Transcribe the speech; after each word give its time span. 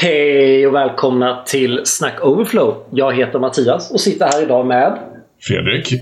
Hej 0.00 0.66
och 0.66 0.74
välkomna 0.74 1.42
till 1.46 1.80
Snack 1.84 2.24
Overflow. 2.24 2.84
Jag 2.90 3.16
heter 3.16 3.38
Mattias 3.38 3.90
och 3.90 4.00
sitter 4.00 4.26
här 4.26 4.42
idag 4.42 4.66
med 4.66 4.98
Fredrik. 5.40 5.92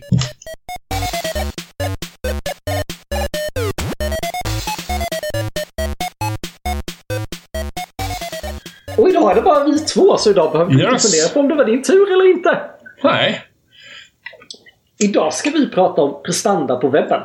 Och 8.98 9.08
idag 9.08 9.30
är 9.30 9.34
det 9.34 9.42
bara 9.42 9.64
vi 9.64 9.78
två, 9.78 10.16
så 10.16 10.30
idag 10.30 10.52
behöver 10.52 10.70
vi 10.70 10.80
inte 10.82 10.92
Yes. 10.92 11.12
fundera 11.12 11.34
på 11.34 11.40
om 11.40 11.48
det 11.48 11.54
var 11.54 11.64
din 11.64 11.82
tur 11.82 12.12
eller 12.12 12.30
inte. 12.30 12.60
Nej. 13.02 13.42
Idag 14.98 15.34
ska 15.34 15.50
vi 15.50 15.68
prata 15.70 16.02
om 16.02 16.22
prestanda 16.22 16.76
på 16.76 16.88
webben. 16.88 17.20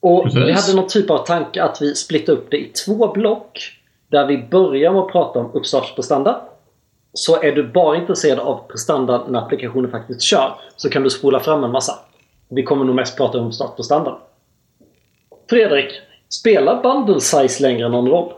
Och 0.00 0.24
Precis. 0.24 0.40
vi 0.40 0.52
hade 0.52 0.74
någon 0.74 0.88
typ 0.88 1.10
av 1.10 1.26
tanke 1.26 1.62
att 1.62 1.82
vi 1.82 1.94
splittar 1.94 2.32
upp 2.32 2.50
det 2.50 2.56
i 2.56 2.72
två 2.86 3.12
block. 3.12 3.80
Där 4.08 4.26
vi 4.26 4.38
börjar 4.38 4.92
med 4.92 5.00
att 5.00 5.12
prata 5.12 5.38
om 5.38 5.50
uppstartsprestanda. 5.54 6.40
Så 7.12 7.42
är 7.42 7.52
du 7.52 7.62
bara 7.62 7.96
intresserad 7.96 8.38
av 8.38 8.60
prestanda 8.68 9.24
när 9.28 9.38
applikationen 9.38 9.90
faktiskt 9.90 10.22
kör 10.22 10.54
så 10.76 10.90
kan 10.90 11.02
du 11.02 11.10
spola 11.10 11.40
fram 11.40 11.64
en 11.64 11.70
massa. 11.70 11.92
Vi 12.48 12.62
kommer 12.62 12.84
nog 12.84 12.94
mest 12.94 13.16
prata 13.16 13.38
om 13.38 13.46
uppstartsprestanda. 13.46 14.18
Fredrik, 15.50 15.92
spelar 16.28 16.82
bundle 16.82 17.20
size 17.20 17.62
längre 17.62 17.88
någon 17.88 18.08
roll? 18.08 18.32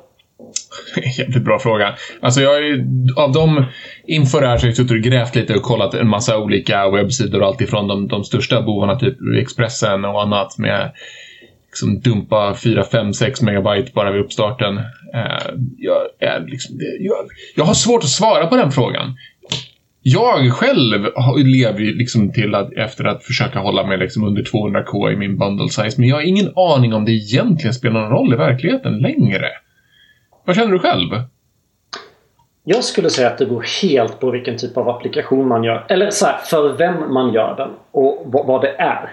Jävligt 1.18 1.44
bra 1.44 1.58
fråga. 1.58 1.94
Alltså 2.20 2.40
jag 2.40 2.56
är 2.56 2.84
av 3.16 3.32
dem, 3.32 3.64
inför 4.06 4.40
det 4.40 4.46
här 4.46 4.56
så 4.56 4.62
har 4.62 4.68
jag 4.68 4.76
suttit 4.76 4.90
och 4.90 5.12
grävt 5.12 5.34
lite 5.34 5.54
och 5.54 5.62
kollat 5.62 5.94
en 5.94 6.08
massa 6.08 6.38
olika 6.38 6.90
webbsidor. 6.90 7.44
Allt 7.44 7.60
ifrån 7.60 7.88
de, 7.88 8.08
de 8.08 8.24
största 8.24 8.62
bovarna, 8.62 8.98
typ 8.98 9.16
Expressen 9.40 10.04
och 10.04 10.22
annat 10.22 10.58
med 10.58 10.92
liksom 11.76 12.00
dumpa 12.00 12.54
4, 12.54 12.84
5, 12.84 13.12
6 13.12 13.42
megabyte 13.42 13.92
bara 13.94 14.12
vid 14.12 14.20
uppstarten. 14.20 14.76
Eh, 15.14 15.48
jag, 15.78 15.96
är 16.20 16.46
liksom, 16.46 16.76
jag, 17.00 17.16
jag 17.56 17.64
har 17.64 17.74
svårt 17.74 18.02
att 18.02 18.08
svara 18.08 18.46
på 18.46 18.56
den 18.56 18.70
frågan. 18.70 19.16
Jag 20.02 20.52
själv 20.52 21.06
lever 21.44 21.80
ju 21.80 21.94
liksom 21.94 22.32
till 22.32 22.54
att, 22.54 22.72
efter 22.72 23.04
att 23.04 23.24
försöka 23.24 23.58
hålla 23.58 23.86
mig 23.86 23.98
liksom 23.98 24.24
under 24.24 24.42
200k 24.42 25.12
i 25.12 25.16
min 25.16 25.38
bundle 25.38 25.68
size, 25.68 26.00
men 26.00 26.08
jag 26.08 26.16
har 26.16 26.22
ingen 26.22 26.52
aning 26.56 26.94
om 26.94 27.04
det 27.04 27.12
egentligen 27.12 27.74
spelar 27.74 28.00
någon 28.00 28.10
roll 28.10 28.32
i 28.32 28.36
verkligheten 28.36 28.98
längre. 28.98 29.46
Vad 30.44 30.56
känner 30.56 30.72
du 30.72 30.78
själv? 30.78 31.08
Jag 32.64 32.84
skulle 32.84 33.10
säga 33.10 33.28
att 33.28 33.38
det 33.38 33.46
beror 33.46 33.82
helt 33.82 34.20
på 34.20 34.30
vilken 34.30 34.56
typ 34.56 34.76
av 34.76 34.88
applikation 34.88 35.48
man 35.48 35.64
gör. 35.64 35.86
Eller 35.88 36.10
så 36.10 36.26
här, 36.26 36.38
för 36.38 36.76
vem 36.78 37.14
man 37.14 37.32
gör 37.32 37.56
den 37.56 37.70
och 37.90 38.22
vad 38.46 38.62
det 38.62 38.74
är. 38.78 39.10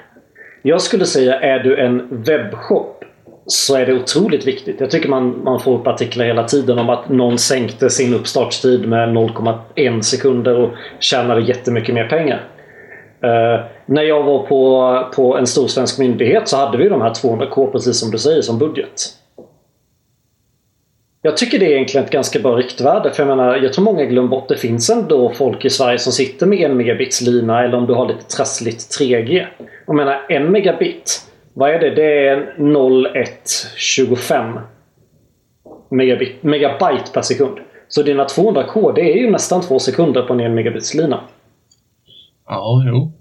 Jag 0.66 0.82
skulle 0.82 1.06
säga, 1.06 1.40
är 1.40 1.60
du 1.60 1.78
en 1.78 2.08
webbshop 2.10 3.06
så 3.46 3.76
är 3.76 3.86
det 3.86 3.94
otroligt 3.94 4.48
viktigt. 4.48 4.80
Jag 4.80 4.92
tycker 4.92 5.10
man, 5.10 5.44
man 5.44 5.60
får 5.60 5.80
upp 5.80 5.88
artiklar 5.88 6.26
hela 6.26 6.44
tiden 6.44 6.80
om 6.80 6.90
att 6.90 7.10
någon 7.10 7.38
sänkte 7.38 7.90
sin 7.90 8.14
uppstartstid 8.14 8.88
med 8.88 9.10
0,1 9.10 10.02
sekunder 10.02 10.60
och 10.60 10.70
tjänade 11.00 11.42
jättemycket 11.42 11.96
mer 11.96 12.08
pengar. 12.08 12.48
Uh, 13.24 13.66
när 13.86 14.04
jag 14.04 14.24
var 14.24 14.40
på, 14.40 15.00
på 15.16 15.38
en 15.38 15.48
stor 15.48 15.68
svensk 15.68 16.00
myndighet 16.00 16.48
så 16.48 16.58
hade 16.58 16.78
vi 16.78 16.90
de 16.90 17.02
här 17.02 17.10
200k 17.10 17.72
precis 17.72 18.00
som 18.00 18.12
du 18.12 18.18
säger 18.18 18.42
som 18.42 18.60
budget. 18.60 19.02
Jag 21.26 21.38
tycker 21.38 21.60
det 21.60 21.66
är 21.66 21.70
egentligen 21.70 22.06
ett 22.06 22.12
ganska 22.12 22.40
bra 22.40 22.56
riktvärde. 22.56 23.12
För 23.12 23.24
jag 23.24 23.38
menar, 23.38 23.58
jag 23.58 23.74
tror 23.74 23.86
många 23.86 24.06
glömmer 24.06 24.30
bort 24.30 24.48
det 24.48 24.58
finns 24.58 24.90
ändå 24.90 25.30
folk 25.30 25.66
i 25.66 25.70
Sverige 25.70 26.00
som 26.00 26.14
sitter 26.14 26.46
med 26.46 26.60
en 26.60 26.78
megabits 26.78 27.22
lina 27.22 27.64
eller 27.64 27.78
om 27.78 27.86
du 27.86 27.94
har 27.94 28.08
lite 28.08 28.24
trassligt 28.24 29.00
3G. 29.00 29.46
Jag 29.88 29.96
menar, 29.96 30.26
en 30.30 30.52
megabit. 30.52 31.22
Vad 31.54 31.70
är 31.70 31.80
det? 31.80 31.90
Det 31.90 32.28
är 32.28 32.56
0125 32.58 34.60
megabit, 35.92 36.44
megabyte 36.44 37.12
per 37.14 37.22
sekund. 37.22 37.58
Så 37.88 38.04
dina 38.04 38.26
200K, 38.26 38.94
det 38.96 39.02
är 39.02 39.18
ju 39.18 39.32
nästan 39.32 39.62
två 39.62 39.80
sekunder 39.80 40.22
på 40.22 40.34
en 40.34 40.40
1 40.40 40.52
megabits 40.52 40.94
lina. 40.94 41.20
Ja, 42.48 42.84
jo. 42.88 43.12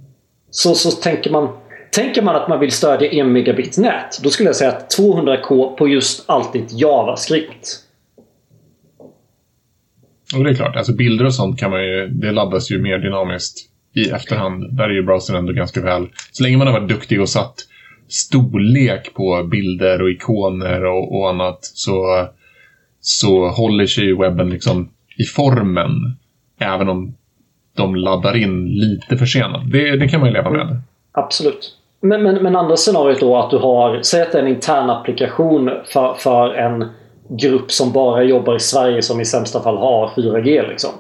Så, 0.50 0.74
så 0.74 0.90
tänker 0.90 1.30
man 1.30 1.48
Tänker 1.90 2.22
man 2.22 2.36
att 2.36 2.48
man 2.48 2.60
vill 2.60 2.72
stödja 2.72 3.10
1 3.10 3.26
megabit 3.26 3.78
nät, 3.78 4.18
då 4.22 4.30
skulle 4.30 4.48
jag 4.48 4.56
säga 4.56 4.70
att 4.70 4.98
200K 4.98 5.76
på 5.76 5.88
just 5.88 6.30
allt 6.30 6.52
ditt 6.52 6.72
JavaScript. 6.72 7.82
Och 10.36 10.44
det 10.44 10.50
är 10.50 10.54
klart, 10.54 10.76
alltså 10.76 10.92
bilder 10.92 11.24
och 11.24 11.34
sånt 11.34 11.58
kan 11.58 11.70
man 11.70 11.84
ju, 11.84 12.08
det 12.08 12.32
laddas 12.32 12.70
ju 12.70 12.82
mer 12.82 12.98
dynamiskt 12.98 13.58
i 13.94 14.10
efterhand. 14.10 14.76
Där 14.76 14.84
är 14.84 14.94
ju 14.94 15.02
browsern 15.02 15.36
ändå 15.36 15.52
ganska 15.52 15.80
väl. 15.80 16.08
Så 16.32 16.42
länge 16.42 16.56
man 16.56 16.66
har 16.66 16.80
varit 16.80 16.88
duktig 16.88 17.20
och 17.20 17.28
satt 17.28 17.54
storlek 18.08 19.14
på 19.14 19.42
bilder 19.50 20.02
och 20.02 20.10
ikoner 20.10 20.84
och, 20.84 21.18
och 21.18 21.28
annat 21.28 21.58
så, 21.62 22.26
så 23.00 23.48
håller 23.48 23.86
sig 23.86 24.04
ju 24.04 24.18
webben 24.18 24.50
liksom 24.50 24.88
i 25.18 25.24
formen. 25.24 25.90
Även 26.58 26.88
om 26.88 27.14
de 27.76 27.96
laddar 27.96 28.36
in 28.36 28.66
lite 28.68 29.16
försenat. 29.16 29.70
Det, 29.72 29.96
det 29.96 30.08
kan 30.08 30.20
man 30.20 30.28
ju 30.28 30.34
leva 30.34 30.50
med. 30.50 30.60
Mm. 30.60 30.76
Absolut. 31.12 31.78
Men, 32.00 32.22
men, 32.22 32.42
men 32.42 32.56
andra 32.56 32.76
scenariot 32.76 33.20
då 33.20 33.36
att 33.36 33.50
du 33.50 33.58
har, 33.58 34.02
säg 34.02 34.22
att 34.22 34.32
det 34.32 34.38
är 34.38 34.42
en 34.42 34.48
intern 34.48 34.90
applikation 34.90 35.70
för, 35.84 36.14
för 36.14 36.54
en 36.54 36.88
grupp 37.36 37.72
som 37.72 37.92
bara 37.92 38.22
jobbar 38.22 38.56
i 38.56 38.60
Sverige 38.60 39.02
som 39.02 39.20
i 39.20 39.24
sämsta 39.24 39.62
fall 39.62 39.76
har 39.76 40.08
4G 40.08 40.68
liksom. 40.68 40.90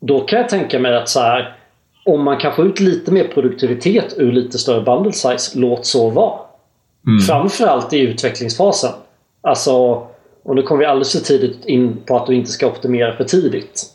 Då 0.00 0.20
kan 0.20 0.38
jag 0.38 0.48
tänka 0.48 0.78
mig 0.78 0.96
att 0.96 1.08
så 1.08 1.20
här, 1.20 1.56
om 2.04 2.24
man 2.24 2.38
kan 2.38 2.54
få 2.54 2.64
ut 2.64 2.80
lite 2.80 3.12
mer 3.12 3.24
produktivitet 3.24 4.14
ur 4.16 4.32
lite 4.32 4.58
större 4.58 4.80
bundle 4.80 5.12
size, 5.12 5.58
låt 5.58 5.86
så 5.86 6.10
vara. 6.10 6.40
Framförallt 7.26 7.92
i 7.92 8.00
utvecklingsfasen. 8.00 8.90
Alltså, 9.40 10.06
och 10.42 10.56
nu 10.56 10.62
kommer 10.62 10.78
vi 10.78 10.86
alldeles 10.86 11.12
för 11.12 11.24
tidigt 11.24 11.64
in 11.64 11.96
på 12.06 12.16
att 12.16 12.26
du 12.26 12.34
inte 12.34 12.50
ska 12.50 12.66
optimera 12.66 13.16
för 13.16 13.24
tidigt. 13.24 13.86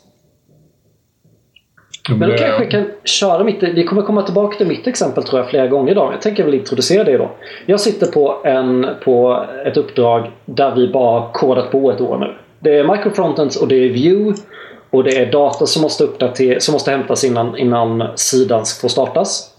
Men 2.10 2.30
då 2.30 2.36
kanske 2.36 2.62
jag 2.62 2.70
kan 2.70 2.84
köra 3.04 3.44
mitt... 3.44 3.62
Vi 3.62 3.84
kommer 3.84 4.02
komma 4.02 4.22
tillbaka 4.22 4.56
till 4.56 4.66
mitt 4.66 4.86
exempel 4.86 5.24
tror 5.24 5.40
jag 5.40 5.50
flera 5.50 5.66
gånger 5.66 5.90
idag. 5.90 6.12
Jag 6.12 6.22
tänker 6.22 6.44
väl 6.44 6.54
introducera 6.54 7.04
det 7.04 7.18
då. 7.18 7.30
Jag 7.66 7.80
sitter 7.80 8.06
på, 8.06 8.40
en, 8.44 8.86
på 9.04 9.44
ett 9.64 9.76
uppdrag 9.76 10.30
där 10.44 10.74
vi 10.74 10.88
bara 10.88 11.32
kodat 11.32 11.70
på 11.70 11.90
ett 11.90 12.00
år 12.00 12.18
nu. 12.18 12.36
Det 12.60 12.78
är 12.78 12.96
microfrontends 12.96 13.56
och 13.56 13.68
det 13.68 13.74
är 13.74 13.88
view. 13.88 14.42
Och 14.90 15.04
det 15.04 15.16
är 15.16 15.32
data 15.32 15.66
som 15.66 15.82
måste, 15.82 16.04
uppdater- 16.04 16.58
som 16.58 16.72
måste 16.72 16.90
hämtas 16.90 17.24
innan, 17.24 17.58
innan 17.58 18.04
sidan 18.14 18.64
får 18.80 18.88
startas. 18.88 19.54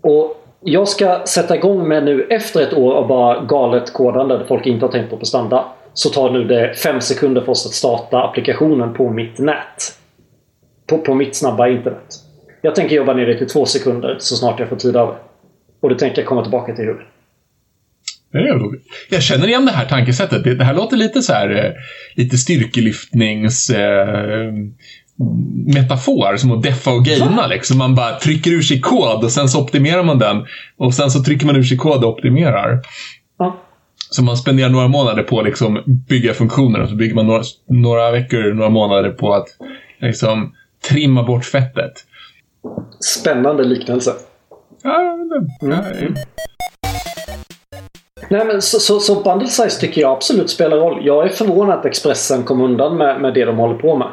Och 0.00 0.44
jag 0.60 0.88
ska 0.88 1.20
sätta 1.24 1.56
igång 1.56 1.88
med 1.88 2.04
nu 2.04 2.26
efter 2.30 2.62
ett 2.62 2.74
år 2.74 2.94
av 2.94 3.06
bara 3.06 3.40
galet 3.40 3.92
kodande 3.92 4.38
där 4.38 4.44
folk 4.44 4.66
inte 4.66 4.86
har 4.86 4.92
tänkt 4.92 5.10
på 5.10 5.16
prestanda. 5.16 5.64
Så 5.94 6.08
tar 6.08 6.30
nu 6.30 6.44
det 6.44 6.74
fem 6.74 7.00
sekunder 7.00 7.40
för 7.40 7.52
oss 7.52 7.66
att 7.66 7.72
starta 7.72 8.22
applikationen 8.22 8.94
på 8.94 9.08
mitt 9.08 9.38
nät 9.38 9.99
på, 10.90 10.98
på 10.98 11.14
mitt 11.14 11.36
snabba 11.36 11.68
internet. 11.68 12.14
Jag 12.62 12.74
tänker 12.74 12.96
jobba 12.96 13.14
ner 13.14 13.26
det 13.26 13.38
till 13.38 13.48
två 13.48 13.66
sekunder 13.66 14.16
så 14.18 14.36
snart 14.36 14.60
jag 14.60 14.68
får 14.68 14.76
tid 14.76 14.96
över. 14.96 15.14
Och 15.82 15.88
det 15.88 15.98
tänker 15.98 16.18
jag 16.18 16.28
komma 16.28 16.42
tillbaka 16.42 16.74
till. 16.74 16.94
Det 18.32 18.38
roligt. 18.38 18.82
Jag 19.10 19.22
känner 19.22 19.48
igen 19.48 19.66
det 19.66 19.72
här 19.72 19.84
tankesättet. 19.84 20.44
Det, 20.44 20.54
det 20.54 20.64
här 20.64 20.74
låter 20.74 20.96
lite 20.96 21.22
så 21.22 21.32
här, 21.32 21.64
eh, 21.64 21.72
lite 22.16 22.36
styrkelyftnings... 22.36 23.70
Eh, 23.70 24.52
metafor, 25.74 26.36
som 26.36 26.52
att 26.52 26.62
deffa 26.62 26.90
och 26.90 27.04
gaina. 27.04 27.46
Liksom. 27.46 27.78
Man 27.78 27.94
bara 27.94 28.18
trycker 28.18 28.50
ur 28.50 28.62
sig 28.62 28.80
kod 28.80 29.24
och 29.24 29.30
sen 29.30 29.48
så 29.48 29.62
optimerar 29.62 30.02
man 30.02 30.18
den. 30.18 30.46
Och 30.76 30.94
sen 30.94 31.10
så 31.10 31.22
trycker 31.22 31.46
man 31.46 31.56
ur 31.56 31.62
sig 31.62 31.76
kod 31.76 32.04
och 32.04 32.10
optimerar. 32.10 32.80
Ja. 33.38 33.60
Så 34.10 34.22
man 34.22 34.36
spenderar 34.36 34.68
några 34.68 34.88
månader 34.88 35.22
på 35.22 35.40
att 35.40 35.46
liksom 35.46 35.82
bygga 36.08 36.34
funktioner 36.34 36.80
och 36.80 36.88
så 36.88 36.94
bygger 36.94 37.14
man 37.14 37.26
några, 37.26 37.42
några 37.68 38.10
veckor, 38.10 38.54
några 38.54 38.70
månader 38.70 39.10
på 39.10 39.34
att 39.34 39.46
liksom, 40.00 40.52
trimma 40.90 41.22
bort 41.22 41.44
fettet. 41.44 41.92
Spännande 43.00 43.64
liknelse. 43.64 44.12
Ja, 44.82 45.16
det, 45.30 45.66
ja, 45.66 45.84
Nej, 48.30 48.44
men 48.44 48.62
så, 48.62 48.80
så, 48.80 49.00
så 49.00 49.22
bundle 49.22 49.48
size 49.48 49.80
tycker 49.80 50.00
jag 50.00 50.12
absolut 50.12 50.50
spelar 50.50 50.76
roll. 50.76 51.06
Jag 51.06 51.24
är 51.24 51.28
förvånad 51.28 51.78
att 51.78 51.84
Expressen 51.84 52.42
kom 52.42 52.60
undan 52.60 52.96
med, 52.96 53.20
med 53.20 53.34
det 53.34 53.44
de 53.44 53.56
håller 53.56 53.74
på 53.74 53.96
med. 53.96 54.08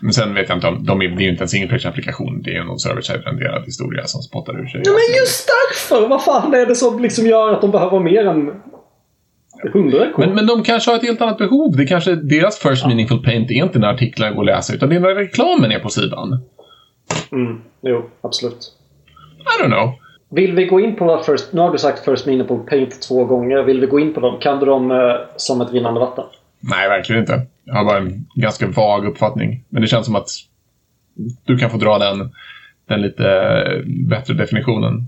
Men 0.00 0.12
sen 0.12 0.34
vet 0.34 0.48
jag 0.48 0.56
inte 0.56 0.66
om, 0.66 0.84
de 0.84 1.02
är, 1.02 1.08
det 1.08 1.22
är 1.22 1.24
ju 1.24 1.30
inte 1.30 1.44
en 1.44 1.48
single 1.48 1.68
page 1.68 1.86
applikation 1.86 2.42
Det 2.42 2.50
är 2.50 2.54
ju 2.54 2.64
någon 2.64 2.78
server-side-renderad 2.78 3.64
historia 3.64 4.06
som 4.06 4.22
spottar 4.22 4.60
ur 4.60 4.66
sig. 4.66 4.82
Ja, 4.84 4.90
men 4.90 5.16
just 5.20 5.48
därför! 5.48 6.08
Vad 6.08 6.24
fan 6.24 6.54
är 6.54 6.66
det 6.66 6.76
som 6.76 7.02
liksom 7.02 7.26
gör 7.26 7.52
att 7.52 7.60
de 7.60 7.70
behöver 7.70 8.00
mer 8.00 8.26
än 8.26 8.62
100 9.64 10.12
k? 10.14 10.18
Men, 10.18 10.34
men 10.34 10.46
de 10.46 10.62
kanske 10.62 10.90
har 10.90 10.96
ett 10.98 11.02
helt 11.02 11.20
annat 11.20 11.38
behov. 11.38 11.76
Det 11.76 11.86
kanske 11.86 12.14
deras 12.14 12.58
first 12.58 12.86
meaningful 12.86 13.22
paint 13.22 13.50
är 13.50 13.54
inte 13.54 13.78
när 13.78 13.88
artiklar 13.88 14.30
går 14.30 14.42
att 14.42 14.46
läsa, 14.46 14.74
utan 14.74 14.88
det 14.88 14.96
är 14.96 15.00
när 15.00 15.14
reklamen 15.14 15.72
är 15.72 15.78
på 15.78 15.88
sidan. 15.88 16.40
Mm, 17.32 17.60
jo, 17.82 18.10
absolut. 18.20 18.72
I 19.38 19.62
don't 19.62 19.70
know. 19.70 19.92
Vill 20.30 20.52
vi 20.52 20.66
gå 20.66 20.80
in 20.80 20.96
på 20.96 21.22
first... 21.26 21.52
Nu 21.52 21.60
har 21.60 21.72
du 21.72 21.78
sagt 21.78 22.04
First 22.04 22.26
Meaningful 22.26 22.58
Paint 22.58 23.02
två 23.02 23.24
gånger. 23.24 23.62
Vill 23.62 23.80
vi 23.80 23.86
gå 23.86 24.00
in 24.00 24.14
på 24.14 24.20
dem? 24.20 24.40
Kan 24.40 24.60
du 24.60 24.66
dem 24.66 24.90
eh, 24.90 24.96
som 25.36 25.60
ett 25.60 25.72
rinnande 25.72 26.00
vatten? 26.00 26.24
Nej, 26.60 26.88
verkligen 26.88 27.20
inte. 27.20 27.46
Jag 27.64 27.74
har 27.74 27.84
bara 27.84 27.98
en 27.98 28.26
ganska 28.34 28.66
vag 28.66 29.06
uppfattning. 29.06 29.64
Men 29.68 29.82
det 29.82 29.88
känns 29.88 30.06
som 30.06 30.16
att 30.16 30.28
du 31.44 31.58
kan 31.58 31.70
få 31.70 31.76
dra 31.76 31.98
den, 31.98 32.32
den 32.88 33.02
lite 33.02 33.24
bättre 34.08 34.34
definitionen. 34.34 35.06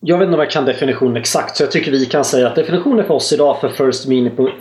Jag 0.00 0.18
vet 0.18 0.26
inte 0.26 0.34
om 0.34 0.40
jag 0.40 0.50
kan 0.50 0.64
definitionen 0.64 1.16
exakt, 1.16 1.56
så 1.56 1.62
jag 1.62 1.70
tycker 1.70 1.90
vi 1.90 2.06
kan 2.06 2.24
säga 2.24 2.46
att 2.46 2.54
definitionen 2.54 3.04
för 3.04 3.14
oss 3.14 3.32
idag 3.32 3.60
för 3.60 3.68
First 3.68 4.06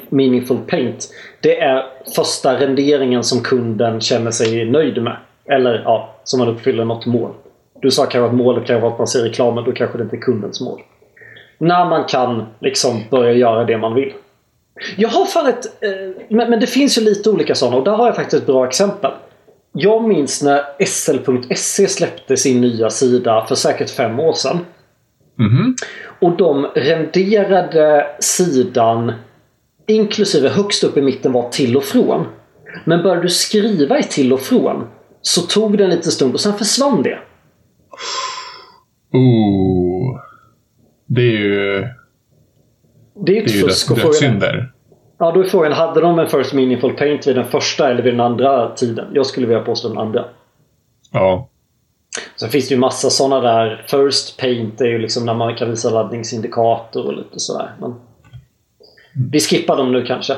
Meaningful, 0.09 0.57
Paint 0.67 1.09
Det 1.41 1.59
är 1.59 1.85
första 2.15 2.59
renderingen 2.59 3.23
som 3.23 3.43
kunden 3.43 4.01
känner 4.01 4.31
sig 4.31 4.65
nöjd 4.65 5.03
med. 5.03 5.17
Eller 5.45 5.81
ja, 5.85 6.15
som 6.23 6.39
man 6.39 6.47
uppfyller 6.47 6.85
något 6.85 7.05
mål. 7.05 7.31
Du 7.81 7.91
sa 7.91 8.05
kanske 8.05 8.25
att 8.25 8.33
målet 8.33 8.67
kan 8.67 8.81
vara 8.81 8.91
att 8.91 8.97
man 8.97 9.07
ser 9.07 9.23
reklamen, 9.23 9.63
då 9.63 9.71
kanske 9.71 9.97
det 9.97 10.03
inte 10.03 10.15
är 10.15 10.21
kundens 10.21 10.61
mål. 10.61 10.81
När 11.57 11.85
man 11.85 12.03
kan 12.03 12.45
liksom 12.59 13.03
börja 13.09 13.33
göra 13.33 13.63
det 13.63 13.77
man 13.77 13.93
vill. 13.93 14.13
Jag 14.97 15.09
har 15.09 15.25
fan 15.25 15.47
ett... 15.47 15.65
Eh, 15.83 16.23
men, 16.27 16.49
men 16.49 16.59
det 16.59 16.67
finns 16.67 16.97
ju 16.97 17.01
lite 17.01 17.29
olika 17.29 17.55
sådana 17.55 17.77
och 17.77 17.83
där 17.83 17.91
har 17.91 18.05
jag 18.05 18.15
faktiskt 18.15 18.41
ett 18.41 18.47
bra 18.47 18.67
exempel. 18.67 19.11
Jag 19.71 20.03
minns 20.03 20.43
när 20.43 20.85
sl.se 20.85 21.87
släppte 21.87 22.37
sin 22.37 22.61
nya 22.61 22.89
sida 22.89 23.45
för 23.47 23.55
säkert 23.55 23.89
fem 23.89 24.19
år 24.19 24.33
sedan. 24.33 24.59
Mhm. 25.39 25.75
Och 26.19 26.37
de 26.37 26.65
renderade 26.75 28.07
sidan 28.19 29.11
inklusive 29.87 30.49
högst 30.49 30.83
upp 30.83 30.97
i 30.97 31.01
mitten 31.01 31.31
var 31.31 31.49
till 31.49 31.77
och 31.77 31.83
från. 31.83 32.25
Men 32.85 33.03
började 33.03 33.21
du 33.21 33.29
skriva 33.29 33.99
i 33.99 34.03
till 34.03 34.33
och 34.33 34.39
från 34.39 34.87
så 35.21 35.41
tog 35.41 35.77
det 35.77 35.83
en 35.83 35.89
liten 35.89 36.11
stund 36.11 36.33
och 36.33 36.39
sen 36.39 36.53
försvann 36.53 37.03
det. 37.03 37.19
Ooh. 39.13 40.19
Det 41.05 41.21
är 41.21 41.37
ju, 41.37 41.87
Det 43.25 43.31
är 43.31 43.35
ju 43.35 43.45
det 43.45 43.59
är 43.59 43.67
fusk. 43.67 43.95
dödssynder. 43.95 44.71
Ja, 45.17 45.31
då 45.31 45.39
är 45.39 45.47
frågan, 45.47 45.71
hade 45.71 46.01
de 46.01 46.19
en 46.19 46.27
First 46.27 46.53
Meaningful 46.53 46.93
Paint 46.93 47.27
vid 47.27 47.35
den 47.35 47.45
första 47.45 47.91
eller 47.91 48.03
vid 48.03 48.13
den 48.13 48.19
andra 48.19 48.75
tiden? 48.75 49.05
Jag 49.13 49.25
skulle 49.25 49.47
vilja 49.47 49.63
påstå 49.63 49.87
den 49.89 49.97
andra. 49.97 50.25
Ja. 51.11 51.49
Sen 52.35 52.49
finns 52.49 52.67
det 52.67 52.73
ju 52.73 52.79
massa 52.79 53.09
sådana 53.09 53.41
där. 53.41 53.85
First 53.87 54.39
Paint 54.39 54.81
är 54.81 54.85
ju 54.85 54.99
liksom 54.99 55.25
när 55.25 55.33
man 55.33 55.55
kan 55.55 55.69
visa 55.69 55.89
laddningsindikator 55.89 57.05
och 57.05 57.17
lite 57.17 57.39
sådär. 57.39 57.71
Men 57.79 57.95
vi 59.31 59.39
skippar 59.39 59.77
dem 59.77 59.91
nu 59.91 60.05
kanske. 60.05 60.33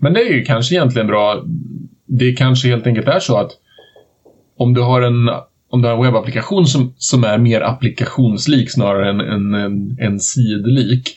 Men 0.00 0.12
det 0.12 0.20
är 0.20 0.32
ju 0.32 0.44
kanske 0.44 0.74
egentligen 0.74 1.06
bra. 1.06 1.44
Det 2.06 2.32
kanske 2.32 2.68
helt 2.68 2.86
enkelt 2.86 3.08
är 3.08 3.20
så 3.20 3.36
att 3.36 3.50
om 4.56 4.74
du 4.74 4.80
har 4.80 5.02
en, 5.02 5.28
om 5.70 5.82
du 5.82 5.88
har 5.88 5.94
en 5.94 6.02
webbapplikation 6.02 6.66
som, 6.66 6.94
som 6.98 7.24
är 7.24 7.38
mer 7.38 7.60
applikationslik 7.60 8.70
snarare 8.70 9.10
än 9.10 9.20
en, 9.20 9.54
en, 9.54 9.96
en 10.00 10.20
sidlik. 10.20 11.14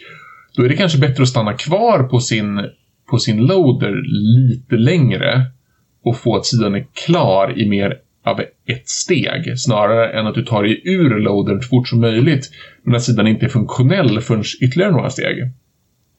Då 0.55 0.63
är 0.63 0.69
det 0.69 0.75
kanske 0.75 0.97
bättre 0.97 1.23
att 1.23 1.29
stanna 1.29 1.53
kvar 1.53 2.03
på 2.03 2.19
sin, 2.19 2.69
på 3.09 3.17
sin 3.17 3.45
loader 3.45 4.03
lite 4.37 4.75
längre 4.75 5.45
och 6.03 6.17
få 6.17 6.35
att 6.35 6.45
sidan 6.45 6.75
är 6.75 6.87
klar 7.05 7.59
i 7.59 7.69
mer 7.69 7.99
av 8.25 8.41
ett 8.67 8.89
steg 8.89 9.59
snarare 9.59 10.19
än 10.19 10.27
att 10.27 10.35
du 10.35 10.45
tar 10.45 10.63
dig 10.63 10.81
ur 10.83 11.19
loadern 11.19 11.61
så 11.61 11.67
fort 11.67 11.87
som 11.87 12.01
möjligt 12.01 12.49
när 12.83 12.99
sidan 12.99 13.27
inte 13.27 13.45
är 13.45 13.49
funktionell 13.49 14.21
förrän 14.21 14.43
ytterligare 14.61 14.91
några 14.91 15.09
steg. 15.09 15.51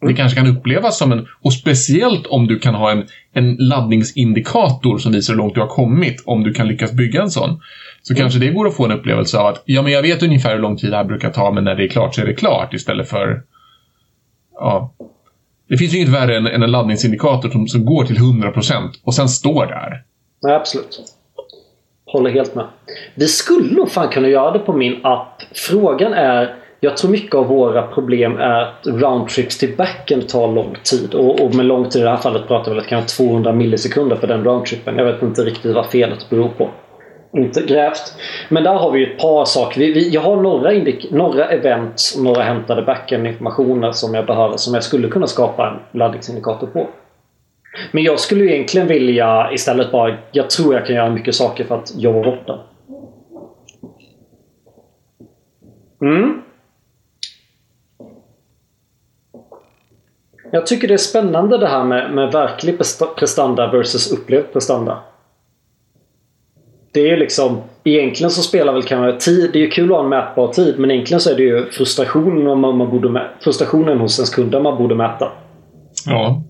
Det 0.01 0.15
kanske 0.15 0.39
kan 0.39 0.57
upplevas 0.57 0.99
som 0.99 1.13
en, 1.13 1.27
och 1.43 1.53
speciellt 1.53 2.27
om 2.27 2.47
du 2.47 2.59
kan 2.59 2.75
ha 2.75 2.91
en, 2.91 3.07
en 3.33 3.55
laddningsindikator 3.55 4.99
som 4.99 5.13
visar 5.13 5.35
hur 5.35 5.39
långt 5.39 5.55
du 5.55 5.61
har 5.61 5.69
kommit, 5.69 6.23
om 6.27 6.45
du 6.45 6.53
kan 6.53 6.69
lyckas 6.69 6.93
bygga 6.93 7.23
en 7.23 7.31
sån. 7.31 7.61
Så 8.03 8.15
kanske 8.15 8.39
det 8.39 8.51
går 8.51 8.67
att 8.69 8.77
få 8.77 8.85
en 8.85 8.93
upplevelse 8.93 9.39
av 9.39 9.47
att, 9.47 9.63
ja 9.65 9.83
men 9.83 9.93
jag 9.93 10.03
vet 10.03 10.23
ungefär 10.23 10.55
hur 10.55 10.63
lång 10.63 10.77
tid 10.77 10.91
det 10.91 10.97
här 10.97 11.05
brukar 11.05 11.31
ta, 11.31 11.53
men 11.53 11.65
när 11.65 11.75
det 11.75 11.85
är 11.85 11.89
klart 11.89 12.15
så 12.15 12.21
är 12.21 12.27
det 12.27 12.35
klart 12.35 12.75
istället 12.75 13.09
för, 13.09 13.43
ja. 14.55 14.95
Det 15.69 15.77
finns 15.77 15.95
ju 15.95 15.97
inget 15.97 16.09
värre 16.09 16.37
än, 16.37 16.47
än 16.47 16.63
en 16.63 16.71
laddningsindikator 16.71 17.51
som, 17.51 17.69
som 17.69 17.85
går 17.85 18.05
till 18.05 18.17
100% 18.17 18.89
och 19.05 19.15
sen 19.15 19.29
står 19.29 19.67
där. 19.67 20.03
Nej, 20.43 20.55
absolut. 20.55 21.18
Håller 22.13 22.31
helt 22.31 22.55
med. 22.55 22.67
Vi 23.15 23.27
skulle 23.27 23.77
nog 23.77 23.91
fan 23.91 24.09
kunna 24.09 24.29
göra 24.29 24.51
det 24.51 24.59
på 24.59 24.73
min 24.73 25.01
app. 25.03 25.43
Frågan 25.55 26.13
är 26.13 26.55
jag 26.81 26.97
tror 26.97 27.11
mycket 27.11 27.35
av 27.35 27.47
våra 27.47 27.83
problem 27.83 28.37
är 28.37 28.63
att 28.63 28.87
roundtrips 28.87 29.59
till 29.59 29.77
backend 29.77 30.29
tar 30.29 30.53
lång 30.53 30.77
tid. 30.85 31.15
Och, 31.15 31.41
och 31.41 31.55
med 31.55 31.67
lång 31.67 31.89
tid 31.89 32.03
i 32.03 32.05
det 32.05 32.11
här 32.11 32.17
fallet 32.17 32.47
pratar 32.49 32.71
vi 32.71 32.77
väl 32.77 32.87
kanske 32.87 33.17
200 33.17 33.53
millisekunder 33.53 34.17
för 34.17 34.27
den 34.27 34.45
roundtrippen. 34.45 34.97
Jag 34.97 35.05
vet 35.05 35.23
inte 35.23 35.43
riktigt 35.43 35.75
vad 35.75 35.87
felet 35.87 36.31
beror 36.31 36.49
på. 36.49 36.69
Inte 37.37 37.63
grävt. 37.63 38.15
Men 38.49 38.65
där 38.65 38.75
har 38.75 38.91
vi 38.91 39.13
ett 39.13 39.19
par 39.19 39.45
saker. 39.45 39.81
Vi, 39.81 39.93
vi, 39.93 40.09
jag 40.09 40.21
har 40.21 40.37
några, 40.37 40.73
indik- 40.73 41.13
några 41.15 41.45
events 41.49 42.17
och 42.17 42.25
några 42.25 42.43
hämtade 42.43 42.83
backend-informationer 42.83 43.93
som 43.93 44.15
jag 44.15 44.27
behöver 44.27 44.57
som 44.57 44.75
jag 44.75 44.83
skulle 44.83 45.09
kunna 45.09 45.27
skapa 45.27 45.69
en 45.69 45.99
laddningsindikator 45.99 46.67
på. 46.67 46.87
Men 47.93 48.03
jag 48.03 48.21
skulle 48.21 48.45
egentligen 48.45 48.87
vilja 48.87 49.53
istället 49.53 49.93
bara... 49.93 50.17
Jag 50.33 50.51
tror 50.51 50.75
jag 50.75 50.87
kan 50.87 50.97
göra 50.97 51.11
mycket 51.11 51.35
saker 51.35 51.65
för 51.65 51.75
att 51.75 51.93
jobba 51.97 52.23
bort 52.23 52.47
den. 52.47 52.59
Mm. 56.03 56.43
Jag 60.53 60.67
tycker 60.67 60.89
det 60.89 60.95
är 60.95 60.99
spännande 60.99 61.59
det 61.59 61.67
här 61.67 61.85
med, 61.85 62.15
med 62.15 62.33
verklig 62.33 62.79
prestanda 63.17 63.71
versus 63.71 64.13
upplevd 64.13 64.53
prestanda. 64.53 64.99
Det 66.93 67.11
är 67.11 67.17
liksom... 67.17 67.63
Egentligen 67.85 68.31
så 68.31 68.43
spelar 68.43 68.73
väl 68.73 68.83
kanske 68.83 69.21
tid... 69.21 69.51
Det 69.53 69.59
är 69.59 69.63
ju 69.63 69.71
kul 69.71 69.91
att 69.91 69.97
ha 69.97 70.05
en 70.05 70.09
mätbar 70.09 70.53
tid 70.53 70.79
men 70.79 70.91
egentligen 70.91 71.21
så 71.21 71.31
är 71.31 71.37
det 71.37 71.43
ju 71.43 71.71
frustrationen 71.71 72.61
man, 72.61 72.77
man 72.77 72.91
borde 72.91 73.09
mä- 73.09 73.29
frustrationen 73.41 73.99
hos 73.99 74.19
ens 74.19 74.31
kunder 74.31 74.61
man 74.61 74.79
borde 74.79 74.95
mäta. 74.95 75.33
Ja. 76.07 76.43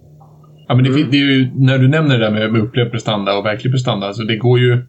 Ja, 0.69 0.75
men 0.75 0.85
det, 0.85 0.93
fin- 0.93 1.09
det 1.11 1.17
är 1.17 1.21
ju, 1.21 1.51
när 1.55 1.79
du 1.79 1.89
nämner 1.89 2.19
det 2.19 2.25
där 2.25 2.31
med, 2.31 2.53
med 2.53 2.61
upplevd 2.61 2.91
prestanda 2.91 3.39
och 3.39 3.45
verklig 3.45 3.73
prestanda, 3.73 4.07
alltså 4.07 4.23
det 4.23 4.37
går 4.37 4.59
ju... 4.59 4.87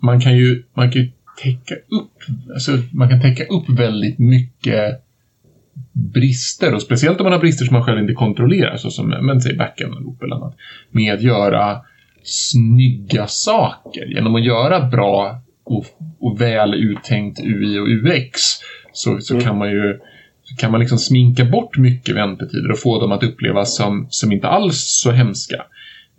Man 0.00 0.20
kan 0.20 0.36
ju, 0.36 0.62
man 0.74 0.90
kan 0.90 1.02
ju 1.02 1.10
täcka 1.42 1.74
upp, 1.74 2.12
alltså 2.54 2.72
man 2.92 3.08
kan 3.08 3.20
täcka 3.20 3.44
upp 3.44 3.68
väldigt 3.68 4.18
mycket 4.18 5.02
brister 5.92 6.74
och 6.74 6.82
speciellt 6.82 7.20
om 7.20 7.24
man 7.24 7.32
har 7.32 7.40
brister 7.40 7.64
som 7.64 7.74
man 7.74 7.84
själv 7.84 8.00
inte 8.00 8.12
kontrollerar, 8.12 8.76
så 8.76 8.90
som 8.90 9.08
men, 9.08 9.40
säg 9.40 9.56
backend 9.56 9.94
loop 9.94 10.22
eller 10.22 10.36
annat, 10.36 10.56
med 10.90 11.14
att 11.14 11.22
göra 11.22 11.80
snygga 12.22 13.26
saker. 13.26 14.06
Genom 14.06 14.34
att 14.34 14.44
göra 14.44 14.88
bra 14.88 15.40
och, 15.64 15.86
och 16.20 16.40
väl 16.40 16.74
uttänkt 16.74 17.40
UI 17.40 17.78
och 17.78 17.88
UX 17.88 18.40
så, 18.92 19.20
så 19.20 19.40
kan 19.40 19.58
man 19.58 19.70
ju 19.70 19.98
kan 20.58 20.70
man 20.70 20.80
liksom 20.80 20.98
sminka 20.98 21.44
bort 21.44 21.76
mycket 21.76 22.16
väntetider 22.16 22.70
och 22.70 22.80
få 22.80 23.00
dem 23.00 23.12
att 23.12 23.22
upplevas 23.22 23.76
som, 23.76 24.06
som 24.10 24.32
inte 24.32 24.48
alls 24.48 25.00
så 25.02 25.10
hemska. 25.10 25.56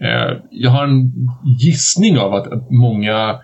Eh, 0.01 0.37
jag 0.51 0.71
har 0.71 0.83
en 0.83 1.11
gissning 1.59 2.17
av 2.17 2.33
att, 2.33 2.47
att 2.47 2.71
många 2.71 3.35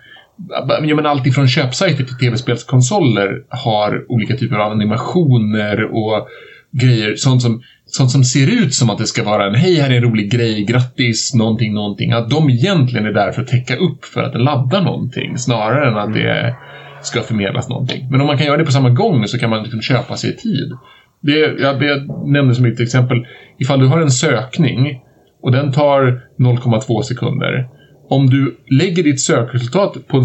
Ja, 0.88 0.94
men 0.96 1.06
allt 1.06 1.26
ifrån 1.26 1.48
köpsajter 1.48 2.04
till 2.04 2.16
tv-spelskonsoler 2.16 3.42
har 3.48 4.04
olika 4.08 4.36
typer 4.36 4.56
av 4.56 4.72
animationer 4.72 5.84
och 5.84 6.28
grejer. 6.70 7.16
Sånt 7.16 7.42
som, 7.42 7.62
sånt 7.86 8.10
som 8.10 8.24
ser 8.24 8.62
ut 8.62 8.74
som 8.74 8.90
att 8.90 8.98
det 8.98 9.06
ska 9.06 9.24
vara 9.24 9.46
en 9.46 9.54
hej, 9.54 9.74
här 9.74 9.90
är 9.90 9.96
en 9.96 10.02
rolig 10.02 10.32
grej, 10.32 10.64
grattis, 10.64 11.34
någonting, 11.34 11.74
någonting. 11.74 12.12
Att 12.12 12.30
de 12.30 12.50
egentligen 12.50 13.06
är 13.06 13.12
där 13.12 13.32
för 13.32 13.42
att 13.42 13.48
täcka 13.48 13.76
upp 13.76 14.04
för 14.04 14.22
att 14.22 14.40
ladda 14.40 14.80
någonting 14.80 15.38
snarare 15.38 15.88
än 15.88 15.96
att 15.96 16.14
det 16.14 16.56
ska 17.02 17.22
förmedlas 17.22 17.68
någonting. 17.68 18.08
Men 18.10 18.20
om 18.20 18.26
man 18.26 18.38
kan 18.38 18.46
göra 18.46 18.56
det 18.56 18.64
på 18.64 18.72
samma 18.72 18.90
gång 18.90 19.28
så 19.28 19.38
kan 19.38 19.50
man 19.50 19.62
liksom 19.62 19.82
köpa 19.82 20.16
sig 20.16 20.36
tid. 20.36 20.72
Det, 21.20 21.38
jag, 21.38 21.82
jag 21.82 22.28
nämnde 22.28 22.54
som 22.54 22.64
ett 22.64 22.80
exempel, 22.80 23.26
ifall 23.58 23.80
du 23.80 23.86
har 23.86 24.00
en 24.00 24.10
sökning 24.10 25.00
och 25.42 25.52
den 25.52 25.72
tar 25.72 26.22
0,2 26.38 27.02
sekunder. 27.02 27.68
Om 28.08 28.30
du 28.30 28.56
lägger 28.70 29.02
ditt 29.02 29.20
sökresultat 29.20 30.08
på 30.08 30.16
en 30.16 30.24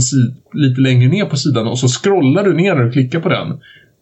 lite 0.53 0.81
längre 0.81 1.09
ner 1.09 1.25
på 1.25 1.37
sidan 1.37 1.67
och 1.67 1.79
så 1.79 1.87
scrollar 1.87 2.43
du 2.43 2.53
ner 2.53 2.85
och 2.85 2.93
klickar 2.93 3.19
på 3.19 3.29
den. 3.29 3.59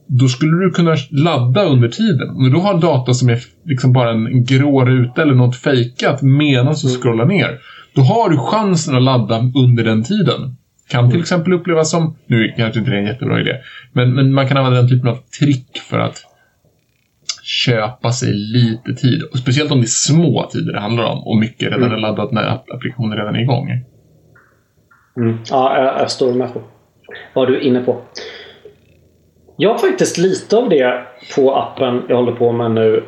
Då 0.08 0.28
skulle 0.28 0.66
du 0.66 0.72
kunna 0.72 0.96
ladda 1.12 1.64
under 1.64 1.90
tiden. 1.90 2.42
Men 2.42 2.52
då 2.52 2.60
har 2.60 2.82
data 2.82 3.14
som 3.14 3.30
är 3.30 3.40
liksom 3.66 3.94
bara 3.94 4.12
en 4.12 4.44
grå 4.44 4.86
ruta 4.86 5.22
eller 5.22 5.34
något 5.34 5.56
fejkat 5.56 6.22
medan 6.22 6.76
du 6.84 6.90
scrollar 6.90 7.26
ner. 7.26 7.60
Då 7.96 8.02
har 8.02 8.30
du 8.30 8.38
chansen 8.38 8.96
att 8.96 9.04
ladda 9.04 9.52
under 9.56 9.84
den 9.84 10.04
tiden. 10.04 10.58
Kan 10.90 11.12
till 11.12 11.20
exempel 11.20 11.54
upplevas 11.54 11.92
som, 11.92 12.16
nu 12.26 12.54
kanske 12.58 12.80
inte 12.80 12.92
det 12.92 12.98
är 12.98 13.02
en 13.02 13.08
jättebra 13.08 13.40
idé, 13.42 13.56
men, 13.92 14.14
men 14.14 14.34
man 14.34 14.48
kan 14.48 14.58
använda 14.58 14.80
den 14.80 14.90
typen 14.90 15.10
av 15.10 15.16
trick 15.40 15.78
för 15.78 16.00
att 16.00 16.24
köpa 17.44 18.12
sig 18.12 18.34
lite 18.34 18.94
tid. 18.94 19.24
Och 19.32 19.38
speciellt 19.38 19.72
om 19.72 19.78
det 19.78 19.86
är 19.86 19.88
små 19.88 20.50
tider 20.52 20.74
det 20.74 20.80
handlar 20.80 21.04
om 21.04 21.28
och 21.28 21.38
mycket 21.38 21.72
redan 21.72 21.92
är 21.92 21.98
laddat 21.98 22.32
när 22.32 22.44
app- 22.44 22.72
applikationen 22.72 23.18
redan 23.18 23.36
är 23.36 23.40
igång. 23.40 23.70
Mm. 25.18 25.38
Ja, 25.50 25.78
jag, 25.78 26.02
jag 26.02 26.12
står 26.12 26.34
med 26.34 26.54
på 26.54 26.62
vad 27.34 27.48
du 27.48 27.56
är 27.56 27.62
inne 27.62 27.82
på. 27.82 28.02
Jag 29.58 29.70
har 29.70 29.78
faktiskt 29.78 30.18
lite 30.18 30.58
av 30.58 30.70
det 30.70 31.04
på 31.36 31.56
appen 31.56 32.02
jag 32.10 32.16
håller 32.16 32.32
på 32.32 32.52
med 32.52 32.72
nu. 32.72 33.04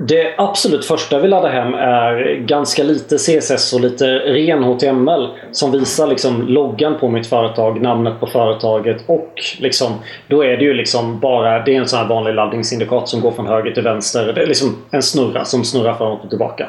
Det 0.00 0.34
absolut 0.38 0.84
första 0.84 1.16
jag 1.16 1.22
vill 1.22 1.30
ladda 1.30 1.48
hem 1.48 1.74
är 1.74 2.34
ganska 2.34 2.82
lite 2.82 3.16
CSS 3.16 3.72
och 3.72 3.80
lite 3.80 4.06
ren 4.06 4.62
HTML 4.62 5.28
som 5.52 5.72
visar 5.72 6.06
liksom 6.06 6.48
loggan 6.48 6.98
på 7.00 7.08
mitt 7.08 7.26
företag, 7.26 7.82
namnet 7.82 8.20
på 8.20 8.26
företaget 8.26 9.04
och 9.06 9.32
liksom 9.60 9.92
då 10.28 10.44
är 10.44 10.56
det 10.56 10.64
ju 10.64 10.74
liksom 10.74 11.20
bara 11.20 11.64
det 11.64 11.74
är 11.74 11.80
en 11.80 11.88
sån 11.88 11.98
här 11.98 12.08
vanlig 12.08 12.34
laddningsindikator 12.34 13.06
som 13.06 13.20
går 13.20 13.30
från 13.30 13.46
höger 13.46 13.70
till 13.70 13.82
vänster. 13.82 14.32
Det 14.32 14.42
är 14.42 14.46
liksom 14.46 14.76
en 14.90 15.02
snurra 15.02 15.44
som 15.44 15.64
snurrar 15.64 15.94
framåt 15.94 16.24
och 16.24 16.30
tillbaka. 16.30 16.68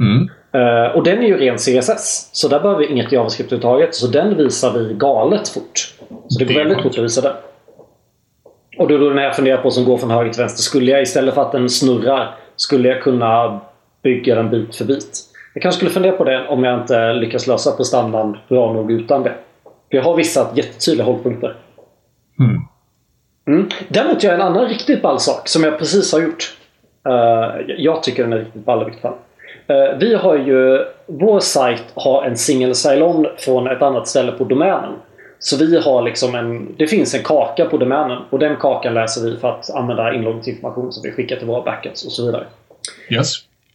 Mm. 0.00 0.28
Eh, 0.52 0.96
och 0.96 1.02
den 1.02 1.18
är 1.18 1.26
ju 1.26 1.38
ren 1.38 1.56
CSS. 1.56 2.30
Så 2.32 2.48
där 2.48 2.60
behöver 2.60 2.80
vi 2.80 2.92
inget 2.92 3.12
JavaScript 3.12 3.52
överhuvudtaget. 3.52 3.94
Så 3.94 4.06
den 4.06 4.36
visar 4.36 4.72
vi 4.72 4.94
galet 4.94 5.48
fort. 5.48 5.94
Så 6.28 6.38
det 6.38 6.44
går 6.44 6.54
Det 6.54 6.58
väldigt 6.58 6.82
fort 6.82 6.98
att 6.98 7.04
visa 7.04 7.20
den. 7.20 7.34
Och 8.78 8.88
då, 8.88 8.98
då 8.98 9.10
när 9.10 9.22
jag 9.22 9.36
funderar 9.36 9.62
på 9.62 9.70
som 9.70 9.84
går 9.84 9.98
från 9.98 10.10
höger 10.10 10.32
till 10.32 10.42
vänster. 10.42 10.62
Skulle 10.62 10.90
jag 10.90 11.02
istället 11.02 11.34
för 11.34 11.42
att 11.42 11.52
den 11.52 11.68
snurrar, 11.68 12.34
skulle 12.56 12.88
jag 12.88 13.02
kunna 13.02 13.60
bygga 14.02 14.34
den 14.34 14.50
bit 14.50 14.76
för 14.76 14.84
bit? 14.84 15.22
Jag 15.54 15.62
kanske 15.62 15.76
skulle 15.76 15.90
fundera 15.90 16.16
på 16.16 16.24
det 16.24 16.48
om 16.48 16.64
jag 16.64 16.80
inte 16.80 17.12
lyckas 17.12 17.46
lösa 17.46 17.76
prestandan 17.76 18.38
bra 18.48 18.72
nog 18.72 18.92
utan 18.92 19.22
det. 19.22 19.34
För 19.90 19.96
jag 19.96 20.02
har 20.02 20.16
vissa 20.16 20.48
jättetydliga 20.54 21.06
hållpunkter. 21.06 21.56
Mm. 22.38 22.60
Mm. 23.48 23.68
Däremot 23.88 24.22
gör 24.22 24.32
jag 24.32 24.40
en 24.40 24.46
annan 24.46 24.68
riktigt 24.68 25.02
ball 25.02 25.20
sak 25.20 25.48
som 25.48 25.64
jag 25.64 25.78
precis 25.78 26.12
har 26.12 26.20
gjort. 26.20 26.56
Uh, 27.08 27.74
jag 27.78 28.02
tycker 28.02 28.22
den 28.22 28.32
är 28.32 28.38
riktigt 28.38 28.64
ball 28.64 28.82
i 28.82 28.84
vilket 28.84 29.02
fall. 29.02 29.14
Uh, 29.70 29.98
vi 29.98 30.14
har 30.14 30.36
ju... 30.36 30.84
Vår 31.06 31.40
sajt 31.40 31.84
har 31.94 32.24
en 32.24 32.36
single 32.36 32.74
sign-on 32.74 33.26
från 33.38 33.66
ett 33.66 33.82
annat 33.82 34.08
ställe 34.08 34.32
på 34.32 34.44
domänen. 34.44 34.92
Så 35.46 35.56
vi 35.56 35.80
har 35.80 36.02
liksom 36.02 36.34
en... 36.34 36.74
Det 36.76 36.86
finns 36.86 37.14
en 37.14 37.22
kaka 37.22 37.64
på 37.64 37.76
domänen 37.76 38.22
och 38.30 38.38
den 38.38 38.56
kakan 38.56 38.94
läser 38.94 39.30
vi 39.30 39.36
för 39.36 39.48
att 39.48 39.70
använda 39.70 40.14
inloggningsinformation 40.14 40.92
som 40.92 41.02
vi 41.02 41.12
skickar 41.12 41.36
till 41.36 41.46
våra 41.46 41.62
backups 41.62 42.06
och 42.06 42.12
så 42.12 42.26
vidare. 42.26 42.44
Yes. 43.10 43.34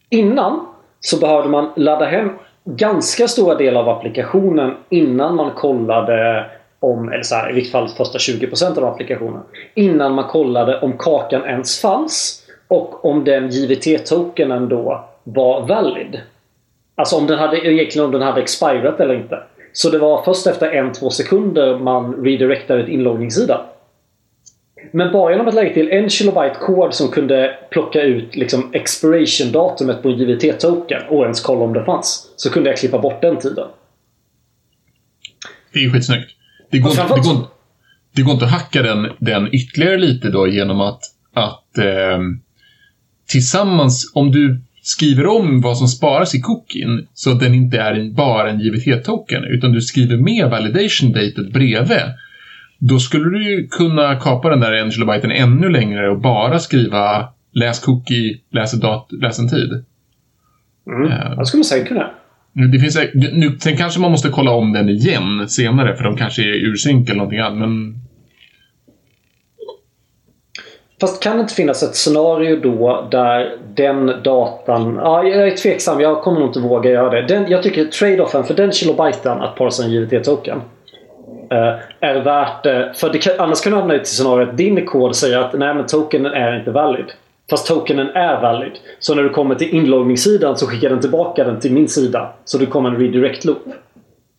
Innan 0.10 0.66
så 1.00 1.20
behövde 1.20 1.50
man 1.50 1.72
ladda 1.76 2.06
hem 2.06 2.30
ganska 2.66 3.28
stora 3.28 3.56
delar 3.56 3.82
av 3.82 3.90
applikationen 3.90 4.76
innan 4.90 5.36
man 5.36 5.52
kollade 5.52 6.46
om, 6.80 7.10
eller 7.10 7.24
så 7.24 7.36
här, 7.36 7.50
i 7.50 7.54
vilket 7.54 7.72
fall 7.72 7.90
första 7.90 8.18
20% 8.18 8.78
av 8.78 8.86
applikationen. 8.86 9.42
Innan 9.74 10.14
man 10.14 10.28
kollade 10.28 10.80
om 10.80 10.98
kakan 10.98 11.46
ens 11.46 11.82
fanns 11.82 12.44
och 12.68 13.06
om 13.06 13.24
den 13.24 13.50
JVT-tokenen 13.50 14.70
då 14.70 15.06
var 15.24 15.62
valid. 15.62 16.22
Alltså 16.96 17.16
om 17.16 17.28
den 17.28 17.40
hade, 17.40 17.58
egentligen 17.58 18.06
om 18.06 18.12
den 18.12 18.22
hade 18.22 18.42
expirat 18.42 19.00
eller 19.00 19.14
inte. 19.14 19.44
Så 19.74 19.90
det 19.90 20.00
var 20.00 20.24
först 20.24 20.48
efter 20.48 20.72
en, 20.72 20.94
två 20.94 21.10
sekunder 21.10 21.80
man 21.80 22.14
redirectade 22.24 22.84
ett 22.84 22.90
inloggningssida. 22.90 23.66
Men 24.92 25.12
bara 25.12 25.32
genom 25.32 25.48
att 25.48 25.54
lägga 25.54 25.74
till 25.74 25.92
en 25.92 26.10
kilobyte 26.10 26.56
kod 26.60 26.94
som 26.94 27.08
kunde 27.08 27.58
plocka 27.72 28.02
ut 28.02 28.36
liksom 28.36 28.74
expiration-datumet 28.74 30.02
på 30.02 30.10
en 30.10 30.18
JVT-token 30.18 31.02
och 31.10 31.24
ens 31.24 31.42
kolla 31.42 31.62
om 31.62 31.74
det 31.74 31.86
fanns. 31.86 32.34
Så 32.36 32.50
kunde 32.50 32.70
jag 32.70 32.80
klippa 32.80 33.00
bort 33.00 33.22
den 33.22 33.40
tiden. 33.40 33.68
Det 35.74 35.80
är 35.80 35.90
skitsnyggt. 35.90 36.32
Det 36.72 36.80
går, 36.80 36.90
det, 36.90 37.22
går, 37.22 37.48
det 38.16 38.22
går 38.22 38.34
inte 38.34 38.46
att 38.46 38.52
hacka 38.52 38.82
den, 38.82 39.12
den 39.20 39.56
ytterligare 39.56 39.98
lite 39.98 40.30
då 40.30 40.48
genom 40.48 40.82
att, 40.82 41.02
att 41.34 41.78
eh, 41.78 42.20
tillsammans, 43.28 44.12
om 44.16 44.32
du 44.32 44.62
skriver 44.82 45.28
om 45.28 45.62
vad 45.62 45.78
som 45.78 45.88
sparas 45.88 46.36
i 46.36 46.42
cookien 46.42 47.08
så 47.14 47.32
att 47.32 47.40
den 47.40 47.54
inte 47.54 47.78
är 47.78 48.14
bara 48.14 48.50
en 48.50 48.60
JVT-token 48.60 49.44
utan 49.44 49.72
du 49.72 49.82
skriver 49.82 50.18
med 50.18 50.50
validation 50.50 51.12
datet 51.12 51.54
bredvid 51.54 52.14
då 52.80 53.00
skulle 53.00 53.40
du 53.40 53.68
kunna 53.72 54.16
kapa 54.16 54.50
den 54.50 54.60
där 54.60 54.72
en 54.72 54.92
kilobyten 54.92 55.32
ännu 55.32 55.70
längre 55.70 56.10
och 56.10 56.22
bara 56.22 56.60
skriva 56.60 57.30
läs 57.52 57.80
cookie, 57.80 58.40
läs, 58.52 58.72
dat 58.72 59.08
läs 59.22 59.40
en 59.40 59.50
tid. 59.50 59.84
Mm. 60.88 61.12
Uh, 61.12 61.38
det 61.38 61.46
skulle 61.46 61.60
man 61.60 61.66
säkert 61.66 61.88
kunna. 61.88 62.12
Det 62.54 62.80
finns, 62.80 62.98
nu, 63.14 63.58
sen 63.60 63.78
kanske 63.78 64.00
man 64.00 64.12
måste 64.12 64.30
kolla 64.30 64.52
om 64.52 64.74
den 64.74 64.90
igen 64.90 65.50
senare 65.50 65.96
för 65.96 66.04
de 66.04 66.18
kanske 66.18 66.42
är 66.42 66.56
ursynk 66.56 67.10
eller 67.10 67.18
någonting 67.18 67.40
annat. 67.40 67.60
Men... 67.60 67.96
Fast 71.02 71.24
kan 71.24 71.36
det 71.36 71.42
inte 71.42 71.54
finnas 71.54 71.84
ett 71.84 71.96
scenario 71.96 72.56
då 72.56 73.08
där 73.12 73.58
den 73.74 74.06
datan... 74.24 74.96
Ja, 74.96 75.24
jag 75.24 75.48
är 75.48 75.56
tveksam. 75.56 76.02
Jag 76.02 76.22
kommer 76.22 76.40
nog 76.40 76.50
inte 76.50 76.60
våga 76.60 76.90
göra 76.90 77.10
det. 77.10 77.22
Den, 77.22 77.52
jag 77.52 77.64
tycker 77.64 77.86
trade-offen 77.86 78.44
för 78.44 78.54
den 78.54 78.72
kilobyten 78.72 79.42
att 79.42 79.56
parsa 79.56 79.84
en 79.84 79.92
JVT-token 79.92 80.62
Eh, 81.52 81.80
är 82.00 82.22
värt 82.22 82.64
det. 82.64 82.94
För 82.96 83.10
det 83.10 83.18
kan, 83.18 83.34
annars 83.40 83.62
kan 83.62 83.72
du 83.72 83.78
hamna 83.80 83.94
i 83.94 83.98
ett 83.98 84.08
scenario 84.08 84.50
att 84.50 84.58
din 84.58 84.86
kod 84.86 85.16
säger 85.16 85.40
att 85.40 85.54
nej 85.54 85.74
men 85.74 85.86
tokenen 85.86 86.34
är 86.34 86.60
inte 86.60 86.72
valid. 86.72 87.06
Fast 87.50 87.68
tokenen 87.68 88.10
är 88.10 88.42
valid. 88.42 88.72
Så 89.00 89.16
när 89.16 89.24
du 89.24 89.30
kommer 89.30 89.56
till 89.56 89.76
inloggningssidan 89.76 90.58
så 90.58 90.68
skickar 90.68 90.90
den 90.90 91.02
tillbaka 91.02 91.44
den 91.44 91.60
till 91.60 91.74
min 91.74 91.88
sida. 91.88 92.34
Så 92.46 92.58
du 92.58 92.66
kommer 92.66 92.90
en 92.90 92.98
redirect 92.98 93.46
loop. 93.46 93.64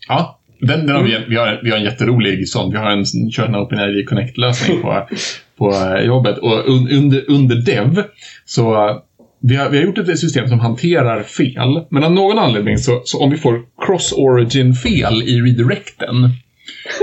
Ja, 0.08 0.38
den, 0.66 0.86
den 0.86 0.96
har 0.96 1.02
vi, 1.02 1.18
vi, 1.28 1.36
har, 1.36 1.60
vi 1.62 1.70
har 1.70 1.78
en 1.78 1.84
jätterolig 1.84 2.48
sån. 2.48 2.70
Vi 2.70 2.78
har 2.78 2.90
en, 2.90 3.30
kör 3.30 3.46
en 3.46 3.56
OpenID 3.56 4.08
Connect-lösning 4.08 4.80
på, 4.80 5.08
på 5.58 5.70
eh, 5.70 6.06
jobbet. 6.06 6.38
Och 6.38 6.68
under, 6.68 7.30
under 7.30 7.56
Dev 7.56 8.04
så 8.44 8.98
vi 9.40 9.56
har, 9.56 9.68
vi 9.70 9.78
har 9.78 9.84
gjort 9.84 9.98
ett 9.98 10.18
system 10.18 10.48
som 10.48 10.60
hanterar 10.60 11.22
fel. 11.22 11.84
Men 11.90 12.04
av 12.04 12.12
någon 12.12 12.38
anledning 12.38 12.78
så, 12.78 13.02
så 13.04 13.22
om 13.22 13.30
vi 13.30 13.36
får 13.36 13.60
cross-origin-fel 13.86 15.22
i 15.22 15.40
redirecten 15.40 16.30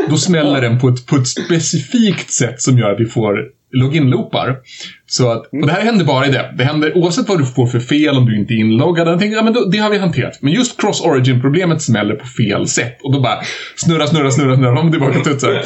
då 0.10 0.18
smäller 0.18 0.62
den 0.70 0.80
på 0.80 0.88
ett, 0.88 1.06
på 1.06 1.16
ett 1.16 1.28
specifikt 1.28 2.32
sätt 2.32 2.62
som 2.62 2.78
gör 2.78 2.92
att 2.92 3.00
vi 3.00 3.06
får 3.06 3.59
login-loopar. 3.72 4.58
Så 5.08 5.32
att, 5.32 5.48
och 5.54 5.68
det 5.68 5.72
här 5.72 5.82
händer 5.82 6.06
bara 6.06 6.28
i 6.28 6.32
det. 6.32 6.54
Det 6.58 6.64
händer 6.64 6.98
oavsett 6.98 7.30
vad 7.30 7.40
du 7.40 7.46
får 7.46 7.68
för 7.68 7.80
fel 7.80 8.18
om 8.18 8.26
du 8.26 8.40
inte 8.40 8.54
är 8.54 8.56
inloggad. 8.56 9.08
Jag 9.08 9.20
tänkte, 9.20 9.36
ja, 9.36 9.44
men 9.44 9.54
då, 9.54 9.66
det 9.66 9.78
har 9.78 9.90
vi 9.90 9.98
hanterat. 9.98 10.42
Men 10.42 10.54
just 10.54 10.82
cross-origin-problemet 10.82 11.82
smäller 11.82 12.16
på 12.16 12.26
fel 12.26 12.68
sätt. 12.68 12.98
Och 13.04 13.14
då 13.14 13.20
bara 13.22 13.40
snurra, 13.76 14.08
snurra, 14.08 14.32
snurra, 14.32 14.56
snurra, 14.56 14.76
fram 14.76 14.86
och 14.86 14.92
tillbaka 14.92 15.20
tutsar. 15.20 15.52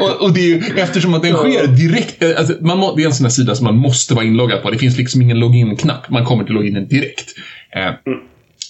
och, 0.00 0.22
och 0.22 0.32
det 0.34 0.40
är 0.40 0.46
ju 0.46 0.62
eftersom 0.76 1.14
att 1.14 1.22
den 1.22 1.34
sker 1.34 1.66
direkt. 1.66 2.22
Eh, 2.22 2.30
alltså, 2.38 2.54
man 2.60 2.78
må, 2.78 2.94
det 2.96 3.02
är 3.02 3.06
en 3.06 3.14
sån 3.14 3.24
här 3.24 3.30
sida 3.30 3.54
som 3.54 3.64
man 3.64 3.76
måste 3.76 4.14
vara 4.14 4.24
inloggad 4.24 4.62
på. 4.62 4.70
Det 4.70 4.78
finns 4.78 4.98
liksom 4.98 5.22
ingen 5.22 5.38
login-knapp. 5.38 6.10
Man 6.10 6.24
kommer 6.24 6.44
till 6.44 6.54
loginen 6.54 6.88
direkt. 6.88 7.34
Eh, 7.76 8.12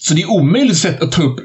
så 0.01 0.15
det 0.15 0.23
är 0.23 0.31
omöjligt 0.31 0.85
att 1.01 1.13
ta 1.13 1.23
upp 1.23 1.39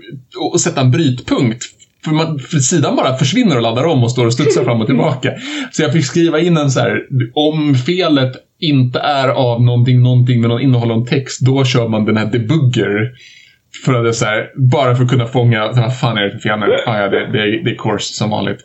och 0.53 0.61
sätta 0.61 0.81
en 0.81 0.91
brytpunkt 0.91 1.63
för, 2.03 2.11
man, 2.11 2.39
för 2.39 2.57
sidan 2.57 2.95
bara 2.95 3.17
försvinner 3.17 3.55
och 3.55 3.61
laddar 3.61 3.85
om 3.85 4.03
och 4.03 4.11
står 4.11 4.25
och 4.25 4.33
studsar 4.33 4.63
fram 4.63 4.81
och 4.81 4.87
tillbaka. 4.87 5.31
Så 5.71 5.81
jag 5.81 5.93
fick 5.93 6.05
skriva 6.05 6.39
in 6.39 6.57
en 6.57 6.71
så 6.71 6.79
här, 6.79 6.99
om 7.33 7.75
felet 7.75 8.31
inte 8.59 8.99
är 8.99 9.27
av 9.27 9.63
någonting, 9.63 10.01
någonting 10.01 10.41
med 10.41 10.49
någon 10.49 10.61
innehåll 10.61 10.91
om 10.91 11.05
text, 11.05 11.39
då 11.41 11.65
kör 11.65 11.87
man 11.87 12.05
den 12.05 12.17
här 12.17 12.25
debugger. 12.25 13.11
För 13.85 13.93
att 13.93 14.03
det 14.03 14.09
är 14.09 14.13
så 14.13 14.25
här, 14.25 14.51
bara 14.55 14.95
för 14.95 15.03
att 15.03 15.09
kunna 15.09 15.25
fånga, 15.25 15.71
vad 15.71 15.99
fan 15.99 16.17
är 16.17 16.23
det 16.23 16.39
för 16.39 16.57
nu? 16.57 16.77
Ah, 16.85 16.99
ja, 16.99 17.09
det, 17.09 17.27
det, 17.31 17.63
det 17.63 17.71
är 17.71 17.75
course 17.75 18.13
som 18.13 18.29
vanligt. 18.29 18.63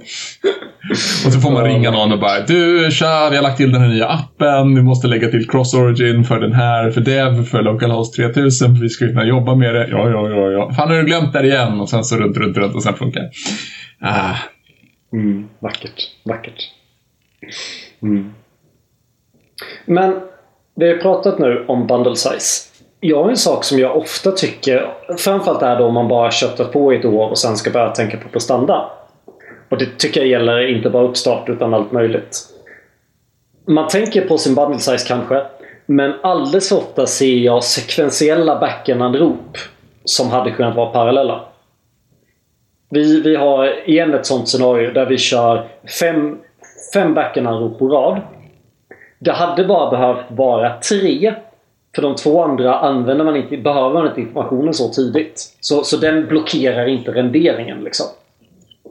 Och 1.27 1.33
så 1.33 1.41
får 1.41 1.51
man 1.51 1.65
ringa 1.65 1.91
någon 1.91 2.13
och 2.13 2.19
bara 2.19 2.41
Du, 2.41 2.91
tja, 2.91 3.29
vi 3.31 3.37
har 3.37 3.43
lagt 3.43 3.57
till 3.57 3.73
den 3.73 3.81
här 3.81 3.89
nya 3.89 4.09
appen. 4.09 4.75
Vi 4.75 4.83
måste 4.83 5.07
lägga 5.07 5.29
till 5.29 5.51
Cross-Origin 5.51 6.25
för 6.25 6.41
den 6.41 6.53
här, 6.53 6.91
för 6.91 7.01
Dev, 7.01 7.45
för 7.45 7.63
Localhost 7.63 8.17
3000. 8.17 8.77
För 8.77 8.83
vi 8.83 8.89
ska 8.89 9.07
kunna 9.07 9.25
jobba 9.25 9.55
med 9.55 9.75
det. 9.75 9.89
Ja, 9.91 10.11
ja, 10.11 10.29
ja, 10.29 10.51
ja. 10.51 10.73
Fan, 10.73 10.89
har 10.89 10.97
du 10.97 11.05
glömt 11.05 11.33
det 11.33 11.47
igen? 11.47 11.81
Och 11.81 11.89
sen 11.89 12.05
så 12.05 12.17
runt, 12.17 12.37
runt, 12.37 12.57
runt 12.57 12.75
och 12.75 12.83
sen 12.83 12.95
funkar 12.95 13.21
det. 13.21 13.31
Ah. 14.01 14.37
Mm, 15.13 15.49
vackert, 15.59 16.03
vackert. 16.25 16.71
Mm. 18.03 18.33
Men 19.87 20.15
vi 20.77 20.89
har 20.89 20.97
pratat 20.97 21.39
nu 21.39 21.65
om 21.69 21.87
bundle 21.87 22.17
size. 22.17 22.68
Jag 23.01 23.23
har 23.23 23.31
en 23.31 23.37
sak 23.37 23.65
som 23.65 23.79
jag 23.79 23.97
ofta 23.97 24.33
tycker, 24.33 24.93
framförallt 25.19 25.63
är 25.63 25.79
då 25.79 25.85
om 25.85 25.95
man 25.95 26.09
bara 26.09 26.31
köttat 26.31 26.73
på 26.73 26.93
i 26.93 26.97
ett 26.97 27.05
år 27.05 27.29
och 27.29 27.39
sen 27.39 27.57
ska 27.57 27.71
börja 27.71 27.91
tänka 27.91 28.17
på 28.17 28.29
prestanda. 28.29 28.91
Och 29.69 29.79
det 29.79 29.99
tycker 29.99 30.21
jag 30.21 30.29
gäller 30.29 30.67
inte 30.67 30.91
bara 30.91 31.05
uppstart 31.05 31.49
utan 31.49 31.75
allt 31.75 31.93
möjligt. 31.93 32.39
Man 33.67 33.89
tänker 33.89 34.29
på 34.29 34.39
sin 34.39 34.55
bundle 34.55 34.79
size 34.79 35.09
kanske. 35.09 35.43
Men 35.87 36.15
alldeles 36.23 36.69
för 36.69 36.77
ofta 36.77 37.07
ser 37.07 37.37
jag 37.37 37.65
sekventiella 37.65 38.61
backend-anrop 38.61 39.59
som 40.05 40.31
hade 40.31 40.51
kunnat 40.51 40.77
vara 40.77 40.91
parallella. 40.91 41.45
Vi, 42.91 43.21
vi 43.21 43.37
har 43.37 43.89
igen 43.89 44.15
ett 44.15 44.27
sånt 44.27 44.49
scenario 44.49 44.93
där 44.93 45.07
vi 45.07 45.19
kör 45.19 45.69
fem, 46.01 46.39
fem 46.95 47.15
backend-anrop 47.15 47.79
på 47.79 47.89
rad. 47.89 48.21
Det 49.19 49.33
hade 49.33 49.65
bara 49.65 49.91
behövt 49.91 50.31
vara 50.31 50.81
tre. 50.81 51.35
För 51.95 52.03
de 52.03 52.15
två 52.15 52.43
andra 52.43 52.79
använder 52.79 53.25
man 53.25 53.37
inte, 53.37 53.57
behöver 53.57 53.95
man 53.95 54.07
inte 54.07 54.21
informationen 54.21 54.75
så 54.75 54.89
tidigt. 54.89 55.57
Så, 55.61 55.85
så 55.85 55.97
den 55.97 56.27
blockerar 56.27 56.87
inte 56.87 57.11
renderingen 57.11 57.85
liksom. 57.85 58.07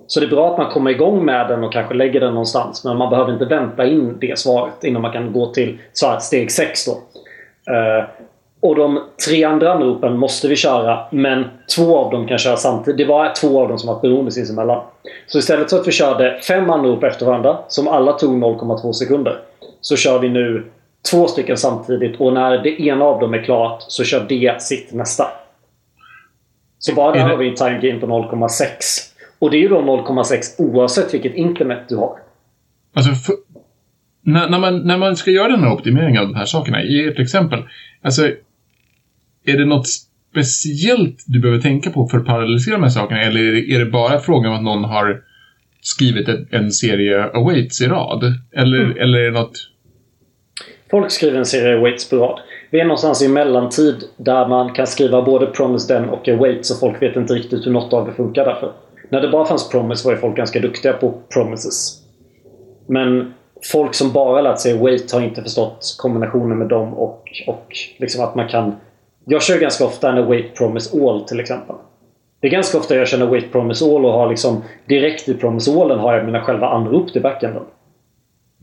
Så 0.07 0.19
det 0.19 0.25
är 0.25 0.29
bra 0.29 0.51
att 0.51 0.57
man 0.57 0.71
kommer 0.71 0.91
igång 0.91 1.25
med 1.25 1.47
den 1.47 1.63
och 1.63 1.73
kanske 1.73 1.93
lägger 1.93 2.19
den 2.19 2.33
någonstans. 2.33 2.83
Men 2.83 2.97
man 2.97 3.09
behöver 3.09 3.33
inte 3.33 3.45
vänta 3.45 3.85
in 3.85 4.17
det 4.19 4.39
svaret 4.39 4.83
innan 4.83 5.01
man 5.01 5.11
kan 5.11 5.33
gå 5.33 5.53
till 5.53 5.77
här, 6.03 6.19
steg 6.19 6.51
6 6.51 6.85
då. 6.85 6.91
Uh, 6.91 8.05
och 8.59 8.75
de 8.75 9.03
tre 9.27 9.43
andra 9.43 9.73
anropen 9.73 10.17
måste 10.17 10.47
vi 10.47 10.55
köra, 10.55 10.99
men 11.11 11.45
två 11.75 11.97
av 11.97 12.11
dem 12.11 12.27
kan 12.27 12.37
köra 12.37 12.57
samtidigt. 12.57 12.97
Det 12.97 13.05
var 13.05 13.33
två 13.35 13.61
av 13.61 13.67
dem 13.69 13.77
som 13.77 13.93
var 13.93 14.01
beroende 14.01 14.31
sinsemellan. 14.31 14.83
Så 15.27 15.37
istället 15.37 15.69
för 15.69 15.79
att 15.79 15.87
vi 15.87 15.91
körde 15.91 16.39
fem 16.47 16.69
anrop 16.69 17.03
efter 17.03 17.25
varandra, 17.25 17.57
som 17.67 17.87
alla 17.87 18.13
tog 18.13 18.43
0,2 18.43 18.91
sekunder, 18.91 19.39
så 19.81 19.95
kör 19.95 20.19
vi 20.19 20.29
nu 20.29 20.65
två 21.11 21.27
stycken 21.27 21.57
samtidigt 21.57 22.19
och 22.19 22.33
när 22.33 22.63
det 22.63 22.81
ena 22.81 23.05
av 23.05 23.19
dem 23.19 23.33
är 23.33 23.43
klart 23.43 23.83
så 23.87 24.03
kör 24.03 24.25
det 24.29 24.61
sitt 24.61 24.93
nästa. 24.93 25.27
Så 26.79 26.93
bara 26.93 27.13
där 27.13 27.29
har 27.29 27.37
vi 27.37 27.49
en 27.49 27.55
time 27.55 27.79
gain 27.81 27.99
på 27.99 28.07
0,6. 28.07 28.67
Och 29.39 29.51
det 29.51 29.57
är 29.57 29.61
ju 29.61 29.67
då 29.67 29.81
0,6 29.81 30.41
oavsett 30.57 31.13
vilket 31.13 31.35
internet 31.35 31.85
du 31.89 31.95
har. 31.95 32.19
Alltså, 32.93 33.11
för, 33.11 33.35
när, 34.21 34.49
när, 34.49 34.59
man, 34.59 34.79
när 34.79 34.97
man 34.97 35.15
ska 35.15 35.31
göra 35.31 35.47
den 35.47 35.63
här 35.63 35.73
optimeringen 35.73 36.21
av 36.21 36.27
de 36.27 36.35
här 36.35 36.45
sakerna, 36.45 36.83
i 36.83 37.07
ert 37.07 37.19
exempel. 37.19 37.63
Alltså, 38.01 38.27
är 39.45 39.57
det 39.57 39.65
något 39.65 39.87
speciellt 40.31 41.23
du 41.27 41.39
behöver 41.39 41.61
tänka 41.61 41.89
på 41.89 42.07
för 42.07 42.17
att 42.17 42.25
parallellisera 42.25 42.75
de 42.75 42.83
här 42.83 42.89
sakerna? 42.89 43.21
Eller 43.21 43.43
är 43.43 43.51
det, 43.51 43.73
är 43.75 43.79
det 43.79 43.85
bara 43.85 44.19
frågan 44.19 44.51
om 44.51 44.57
att 44.57 44.63
någon 44.63 44.83
har 44.83 45.21
skrivit 45.81 46.29
ett, 46.29 46.53
en 46.53 46.71
serie 46.71 47.23
awaits 47.23 47.81
i 47.81 47.87
rad? 47.87 48.23
Eller, 48.51 48.79
mm. 48.83 48.97
eller 48.97 49.19
är 49.19 49.31
det 49.31 49.39
något... 49.39 49.69
Folk 50.91 51.12
skriver 51.12 51.38
en 51.38 51.46
serie 51.46 51.79
Waits 51.79 52.10
på 52.10 52.15
rad. 52.15 52.39
Vi 52.70 52.79
är 52.79 52.86
någonstans 52.86 53.22
i 53.22 53.27
mellantid 53.27 54.03
där 54.17 54.48
man 54.48 54.74
kan 54.74 54.88
skriva 54.88 55.22
både 55.22 55.46
promise 55.46 55.94
den 55.94 56.10
och 56.10 56.27
Wait 56.27 56.65
så 56.65 56.75
folk 56.75 57.01
vet 57.01 57.15
inte 57.15 57.34
riktigt 57.34 57.65
hur 57.65 57.72
något 57.72 57.94
av 57.94 58.06
det 58.06 58.13
funkar 58.13 58.46
därför. 58.46 58.72
När 59.10 59.22
det 59.22 59.29
bara 59.29 59.46
fanns 59.46 59.70
promise 59.70 60.08
var 60.08 60.13
ju 60.13 60.20
folk 60.20 60.38
ganska 60.38 60.60
duktiga 60.60 60.94
på 60.94 61.13
promises. 61.34 62.03
Men 62.88 63.34
folk 63.72 63.94
som 63.94 64.12
bara 64.12 64.41
lärt 64.41 64.60
sig 64.60 64.77
wait 64.77 65.12
har 65.12 65.22
inte 65.22 65.44
förstått 65.44 65.96
kombinationen 65.98 66.58
med 66.58 66.67
dem 66.67 66.94
och, 66.94 67.44
och 67.48 67.77
liksom 67.98 68.24
att 68.24 68.36
man 68.36 68.48
kan... 68.48 68.75
Jag 69.25 69.44
kör 69.44 69.60
ganska 69.60 69.86
ofta 69.86 70.10
en 70.12 70.25
Wait 70.27 70.56
promise 70.56 70.98
all 71.01 71.22
till 71.22 71.39
exempel. 71.39 71.75
Det 72.39 72.48
är 72.48 72.51
ganska 72.51 72.77
ofta 72.77 72.96
jag 72.96 73.08
känner 73.08 73.25
wait 73.25 73.51
promise 73.51 73.86
all 73.86 74.06
och 74.06 74.12
har 74.13 74.29
liksom 74.29 74.63
direkt 74.86 75.29
i 75.29 75.34
promise 75.34 75.72
allen 75.72 76.00
har 76.00 76.13
jag 76.13 76.25
mina 76.25 76.41
själva 76.41 76.70
anrop 76.70 77.13
till 77.13 77.22
backenden. 77.22 77.63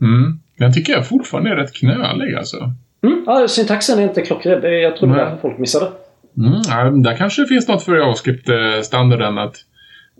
Mm. 0.01 0.39
Den 0.57 0.73
tycker 0.73 0.93
jag 0.93 1.07
fortfarande 1.07 1.49
är 1.49 1.55
rätt 1.55 1.73
knölig 1.73 2.35
alltså. 2.35 2.57
Mm. 3.03 3.23
Ja, 3.25 3.47
syntaxen 3.47 3.99
är 3.99 4.03
inte 4.03 4.21
klockren. 4.21 4.81
Jag 4.81 4.97
tror 4.97 5.09
det 5.09 5.21
är 5.21 5.25
därför 5.25 5.37
folk 5.37 5.57
missade. 5.57 5.91
Mm. 6.37 6.61
Ja, 6.69 6.83
där 6.83 7.17
kanske 7.17 7.41
det 7.41 7.47
finns 7.47 7.67
något 7.67 7.83
för 7.83 7.95
JavaScript-standarden 7.97 9.37
att 9.37 9.55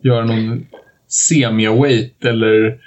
göra 0.02 0.26
någon 0.26 0.66
semi-await 1.08 2.26
eller 2.26 2.78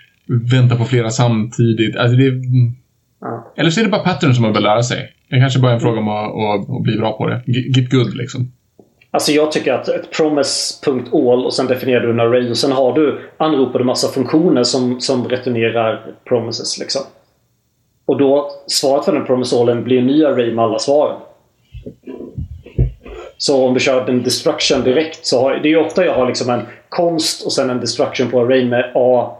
vänta 0.52 0.76
på 0.76 0.84
flera 0.84 1.10
samtidigt. 1.10 1.96
Alltså 1.96 2.16
det, 2.16 2.32
ja. 3.20 3.52
Eller 3.56 3.70
så 3.70 3.80
är 3.80 3.84
det 3.84 3.90
bara 3.90 4.02
pattern 4.02 4.34
som 4.34 4.42
man 4.42 4.52
bör 4.52 4.60
lära 4.60 4.82
sig. 4.82 5.12
Det 5.30 5.40
kanske 5.40 5.60
bara 5.60 5.70
är 5.70 5.74
en 5.74 5.80
fråga 5.80 5.98
om 5.98 6.08
att, 6.08 6.24
att, 6.24 6.76
att 6.76 6.82
bli 6.82 6.96
bra 6.96 7.18
på 7.18 7.26
det. 7.26 7.42
Get 7.46 7.90
good 7.90 8.16
liksom. 8.16 8.52
Alltså 9.10 9.32
jag 9.32 9.52
tycker 9.52 9.72
att 9.72 9.88
ett 9.88 10.10
promise.all 10.10 11.46
och 11.46 11.54
sen 11.54 11.66
definierar 11.66 12.00
du 12.00 12.10
en 12.10 12.20
array 12.20 12.50
och 12.50 12.56
sen 12.56 12.72
har 12.72 12.94
du 12.94 13.20
anropade 13.36 13.84
massa 13.84 14.08
funktioner 14.08 14.62
som, 14.62 15.00
som 15.00 15.28
returnerar 15.28 16.14
promises 16.24 16.78
liksom. 16.78 17.02
Och 18.08 18.16
då, 18.16 18.50
svaret 18.66 19.04
för 19.04 19.12
den 19.12 19.26
promise-allen 19.26 19.84
blir 19.84 19.98
en 19.98 20.06
ny 20.06 20.24
array 20.24 20.54
med 20.54 20.64
alla 20.64 20.78
svaren. 20.78 21.20
Så 23.36 23.66
om 23.66 23.74
du 23.74 23.80
kör 23.80 24.08
en 24.08 24.22
destruction 24.22 24.82
direkt 24.82 25.26
så 25.26 25.40
har 25.40 25.54
det 25.54 25.72
är 25.72 25.86
ofta 25.86 26.04
jag 26.04 26.14
har 26.14 26.26
liksom 26.26 26.50
en 26.50 26.62
konst 26.88 27.46
och 27.46 27.52
sen 27.52 27.70
en 27.70 27.80
destruction 27.80 28.30
på 28.30 28.40
array 28.40 28.64
med 28.64 28.92
A, 28.94 29.36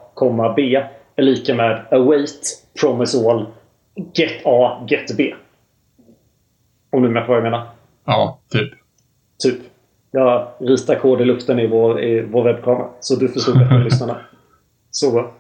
B 0.57 0.87
är 1.17 1.23
lika 1.23 1.55
med 1.55 1.87
await, 1.91 2.65
all, 3.29 3.47
get 4.15 4.33
A, 4.45 4.87
get 4.89 5.17
B. 5.17 5.35
Om 6.91 7.03
du 7.03 7.09
är 7.09 7.13
med 7.13 7.27
på 7.27 7.33
vad 7.33 7.37
jag 7.37 7.45
menar? 7.45 7.67
Ja, 8.05 8.39
typ. 8.53 8.71
Typ. 9.43 9.59
Jag 10.11 10.49
ritar 10.59 10.95
kod 10.95 11.21
i 11.21 11.25
luften 11.25 11.59
i 11.59 11.67
vår, 11.67 12.03
i 12.03 12.21
vår 12.21 12.45
webbkamera. 12.45 12.89
Så 13.01 13.17
du 13.17 13.29
förstod 13.29 13.59
bättre 13.59 13.85
lyssnarna. 13.85 14.17
Så 14.91 15.31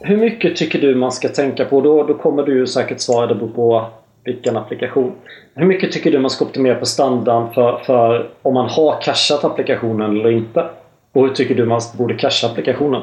Hur 0.00 0.16
mycket 0.16 0.56
tycker 0.56 0.80
du 0.80 0.94
man 0.94 1.12
ska 1.12 1.28
tänka 1.28 1.64
på? 1.64 1.80
Då, 1.80 2.06
då 2.06 2.14
kommer 2.14 2.42
du 2.42 2.66
säkert 2.66 3.00
svara 3.00 3.26
det 3.26 3.34
beror 3.34 3.48
på 3.48 3.86
vilken 4.24 4.56
applikation. 4.56 5.12
Hur 5.54 5.66
mycket 5.66 5.92
tycker 5.92 6.10
du 6.10 6.18
man 6.18 6.30
ska 6.30 6.44
optimera 6.44 6.74
på 6.74 6.86
standarden 6.86 7.54
för, 7.54 7.78
för 7.78 8.30
om 8.42 8.54
man 8.54 8.68
har 8.68 9.00
cachat 9.02 9.44
applikationen 9.44 10.16
eller 10.16 10.30
inte? 10.30 10.70
Och 11.12 11.22
hur 11.22 11.34
tycker 11.34 11.54
du 11.54 11.66
man 11.66 11.80
borde 11.98 12.14
cacha 12.14 12.46
applikationen? 12.46 13.02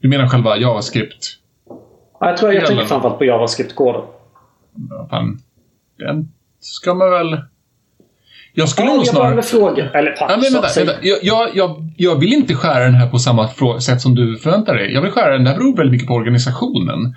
Du 0.00 0.08
menar 0.08 0.28
själva 0.28 0.56
JavaScript? 0.56 1.26
Ja, 2.20 2.28
jag 2.28 2.36
tror 2.36 2.52
jag, 2.52 2.62
jag 2.62 2.68
tänker 2.68 2.84
framförallt 2.84 3.18
på 3.18 3.24
JavaScript-koden. 3.24 4.02
Den 5.98 6.32
ska 6.60 6.94
man 6.94 7.10
väl... 7.10 7.38
Jag 8.56 8.68
skulle 8.68 8.88
ja, 8.88 8.94
nog 8.94 9.06
snarare... 9.06 9.34
Jag 9.34 9.44
fråga. 9.44 9.90
Eller 9.90 10.12
tack, 10.12 10.30
ja, 10.30 10.36
men 10.36 10.52
vänta, 10.52 10.68
vänta. 10.76 10.92
Jag, 11.02 11.48
jag, 11.54 11.92
jag, 11.96 12.16
vill 12.20 12.32
inte 12.32 12.54
skära 12.54 12.84
den 12.84 12.94
här 12.94 13.08
på 13.08 13.18
samma 13.18 13.48
sätt 13.80 14.00
som 14.00 14.14
du 14.14 14.36
förväntar 14.36 14.74
dig. 14.74 14.92
Jag 14.92 15.02
vill 15.02 15.10
skära 15.10 15.32
den, 15.32 15.44
det 15.44 15.50
här 15.50 15.58
beror 15.58 15.76
väldigt 15.76 15.92
mycket 15.92 16.08
på 16.08 16.14
organisationen. 16.14 17.14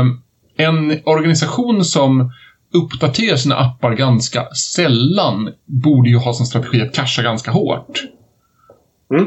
Um, 0.00 0.22
en 0.56 1.00
organisation 1.04 1.84
som 1.84 2.32
uppdaterar 2.74 3.36
sina 3.36 3.56
appar 3.56 3.92
ganska 3.92 4.46
sällan 4.54 5.52
borde 5.64 6.10
ju 6.10 6.16
ha 6.16 6.32
som 6.32 6.46
strategi 6.46 6.82
att 6.82 6.94
casha 6.94 7.22
ganska 7.22 7.50
hårt. 7.50 8.02
Mm. 9.14 9.26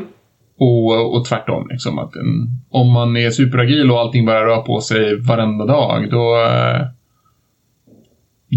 Och, 0.60 1.16
och 1.16 1.26
tvärtom. 1.26 1.68
Liksom, 1.70 2.00
att 2.00 2.16
en, 2.16 2.48
om 2.70 2.92
man 2.92 3.18
är 3.18 3.32
superagil 3.32 3.92
och 3.92 4.00
allting 4.00 4.26
bara 4.26 4.46
rör 4.46 4.62
på 4.62 4.82
sig 4.82 5.20
varenda 5.22 5.66
dag, 5.66 6.12
då, 6.12 6.36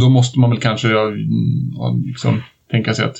då 0.00 0.08
måste 0.08 0.38
man 0.38 0.50
väl 0.50 0.60
kanske 0.60 0.88
liksom, 2.06 2.42
tänka 2.72 2.94
sig 2.94 3.04
att 3.04 3.16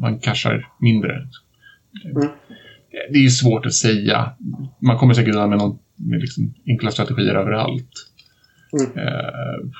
man 0.00 0.18
cashar 0.18 0.66
mindre. 0.80 1.12
Mm. 2.04 2.28
Det 2.90 3.18
är 3.18 3.22
ju 3.22 3.30
svårt 3.30 3.66
att 3.66 3.74
säga. 3.74 4.32
Man 4.78 4.98
kommer 4.98 5.14
säkert 5.14 5.34
undan 5.34 5.50
med, 5.50 5.58
någon, 5.58 5.78
med 5.96 6.20
liksom 6.20 6.54
enkla 6.66 6.90
strategier 6.90 7.34
överallt. 7.34 7.90
Mm. 8.72 9.06
Uh, 9.06 9.70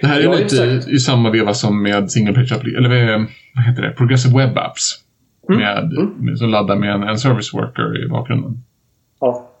det 0.00 0.06
här 0.06 0.20
är 0.20 0.24
ja, 0.24 0.34
lite 0.34 0.56
i, 0.56 0.94
i, 0.94 0.98
samma 0.98 1.30
veva 1.30 1.54
som 1.54 1.82
med 1.82 2.10
single 2.10 2.34
page 2.34 2.52
eller 2.52 2.88
vad 3.54 3.64
heter 3.64 3.82
det? 3.82 3.90
Progressive 3.90 4.38
Web 4.38 4.58
Apps. 4.58 5.04
Mm. 5.48 5.60
Med, 5.60 5.92
mm. 5.92 6.06
med, 6.18 6.38
som 6.38 6.48
laddar 6.48 6.76
med 6.76 6.94
en, 6.94 7.02
en 7.02 7.18
service 7.18 7.54
worker 7.54 8.04
i 8.04 8.08
bakgrunden. 8.08 8.62
Ja. 9.20 9.51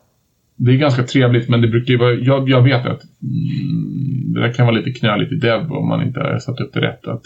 Det 0.64 0.72
är 0.72 0.76
ganska 0.76 1.02
trevligt 1.02 1.48
men 1.48 1.60
det 1.60 1.68
brukar 1.68 1.92
ju 1.92 1.98
vara, 1.98 2.14
jag, 2.14 2.48
jag 2.48 2.62
vet 2.62 2.86
att 2.86 3.02
mm, 3.22 4.32
det 4.32 4.40
där 4.40 4.52
kan 4.52 4.66
vara 4.66 4.76
lite 4.76 4.90
knöligt 4.90 5.32
i 5.32 5.36
dev 5.36 5.72
om 5.72 5.88
man 5.88 6.02
inte 6.02 6.20
har 6.20 6.38
satt 6.38 6.60
upp 6.60 6.72
det 6.72 6.80
rätt. 6.80 7.06
Att 7.06 7.22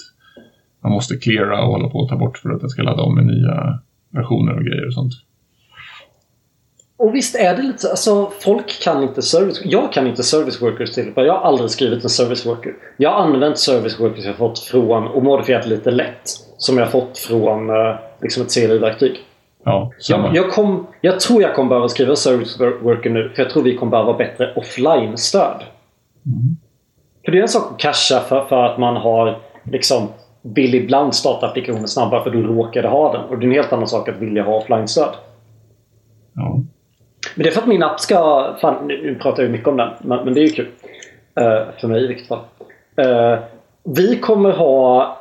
man 0.82 0.92
måste 0.92 1.16
cleara 1.16 1.62
och 1.62 1.72
hålla 1.72 1.88
på 1.88 2.02
att 2.02 2.08
ta 2.08 2.16
bort 2.16 2.38
för 2.38 2.50
att 2.50 2.60
den 2.60 2.70
ska 2.70 2.82
ladda 2.82 3.02
om 3.02 3.14
med 3.14 3.26
nya 3.26 3.78
versioner 4.10 4.56
och 4.56 4.64
grejer 4.64 4.86
och 4.86 4.94
sånt. 4.94 5.12
Och 6.96 7.14
visst 7.14 7.36
är 7.36 7.56
det 7.56 7.62
lite 7.62 7.78
så. 7.78 7.90
Alltså, 7.90 8.30
folk 8.40 8.82
kan 8.82 9.02
inte 9.02 9.22
service... 9.22 9.62
Jag 9.64 9.92
kan 9.92 10.06
inte 10.06 10.22
service 10.22 10.62
workers 10.62 10.92
till. 10.92 11.12
Jag 11.16 11.32
har 11.32 11.40
aldrig 11.40 11.70
skrivit 11.70 12.04
en 12.04 12.10
service 12.10 12.46
worker. 12.46 12.72
Jag 12.96 13.10
har 13.10 13.24
använt 13.24 13.58
service 13.58 14.00
workers 14.00 14.24
jag 14.24 14.36
fått 14.36 14.58
från 14.58 15.06
och 15.06 15.22
modifierat 15.22 15.66
lite 15.66 15.90
lätt. 15.90 16.22
Som 16.58 16.78
jag 16.78 16.90
fått 16.90 17.18
från 17.18 17.70
eh, 17.70 17.96
liksom 18.22 18.42
ett 18.42 18.54
CLI-verktyg. 18.54 19.25
Ja, 19.68 19.92
jag, 20.08 20.36
jag, 20.36 20.50
kom, 20.50 20.86
jag 21.00 21.20
tror 21.20 21.42
jag 21.42 21.54
kommer 21.54 21.68
behöva 21.68 21.88
skriva 21.88 22.16
service 22.16 22.60
worker 22.60 23.10
nu. 23.10 23.28
För 23.28 23.42
jag 23.42 23.50
tror 23.50 23.62
vi 23.62 23.76
kommer 23.76 23.90
behöva 23.90 24.12
bättre 24.12 24.52
offline-stöd. 24.54 25.62
Mm. 26.26 26.56
För 27.24 27.32
det 27.32 27.38
är 27.38 27.42
en 27.42 27.48
sak 27.48 27.72
att 27.72 27.78
casha 27.78 28.20
för, 28.20 28.44
för 28.44 28.64
att 28.64 28.78
man 28.78 28.96
har 28.96 29.38
liksom 29.64 30.08
vill 30.42 30.74
ibland 30.74 31.14
starta 31.14 31.46
applikationen 31.46 31.88
snabbare 31.88 32.22
för 32.22 32.30
du 32.30 32.42
råkade 32.42 32.88
ha 32.88 33.12
den. 33.12 33.24
Och 33.24 33.38
det 33.38 33.44
är 33.44 33.48
en 33.48 33.54
helt 33.54 33.72
annan 33.72 33.88
sak 33.88 34.08
att 34.08 34.18
vilja 34.18 34.42
ha 34.42 34.56
offline-stöd. 34.56 35.14
Ja. 36.34 36.60
Men 37.34 37.44
det 37.44 37.48
är 37.48 37.52
för 37.52 37.60
att 37.60 37.68
min 37.68 37.82
app 37.82 38.00
ska... 38.00 38.50
Fan, 38.60 38.86
nu 38.86 39.18
pratar 39.22 39.42
jag 39.42 39.52
mycket 39.52 39.68
om 39.68 39.76
den. 39.76 39.88
Men, 40.00 40.24
men 40.24 40.34
det 40.34 40.40
är 40.40 40.42
ju 40.42 40.50
kul. 40.50 40.66
Uh, 41.40 41.80
för 41.80 41.88
mig 41.88 42.04
i 42.04 42.06
vilket 42.06 42.28
fall. 42.28 42.40
Uh, 43.00 43.38
vi 43.84 44.18
kommer 44.18 44.50
ha... 44.50 45.16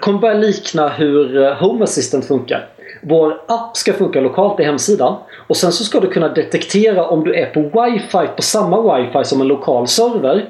kommer 0.00 0.18
börja 0.18 0.34
likna 0.34 0.88
hur 0.88 1.42
eh, 1.42 1.54
Home 1.54 1.84
Assistant 1.84 2.24
funkar. 2.24 2.68
Vår 3.02 3.40
app 3.48 3.76
ska 3.76 3.92
funka 3.92 4.20
lokalt 4.20 4.60
i 4.60 4.62
hemsidan. 4.62 5.16
Och 5.46 5.56
sen 5.56 5.72
så 5.72 5.84
ska 5.84 6.00
du 6.00 6.08
kunna 6.08 6.28
detektera 6.28 7.06
om 7.06 7.24
du 7.24 7.34
är 7.34 7.46
på 7.46 7.60
wifi 7.60 8.26
på 8.36 8.42
samma 8.42 8.96
wifi 8.96 9.24
som 9.24 9.40
en 9.40 9.48
lokal 9.48 9.86
server. 9.86 10.48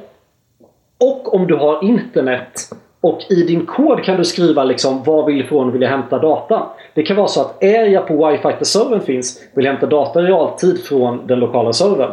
Och 1.01 1.35
om 1.35 1.47
du 1.47 1.57
har 1.57 1.85
internet 1.85 2.71
och 3.01 3.21
i 3.29 3.43
din 3.43 3.67
kod 3.67 4.05
kan 4.05 4.17
du 4.17 4.25
skriva 4.25 4.65
liksom 4.65 5.03
varifrån 5.03 5.73
vill 5.73 5.83
jag 5.83 5.89
hämta 5.89 6.19
data. 6.19 6.67
Det 6.95 7.03
kan 7.03 7.17
vara 7.17 7.29
så 7.29 7.41
att 7.41 7.63
är 7.63 7.87
jag 7.87 8.07
på 8.07 8.29
wifi 8.29 8.49
där 8.59 8.65
servern 8.65 9.01
finns 9.01 9.41
vill 9.55 9.65
jag 9.65 9.73
hämta 9.73 9.87
data 9.87 10.21
i 10.21 10.23
realtid 10.23 10.85
från 10.85 11.27
den 11.27 11.39
lokala 11.39 11.73
servern. 11.73 12.13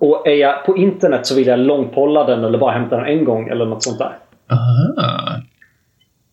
Och 0.00 0.26
är 0.26 0.34
jag 0.34 0.64
på 0.66 0.76
internet 0.76 1.26
så 1.26 1.34
vill 1.34 1.46
jag 1.46 1.58
långpolla 1.58 2.24
den 2.24 2.44
eller 2.44 2.58
bara 2.58 2.72
hämta 2.72 2.96
den 2.96 3.06
en 3.06 3.24
gång 3.24 3.48
eller 3.48 3.64
något 3.64 3.82
sånt 3.82 3.98
där. 3.98 4.18
Aha. 4.50 5.40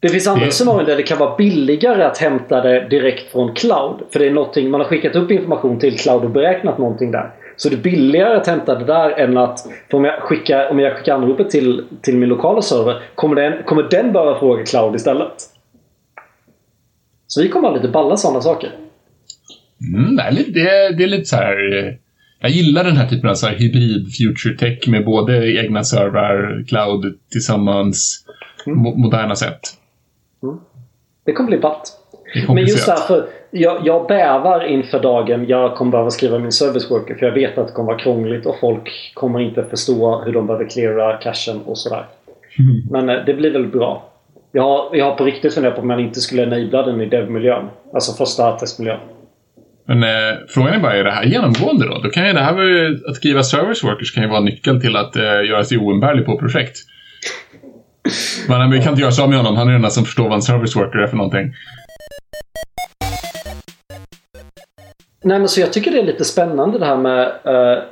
Det 0.02 0.10
finns 0.10 0.28
andra 0.28 0.46
det... 0.46 0.52
scenarion 0.52 0.86
där 0.86 0.98
det 0.98 1.04
kan 1.04 1.18
vara 1.18 1.36
billigare 1.36 2.04
att 2.04 2.18
hämta 2.18 2.62
det 2.62 2.88
direkt 2.90 3.32
från 3.32 3.54
cloud. 3.54 4.00
För 4.12 4.20
det 4.20 4.26
är 4.26 4.32
någonting, 4.32 4.72
man 4.72 4.82
har 4.82 4.88
skickat 4.88 5.16
upp 5.16 5.32
information 5.32 5.80
till 5.80 5.98
cloud 5.98 6.24
och 6.24 6.30
beräknat 6.30 6.78
någonting 6.78 7.12
där. 7.12 7.32
Så 7.56 7.70
det 7.70 7.76
är 7.76 7.82
billigare 7.82 8.38
att 8.38 8.48
hämta 8.48 8.76
det 8.76 8.86
där 8.86 9.10
än 9.10 9.38
att... 9.38 9.60
Om 9.92 10.06
jag 10.06 10.22
skickar, 10.22 10.72
om 10.72 10.80
jag 10.80 10.98
skickar 10.98 11.16
anropet 11.16 11.50
till, 11.50 11.84
till 12.02 12.18
min 12.18 12.30
lokala 12.30 12.62
server 12.62 13.02
kommer 13.16 13.36
den, 13.36 13.64
kommer 13.64 13.84
den 13.84 14.14
behöva 14.14 14.40
fråga 14.40 14.64
cloud 14.64 14.96
istället. 14.96 15.34
Så 17.28 17.42
vi 17.42 17.50
kommer 17.50 17.68
ha 17.68 17.76
lite 17.76 17.88
balla 17.88 18.18
sådana 18.18 18.42
saker. 18.42 18.70
Mm, 19.96 20.16
det, 20.16 20.24
är 20.24 20.32
lite, 20.32 20.60
det 20.98 21.04
är 21.04 21.08
lite 21.08 21.26
så 21.26 21.36
här... 21.36 21.78
Eh, 21.78 21.94
jag 22.40 22.52
gillar 22.52 22.84
den 22.84 22.98
här 22.98 23.08
typen 23.08 23.30
av 23.30 23.36
så 23.36 23.48
här 23.48 23.56
hybrid 23.56 24.16
future 24.16 24.58
tech 24.58 24.88
med 24.88 25.06
både 25.06 25.62
egna 25.62 25.84
servrar, 25.84 26.64
cloud 26.68 27.20
tillsammans, 27.32 28.26
mm. 28.66 28.80
mo 28.80 28.98
moderna 28.98 29.36
sätt. 29.36 29.60
Det 31.26 31.32
kommer 31.32 31.50
bli 31.50 31.58
ballt. 31.58 31.98
Men 32.48 32.58
just 32.58 32.88
därför, 32.88 33.26
jag, 33.52 33.82
jag 33.86 34.08
bävar 34.08 34.64
inför 34.64 35.00
dagen 35.00 35.46
jag 35.48 35.76
kommer 35.76 35.92
behöva 35.92 36.10
skriva 36.10 36.40
min 36.40 36.52
service 36.52 36.92
worker 36.92 37.16
för 37.16 37.26
jag 37.26 37.34
vet 37.34 37.58
att 37.58 37.68
det 37.68 37.74
kommer 37.74 37.92
vara 37.92 38.00
krångligt 38.00 38.46
och 38.46 38.60
folk 38.60 39.12
kommer 39.14 39.40
inte 39.40 39.64
förstå 39.64 40.22
hur 40.26 40.34
de 40.34 40.48
behöver 40.48 40.70
cleara 40.70 41.18
cachen 41.18 41.62
och 41.66 41.78
sådär. 41.78 42.06
Mm. 42.60 42.82
Men 42.90 43.18
eh, 43.18 43.26
det 43.26 43.34
blir 43.34 43.52
väl 43.52 43.68
bra. 43.68 44.10
Jag 44.52 44.64
har, 44.64 44.96
jag 44.96 45.06
har 45.06 45.16
på 45.16 45.24
riktigt 45.24 45.54
funderat 45.54 45.76
på 45.76 45.82
om 45.82 45.88
man 45.88 46.00
inte 46.00 46.20
skulle 46.20 46.44
enabla 46.44 46.86
den 46.86 47.02
i 47.02 47.06
dev-miljön. 47.06 47.70
Alltså 47.94 48.26
första 48.26 48.52
testmiljön. 48.52 49.00
Men 49.86 50.04
eh, 50.04 50.38
frågan 50.48 50.74
är 50.74 50.80
bara, 50.80 50.96
är 50.96 51.04
det 51.04 51.12
här 51.12 51.24
genomgående 51.24 51.86
då? 51.86 52.02
då 52.04 52.10
kan 52.10 52.28
ju 52.28 52.34
det 52.34 52.40
här 52.40 53.10
att 53.10 53.16
skriva 53.16 53.44
service 53.44 53.84
workers 53.84 54.14
kan 54.14 54.24
ju 54.24 54.30
vara 54.30 54.40
nyckeln 54.40 54.82
till 54.82 54.96
att 54.96 55.16
eh, 55.16 55.24
göra 55.24 55.64
sig 55.64 55.78
oumbärlig 55.78 56.26
på 56.26 56.38
projekt. 56.38 56.78
Men 58.48 58.72
vi 58.72 58.82
kan 58.82 58.90
inte 58.90 59.02
göra 59.02 59.12
så 59.12 59.28
med 59.28 59.38
honom. 59.38 59.56
Han 59.56 59.68
är 59.68 59.72
den 59.72 59.76
enda 59.76 59.90
som 59.90 60.06
förstår 60.06 60.24
vad 60.24 60.34
en 60.34 60.42
service 60.42 60.76
worker 60.76 61.00
är 61.00 61.08
för 61.08 61.18
någonting. 61.18 61.54
Nej, 65.24 65.40
men 65.40 65.48
så 65.48 65.62
jag 65.62 65.74
tycker 65.74 65.92
det 65.92 66.00
är 66.00 66.04
lite 66.04 66.26
spännande 66.26 66.80
det 66.80 66.86
här 66.86 66.98
med... 66.98 67.28
Uh, 67.48 67.84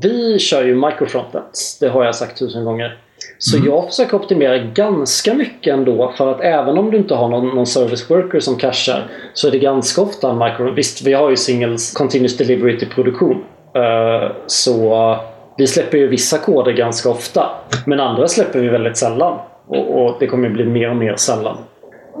vi 0.00 0.38
kör 0.38 0.64
ju 0.64 0.74
microfrontends. 0.74 1.78
Det 1.78 1.88
har 1.88 2.04
jag 2.04 2.14
sagt 2.14 2.38
tusen 2.38 2.64
gånger. 2.64 2.98
Så 3.38 3.56
mm. 3.56 3.68
jag 3.68 3.86
försöker 3.86 4.16
optimera 4.16 4.58
ganska 4.58 5.34
mycket 5.34 5.74
ändå 5.74 6.14
för 6.16 6.30
att 6.30 6.40
även 6.40 6.78
om 6.78 6.90
du 6.90 6.96
inte 6.96 7.14
har 7.14 7.28
någon, 7.28 7.46
någon 7.46 7.66
service 7.66 8.10
worker 8.10 8.40
som 8.40 8.56
cashar 8.56 9.06
så 9.34 9.48
är 9.48 9.52
det 9.52 9.58
ganska 9.58 10.02
ofta 10.02 10.30
en 10.30 10.38
micro... 10.38 10.70
Visst, 10.70 11.02
vi 11.02 11.12
har 11.12 11.30
ju 11.30 11.36
singles 11.36 11.92
continuous 11.92 12.36
delivery 12.36 12.78
till 12.78 12.88
produktion. 12.88 13.44
Uh, 13.76 14.32
så 14.46 15.18
vi 15.58 15.66
släpper 15.66 15.98
ju 15.98 16.08
vissa 16.08 16.38
koder 16.38 16.72
ganska 16.72 17.08
ofta. 17.08 17.50
Men 17.86 18.00
andra 18.00 18.28
släpper 18.28 18.60
vi 18.60 18.68
väldigt 18.68 18.96
sällan. 18.96 19.38
Och, 19.66 20.04
och 20.04 20.16
det 20.20 20.26
kommer 20.26 20.50
bli 20.50 20.64
mer 20.64 20.90
och 20.90 20.96
mer 20.96 21.16
sällan. 21.16 21.56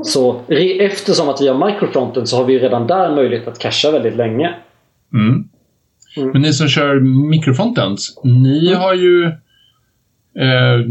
Så 0.02 0.40
eftersom 0.80 1.28
att 1.28 1.40
vi 1.40 1.48
har 1.48 1.72
microfronten 1.72 2.26
så 2.26 2.36
har 2.36 2.44
vi 2.44 2.58
redan 2.58 2.86
där 2.86 3.14
möjlighet 3.14 3.48
att 3.48 3.58
casha 3.58 3.90
väldigt 3.90 4.16
länge. 4.16 4.54
Mm. 5.12 5.48
Mm. 6.16 6.30
Men 6.32 6.42
ni 6.42 6.52
som 6.52 6.68
kör 6.68 7.00
microfrontends, 7.30 8.20
ni 8.24 8.68
mm. 8.68 8.80
har 8.80 8.94
ju 8.94 9.24
eh, 10.38 10.86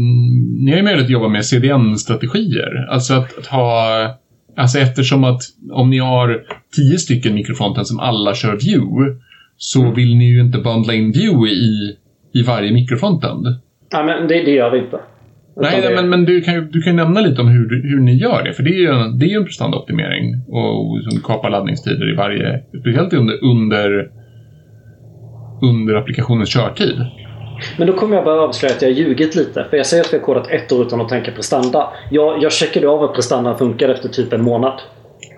ni 0.64 0.70
har 0.70 0.76
ju 0.76 0.82
möjlighet 0.82 1.04
att 1.04 1.10
jobba 1.10 1.28
med 1.28 1.46
CDN-strategier. 1.46 2.86
Alltså 2.90 3.14
att, 3.14 3.38
att, 3.38 3.46
ha 3.46 4.14
Alltså 4.56 4.78
eftersom 4.78 5.24
att 5.24 5.42
om 5.70 5.90
ni 5.90 5.98
har 5.98 6.42
tio 6.76 6.98
stycken 6.98 7.34
mikrofronten 7.34 7.84
som 7.84 8.00
alla 8.00 8.34
kör 8.34 8.56
view 8.56 9.16
så 9.56 9.80
mm. 9.82 9.94
vill 9.94 10.16
ni 10.16 10.28
ju 10.28 10.40
inte 10.40 10.58
bundla 10.58 10.94
in 10.94 11.12
view 11.12 11.50
i, 11.50 11.96
i 12.34 12.42
varje 12.42 12.72
mikrofrontend. 12.72 13.46
Nej, 13.92 14.04
men 14.04 14.28
det, 14.28 14.42
det 14.42 14.50
gör 14.50 14.70
vi 14.70 14.78
inte. 14.78 15.00
Nej, 15.56 15.80
det... 15.80 15.94
men, 15.94 16.08
men 16.08 16.24
du 16.24 16.40
kan 16.40 16.54
ju 16.54 16.60
du 16.60 16.82
kan 16.82 16.96
nämna 16.96 17.20
lite 17.20 17.40
om 17.40 17.48
hur, 17.48 17.82
hur 17.82 18.00
ni 18.00 18.14
gör 18.14 18.42
det. 18.44 18.52
För 18.52 18.62
det 18.62 18.70
är 18.70 18.80
ju 18.80 18.88
en, 18.88 19.18
det 19.18 19.26
är 19.26 19.36
en 19.36 19.44
prestandaoptimering 19.44 20.44
och, 20.48 20.90
och 20.90 21.02
som 21.02 21.20
kapar 21.20 21.50
laddningstider 21.50 22.12
i 22.12 22.16
varje... 22.16 22.62
Speciellt 22.80 23.12
under, 23.12 23.44
under, 23.44 24.10
under 25.62 25.94
applikationens 25.94 26.48
körtid. 26.48 27.06
Men 27.78 27.86
då 27.86 27.92
kommer 27.92 28.16
jag 28.16 28.24
bara 28.24 28.40
avslöja 28.40 28.74
att 28.74 28.82
jag 28.82 28.88
har 28.88 28.94
ljugit 28.94 29.34
lite. 29.34 29.66
För 29.70 29.76
jag 29.76 29.86
säger 29.86 30.04
att 30.04 30.12
vi 30.12 30.18
har 30.18 30.24
kodat 30.24 30.50
ett 30.50 30.72
år 30.72 30.86
utan 30.86 31.00
att 31.00 31.08
tänka 31.08 31.32
prestanda. 31.32 31.88
Jag, 32.10 32.42
jag 32.42 32.52
checkade 32.52 32.88
av 32.88 33.02
att 33.02 33.14
prestandan 33.14 33.58
funkar 33.58 33.88
efter 33.88 34.08
typ 34.08 34.32
en 34.32 34.42
månad. 34.42 34.80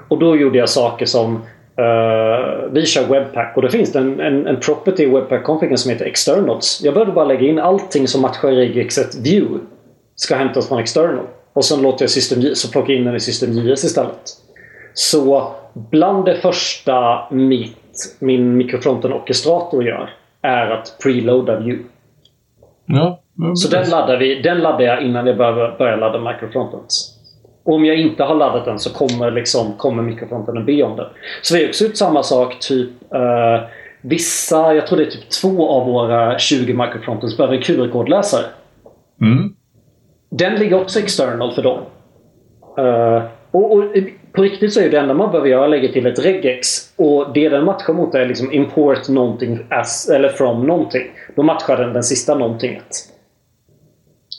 Och 0.09 0.19
då 0.19 0.37
gjorde 0.37 0.59
jag 0.59 0.69
saker 0.69 1.07
som 1.07 1.43
uh, 1.79 2.73
vi 2.73 2.87
kör 2.87 3.07
Webpack 3.09 3.57
och 3.57 3.63
det 3.63 3.71
finns 3.71 3.97
en, 3.97 4.21
en, 4.21 4.47
en 4.47 4.61
property 4.61 5.03
i 5.03 5.07
Webpack-configen 5.07 5.77
som 5.77 5.91
heter 5.91 6.05
Externals. 6.05 6.81
Jag 6.85 6.95
började 6.95 7.13
bara 7.13 7.25
lägga 7.25 7.49
in 7.49 7.59
allting 7.59 8.09
som 8.09 8.23
matchar 8.23 8.49
regexet 8.49 9.15
view 9.15 9.61
ska 10.17 10.37
hämtas 10.37 10.69
från 10.69 10.79
external. 10.79 11.27
Och 11.53 11.65
sen 11.65 11.83
låter 11.83 12.03
jag 12.03 12.11
system, 12.11 12.55
så 12.55 12.71
plocka 12.71 12.93
in 12.93 13.05
den 13.05 13.17
i 13.17 13.21
system 13.21 13.53
JS 13.53 13.85
istället. 13.85 14.23
Så 14.95 15.53
bland 15.75 16.25
det 16.25 16.35
första 16.35 17.27
mitt, 17.31 18.17
min 18.19 18.57
mikrofronten 18.57 19.13
orkestrator 19.13 19.85
gör 19.85 20.11
är 20.43 20.71
att 20.71 20.97
preloada 21.03 21.61
view. 21.61 21.85
Ja, 22.87 23.21
så 23.55 23.69
den 23.69 23.91
laddar, 23.91 24.17
vi, 24.17 24.43
den 24.43 24.59
laddar 24.59 24.81
jag 24.81 25.03
innan 25.03 25.27
jag 25.27 25.37
börjar, 25.37 25.79
börjar 25.79 25.97
ladda 25.97 26.33
microfrontens. 26.33 27.16
Om 27.67 27.85
jag 27.85 27.97
inte 27.97 28.25
har 28.25 28.35
laddat 28.35 28.65
den 28.65 28.79
så 28.79 28.93
kommer, 28.93 29.31
liksom, 29.31 29.73
kommer 29.73 30.03
mikrofronten 30.03 30.67
be 30.67 30.83
om 30.83 30.97
det. 30.97 31.09
Så 31.43 31.55
vi 31.55 31.63
har 31.63 31.69
också 31.69 31.85
gjort 31.85 31.97
samma 31.97 32.23
sak. 32.23 32.61
Typ 32.61 32.91
uh, 33.15 33.69
Vissa, 34.01 34.75
jag 34.75 34.87
tror 34.87 34.99
det 34.99 35.05
är 35.05 35.11
typ 35.11 35.31
två 35.31 35.69
av 35.69 35.87
våra 35.87 36.39
20 36.39 36.75
microfrontens 36.75 37.37
behöver 37.37 37.57
QR-kodläsare. 37.57 38.45
Mm. 39.21 39.55
Den 40.31 40.55
ligger 40.55 40.81
också 40.81 40.99
external 40.99 41.55
för 41.55 41.63
dem. 41.63 41.79
Uh, 42.79 43.23
och, 43.51 43.73
och, 43.73 43.85
på 44.33 44.43
riktigt 44.43 44.73
så 44.73 44.81
är 44.81 44.91
det 44.91 44.99
enda 44.99 45.15
man 45.15 45.31
behöver 45.31 45.49
göra 45.49 45.67
lägga 45.67 45.93
till 45.93 46.07
ett 46.07 46.25
regex. 46.25 46.93
Och 46.97 47.33
det 47.35 47.49
den 47.49 47.65
matchar 47.65 47.93
mot 47.93 48.15
är 48.15 48.27
liksom 48.27 48.53
import 48.53 49.09
någonting 49.09 49.67
as, 49.71 50.09
eller 50.09 50.29
from 50.29 50.67
någonting. 50.67 51.11
Då 51.37 51.43
matchar 51.43 51.77
den 51.77 51.93
den 51.93 52.03
sista 52.03 52.35
någontinget. 52.35 53.16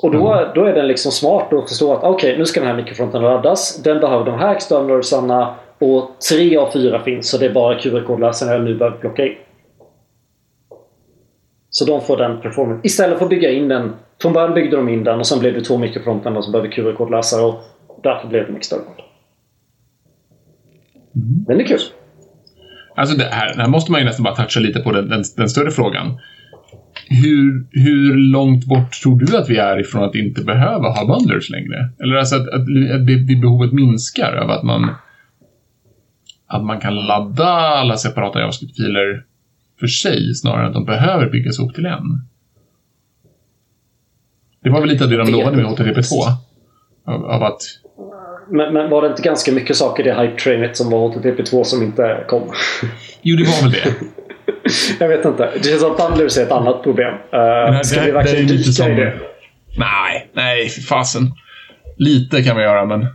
Och 0.04 0.12
då, 0.12 0.34
mm. 0.34 0.50
då 0.56 0.66
är 0.66 0.74
den 0.74 0.88
liksom 0.88 1.12
smart 1.12 1.54
och 1.54 1.70
förstår 1.70 1.94
att 1.94 2.04
okej, 2.04 2.30
okay, 2.30 2.38
nu 2.38 2.46
ska 2.46 2.60
den 2.60 2.70
här 2.70 2.76
mikrofronten 2.76 3.22
laddas. 3.22 3.84
Den 3.84 4.00
behöver 4.00 4.26
de 4.26 4.40
här 4.40 4.56
externalsarna 4.56 5.56
och 5.80 6.12
tre 6.30 6.58
av 6.58 6.72
fyra 6.72 7.04
finns 7.04 7.30
så 7.30 7.38
det 7.38 7.46
är 7.46 7.54
bara 7.54 7.80
QR-kodläsaren 7.80 8.52
jag 8.52 8.64
nu 8.64 8.76
behöver 8.76 8.98
plocka 8.98 9.26
in. 9.26 9.36
Så 11.70 11.86
de 11.86 12.02
får 12.02 12.18
den 12.18 12.42
performance. 12.42 12.82
Istället 12.88 13.18
för 13.18 13.26
att 13.26 13.30
bygga 13.30 13.52
in 13.52 13.68
den. 13.68 13.94
Från 14.22 14.34
början 14.34 14.54
byggde 14.54 14.78
de 14.78 14.90
in 14.90 15.04
den 15.04 15.20
och 15.20 15.28
sen 15.28 15.40
blev 15.40 15.54
det 15.54 15.62
två 15.62 15.78
mikrofrontänder 15.78 16.42
som 16.42 16.52
behöver 16.52 16.72
QR-kodläsare 16.72 17.42
och 17.42 17.64
därför 18.04 18.28
blev 18.28 18.52
det 18.52 18.58
external. 18.58 18.86
Mm. 21.16 21.46
Men 21.48 21.58
det 21.58 21.64
är 21.64 21.68
kul. 21.68 21.80
Alltså 22.96 23.18
det 23.18 23.24
här, 23.24 23.54
här 23.58 23.68
måste 23.68 23.92
man 23.92 24.02
ju 24.02 24.06
nästan 24.06 24.24
bara 24.24 24.36
toucha 24.36 24.60
lite 24.60 24.80
på 24.80 24.92
den, 24.92 25.10
den, 25.10 25.24
den 25.38 25.50
större 25.50 25.72
frågan. 25.72 26.20
Hur, 27.10 27.68
hur 27.72 28.16
långt 28.16 28.66
bort 28.66 28.92
tror 28.92 29.20
du 29.20 29.38
att 29.38 29.50
vi 29.50 29.58
är 29.58 29.80
ifrån 29.80 30.04
att 30.04 30.16
inte 30.16 30.44
behöva 30.44 30.90
ha 30.90 31.06
bundlers 31.06 31.50
längre? 31.50 31.90
Eller 32.00 32.16
alltså 32.16 32.36
att, 32.36 32.48
att, 32.48 32.62
att 32.94 33.08
det, 33.08 33.16
det 33.28 33.36
behovet 33.36 33.74
minskar 33.74 34.36
av 34.36 34.50
att 34.50 34.64
man 34.64 34.90
att 36.48 36.64
man 36.64 36.80
kan 36.80 36.96
ladda 36.96 37.48
alla 37.48 37.98
separata 37.98 38.40
JavaScript-filer 38.40 39.24
för 39.80 39.88
sig 39.88 40.36
snarare 40.36 40.62
än 40.62 40.68
att 40.68 40.74
de 40.74 40.86
behöver 40.86 41.30
byggas 41.30 41.60
ihop 41.60 41.76
till 41.76 41.86
en. 41.86 42.22
Det 44.64 44.70
var 44.70 44.80
väl 44.80 44.90
lite 44.90 45.04
av 45.04 45.10
det 45.10 45.18
de 45.18 45.32
lovade 45.32 45.58
med 45.58 45.66
HTTP2? 45.66 46.14
Av, 47.06 47.26
av 47.26 47.44
att... 47.44 47.62
Men, 48.50 48.74
men, 48.74 48.90
var 48.90 49.02
det 49.02 49.08
inte 49.08 49.22
ganska 49.22 49.52
mycket 49.52 49.76
saker 49.76 50.04
i 50.04 50.10
det 50.10 50.16
hype-trainet 50.16 50.78
som 50.78 50.90
var 50.92 51.10
HTTP2 51.10 51.64
som 51.64 51.84
inte 51.84 52.26
kom? 52.28 52.52
Jo, 53.22 53.38
det 53.38 53.44
var 53.44 53.62
väl 53.62 53.72
det. 53.72 53.96
jag 55.00 55.08
vet 55.08 55.26
inte. 55.26 55.50
Det 55.54 55.64
känns 55.64 55.82
som 55.82 55.92
att 55.92 55.98
Bundlers 55.98 56.38
är 56.38 56.44
ett 56.44 56.52
annat 56.52 56.84
problem. 56.84 57.14
Uh, 57.14 57.82
ska 57.82 58.02
vi 58.02 58.12
verkligen 58.12 58.48
dyka 58.48 58.90
i 58.90 58.96
det? 58.96 59.14
Nej, 59.78 60.30
nej, 60.34 60.70
fasen. 60.70 61.24
Lite 61.98 62.44
kan 62.44 62.58
vi 62.58 62.64
göra, 62.64 62.86
men... 62.86 63.06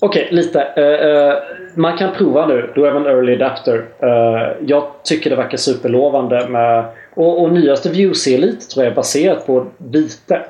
Okej, 0.00 0.24
okay, 0.24 0.36
lite. 0.36 0.58
Uh, 0.78 1.08
uh, 1.08 1.34
man 1.76 1.98
kan 1.98 2.14
prova 2.14 2.46
nu. 2.46 2.72
Du 2.74 2.86
är 2.86 2.94
en 2.94 3.06
early 3.06 3.34
adapter. 3.34 3.76
Uh, 4.02 4.66
jag 4.66 4.84
tycker 5.04 5.30
det 5.30 5.36
verkar 5.36 5.56
superlovande 5.56 6.48
med... 6.48 6.84
Och, 7.14 7.42
och 7.42 7.52
nyaste 7.52 7.90
Views 7.90 8.26
Elite 8.26 8.66
tror 8.66 8.84
jag 8.84 8.92
är 8.92 8.96
baserat 8.96 9.46
på 9.46 9.66
Vite. 9.78 10.42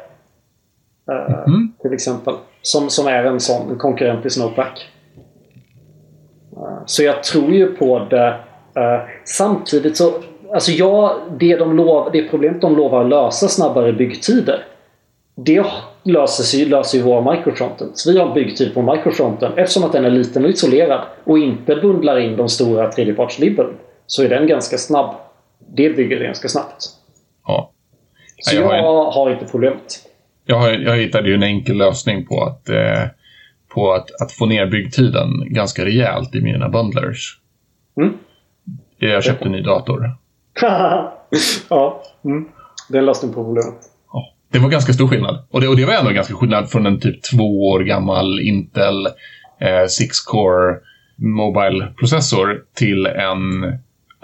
Mm. 1.46 1.72
Till 1.82 1.92
exempel. 1.92 2.34
Som, 2.62 2.90
som 2.90 3.06
är 3.06 3.24
en 3.24 3.40
sån 3.40 3.70
en 3.70 3.78
konkurrent 3.78 4.22
till 4.22 4.30
Snowpack. 4.30 4.88
så 6.86 7.02
jag 7.02 7.22
tror 7.22 7.54
ju 7.54 7.66
på 7.66 8.06
det. 8.10 8.40
Samtidigt 9.24 9.96
så... 9.96 10.12
Alltså 10.52 10.72
ja, 10.72 11.18
det, 11.38 11.56
de 11.56 11.76
lov, 11.76 12.10
det 12.12 12.22
problemet 12.22 12.60
de 12.60 12.76
lovar 12.76 13.04
att 13.04 13.10
lösa 13.10 13.48
snabbare 13.48 13.92
byggtider. 13.92 14.64
Det 15.36 15.64
löser, 16.02 16.44
sig, 16.44 16.64
löser 16.64 16.98
ju 16.98 17.04
våra 17.04 17.32
microfrontends. 17.32 18.06
Vi 18.06 18.18
har 18.18 18.26
en 18.26 18.34
byggtid 18.34 18.74
på 18.74 18.82
microfronten. 18.82 19.52
Eftersom 19.56 19.84
att 19.84 19.92
den 19.92 20.04
är 20.04 20.10
liten 20.10 20.44
och 20.44 20.50
isolerad 20.50 21.00
och 21.24 21.38
inte 21.38 21.76
bundlar 21.76 22.18
in 22.18 22.36
de 22.36 22.48
stora 22.48 22.92
tredjepartslibben 22.92 23.66
så 24.06 24.22
är 24.22 24.28
den 24.28 24.46
ganska 24.46 24.78
snabb. 24.78 25.14
Det 25.58 25.90
bygger 25.90 26.24
ganska 26.24 26.48
snabbt. 26.48 26.84
Ja. 27.46 27.70
Så 28.42 28.56
jag, 28.56 28.78
jag 28.78 29.10
har, 29.10 29.30
inte 29.30 29.44
problemet. 29.44 30.08
Jag, 30.44 30.56
har, 30.56 30.70
jag 30.70 30.96
hittade 30.96 31.28
ju 31.28 31.34
en 31.34 31.42
enkel 31.42 31.76
lösning 31.76 32.26
på 32.26 32.42
att, 32.42 32.68
eh, 32.68 33.02
på 33.68 33.92
att, 33.92 34.22
att 34.22 34.32
få 34.32 34.46
ner 34.46 34.66
byggtiden 34.66 35.28
ganska 35.46 35.84
rejält 35.84 36.34
i 36.34 36.40
mina 36.40 36.68
bundlers. 36.68 37.38
Mm. 37.96 38.18
Jag 38.98 39.24
köpte 39.24 39.44
en 39.44 39.52
ny 39.52 39.62
dator. 39.62 40.10
ja, 41.68 42.02
mm. 42.24 42.48
det 42.88 42.96
är 42.96 42.98
en 42.98 43.06
lösning 43.06 43.32
på 43.32 43.44
problemet. 43.44 43.74
Det 44.52 44.58
var 44.58 44.68
ganska 44.68 44.92
stor 44.92 45.08
skillnad. 45.08 45.46
Och 45.50 45.60
det, 45.60 45.68
och 45.68 45.76
det 45.76 45.84
var 45.84 45.94
ändå 45.94 46.10
ganska 46.10 46.34
skillnad 46.34 46.70
från 46.70 46.86
en 46.86 47.00
typ 47.00 47.22
två 47.22 47.68
år 47.68 47.80
gammal 47.80 48.40
Intel 48.40 49.06
eh, 49.60 49.86
6-core 50.00 50.76
Mobile-processor 51.16 52.62
till 52.74 53.06
en 53.06 53.38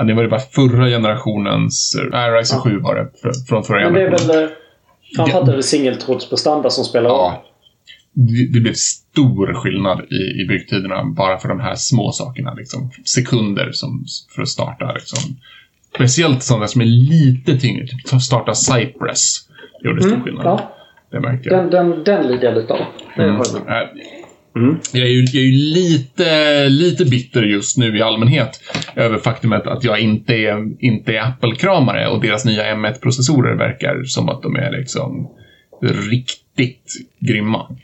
Ja, 0.00 0.04
det 0.04 0.14
var 0.14 0.22
det 0.22 0.28
bara 0.28 0.40
förra 0.40 0.88
generationens... 0.88 1.96
Nej, 2.12 2.30
Ryzen 2.30 2.59
ja. 2.64 2.70
7 2.70 2.78
var 2.78 2.94
det. 2.94 3.09
Från 3.48 3.64
förra 3.64 3.80
Men 3.80 3.94
det 3.94 4.02
är 4.02 4.11
väl... 4.11 4.44
Eh, 4.44 4.50
framförallt 5.16 5.48
är 5.48 5.56
det 5.56 5.62
singeltrådsprestanda 5.62 6.70
som 6.70 6.85
spelar 6.85 7.11
ja. 7.11 7.44
Det, 8.12 8.61
blev 8.61 8.75
stor 8.75 9.55
skillnad 9.55 10.01
i, 10.11 10.42
i 10.42 10.46
byggtiderna 10.49 11.05
bara 11.05 11.38
för 11.38 11.49
de 11.49 11.61
här 11.61 11.75
små 11.75 12.12
sakerna. 12.12 12.55
Liksom. 12.55 12.90
Sekunder 13.05 13.73
som, 13.73 14.05
för 14.35 14.42
att 14.42 14.49
starta. 14.49 14.92
Liksom. 14.92 15.37
Speciellt 15.94 16.42
sådana 16.42 16.66
som 16.66 16.81
är 16.81 16.87
lite 16.87 17.59
tyngre. 17.59 17.87
Typ 17.87 18.23
starta 18.23 18.55
Cypress 18.55 19.37
gjorde 19.85 20.03
stor 20.03 20.12
mm, 20.12 20.25
skillnad. 20.25 20.46
Ja. 20.46 20.77
Det 21.11 21.20
märkte 21.20 21.49
jag. 21.49 21.59
Den, 21.59 21.70
den, 21.70 22.05
den 22.05 22.27
lider 22.27 22.44
jag 22.44 22.55
lite 22.55 22.73
av. 22.73 22.81
Mm. 23.16 23.42
Mm. 24.57 24.77
Jag, 24.92 25.07
är 25.07 25.11
ju, 25.11 25.25
jag 25.25 25.42
är 25.42 25.46
ju 25.46 25.75
lite, 25.75 26.68
lite 26.68 27.05
bitter 27.05 27.42
just 27.42 27.77
nu 27.77 27.99
i 27.99 28.03
allmänhet 28.03 28.61
över 28.96 29.18
faktumet 29.18 29.66
att 29.66 29.85
jag 29.85 30.01
inte 30.01 30.35
är, 30.35 30.85
inte 30.85 31.12
är 31.12 31.23
Apple-kramare 31.23 32.09
och 32.09 32.20
deras 32.20 32.44
nya 32.44 32.75
M1-processorer 32.75 33.57
verkar 33.57 34.03
som 34.05 34.29
att 34.29 34.42
de 34.42 34.57
är 34.57 34.70
liksom 34.70 35.31
riktigt 36.11 36.92
grymma. 37.18 37.77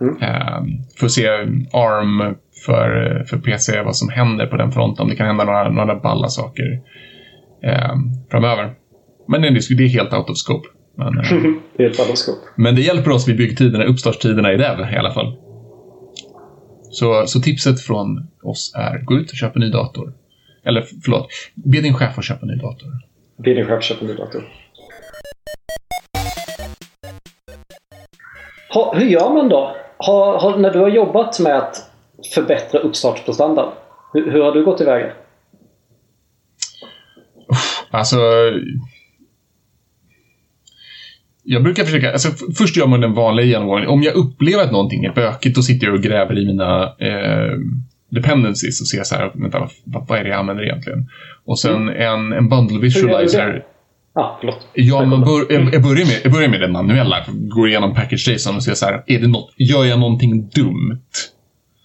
Mm. 0.00 0.14
Uh, 0.14 0.80
får 1.00 1.08
se 1.08 1.28
ARM 1.72 2.34
för, 2.66 3.24
för 3.28 3.38
PC, 3.38 3.82
vad 3.82 3.96
som 3.96 4.08
händer 4.08 4.46
på 4.46 4.56
den 4.56 4.72
fronten. 4.72 5.02
Om 5.02 5.08
det 5.10 5.16
kan 5.16 5.26
hända 5.26 5.44
några, 5.44 5.70
några 5.70 5.96
balla 5.96 6.28
saker 6.28 6.80
uh, 7.66 7.94
framöver. 8.30 8.74
Men 9.28 9.42
det 9.42 9.48
är, 9.48 9.76
det 9.76 9.84
är 9.84 9.88
helt 9.88 10.12
out 10.12 10.30
of 10.30 10.36
scope. 10.36 10.68
Men, 10.96 11.18
uh, 11.18 11.24
helt 11.78 12.00
out 12.00 12.10
of 12.10 12.18
scope. 12.18 12.46
Men 12.56 12.74
det 12.74 12.80
hjälper 12.80 13.10
oss 13.10 13.28
vid 13.28 13.36
byggtiderna, 13.36 13.84
uppstartstiderna 13.84 14.52
i 14.52 14.56
Dev 14.56 14.80
i 14.92 14.96
alla 14.96 15.10
fall. 15.10 15.36
Så, 16.90 17.26
så 17.26 17.40
tipset 17.40 17.80
från 17.80 18.28
oss 18.42 18.72
är, 18.76 18.98
gå 19.04 19.14
ut 19.14 19.30
och 19.30 19.36
köp 19.36 19.56
en 19.56 19.60
ny 19.60 19.70
dator. 19.70 20.12
Eller 20.64 20.84
förlåt, 21.04 21.28
be 21.54 21.80
din 21.80 21.94
chef 21.94 22.18
att 22.18 22.24
köpa 22.24 22.40
en 22.42 22.48
ny 22.48 22.56
dator. 22.56 22.88
Be 23.44 23.54
din 23.54 23.66
chef 23.66 23.78
att 23.78 23.84
köpa 23.84 24.00
en 24.00 24.06
ny 24.06 24.14
dator. 24.14 24.44
Ha, 28.74 28.94
hur 28.96 29.06
gör 29.06 29.34
man 29.34 29.48
då? 29.48 29.76
Ha, 30.06 30.38
ha, 30.38 30.56
när 30.56 30.70
du 30.70 30.78
har 30.78 30.88
jobbat 30.88 31.40
med 31.40 31.56
att 31.56 31.90
förbättra 32.34 32.80
uppstartsprestanda, 32.80 33.72
hur, 34.12 34.30
hur 34.30 34.42
har 34.42 34.52
du 34.52 34.64
gått 34.64 34.78
tillväga? 34.78 35.12
Alltså, 37.90 38.18
jag 41.42 41.62
brukar 41.62 41.84
försöka, 41.84 42.12
alltså 42.12 42.28
först 42.58 42.76
gör 42.76 42.86
man 42.86 43.00
den 43.00 43.14
vanliga 43.14 43.46
genomgången. 43.46 43.88
Om 43.88 44.02
jag 44.02 44.14
upplever 44.14 44.64
att 44.64 44.72
någonting 44.72 45.04
är 45.04 45.12
bökigt, 45.12 45.56
då 45.56 45.62
sitter 45.62 45.86
jag 45.86 45.96
och 45.96 46.02
gräver 46.02 46.38
i 46.38 46.46
mina 46.46 46.82
eh, 46.84 47.58
dependencies 48.08 48.80
och 48.80 48.86
ser 48.86 49.02
så 49.02 49.14
här, 49.14 49.32
vänta, 49.34 49.68
vad, 49.84 50.08
vad 50.08 50.18
är 50.18 50.24
det 50.24 50.30
jag 50.30 50.38
använder 50.38 50.64
egentligen? 50.64 51.08
Och 51.44 51.58
sen 51.58 51.88
mm. 51.88 51.96
en, 51.96 52.32
en 52.32 52.48
bundle 52.48 52.78
visualizer. 52.78 53.64
Ah, 54.14 54.36
förlåt. 54.40 54.68
Ja, 54.74 55.04
men 55.04 55.20
bör, 55.20 55.52
jag, 55.52 55.74
jag, 55.74 55.82
börjar 55.82 56.06
med, 56.06 56.20
jag 56.24 56.32
börjar 56.32 56.48
med 56.48 56.60
det 56.60 56.68
manuella. 56.68 57.16
Går 57.28 57.68
igenom 57.68 57.94
package 57.94 58.28
JSON 58.28 58.56
och 58.56 58.62
ser 58.62 58.74
så 58.74 58.86
här, 58.86 59.04
är 59.06 59.20
det 59.20 59.28
något, 59.28 59.54
gör 59.56 59.84
jag 59.84 59.98
någonting 59.98 60.48
dumt? 60.48 61.00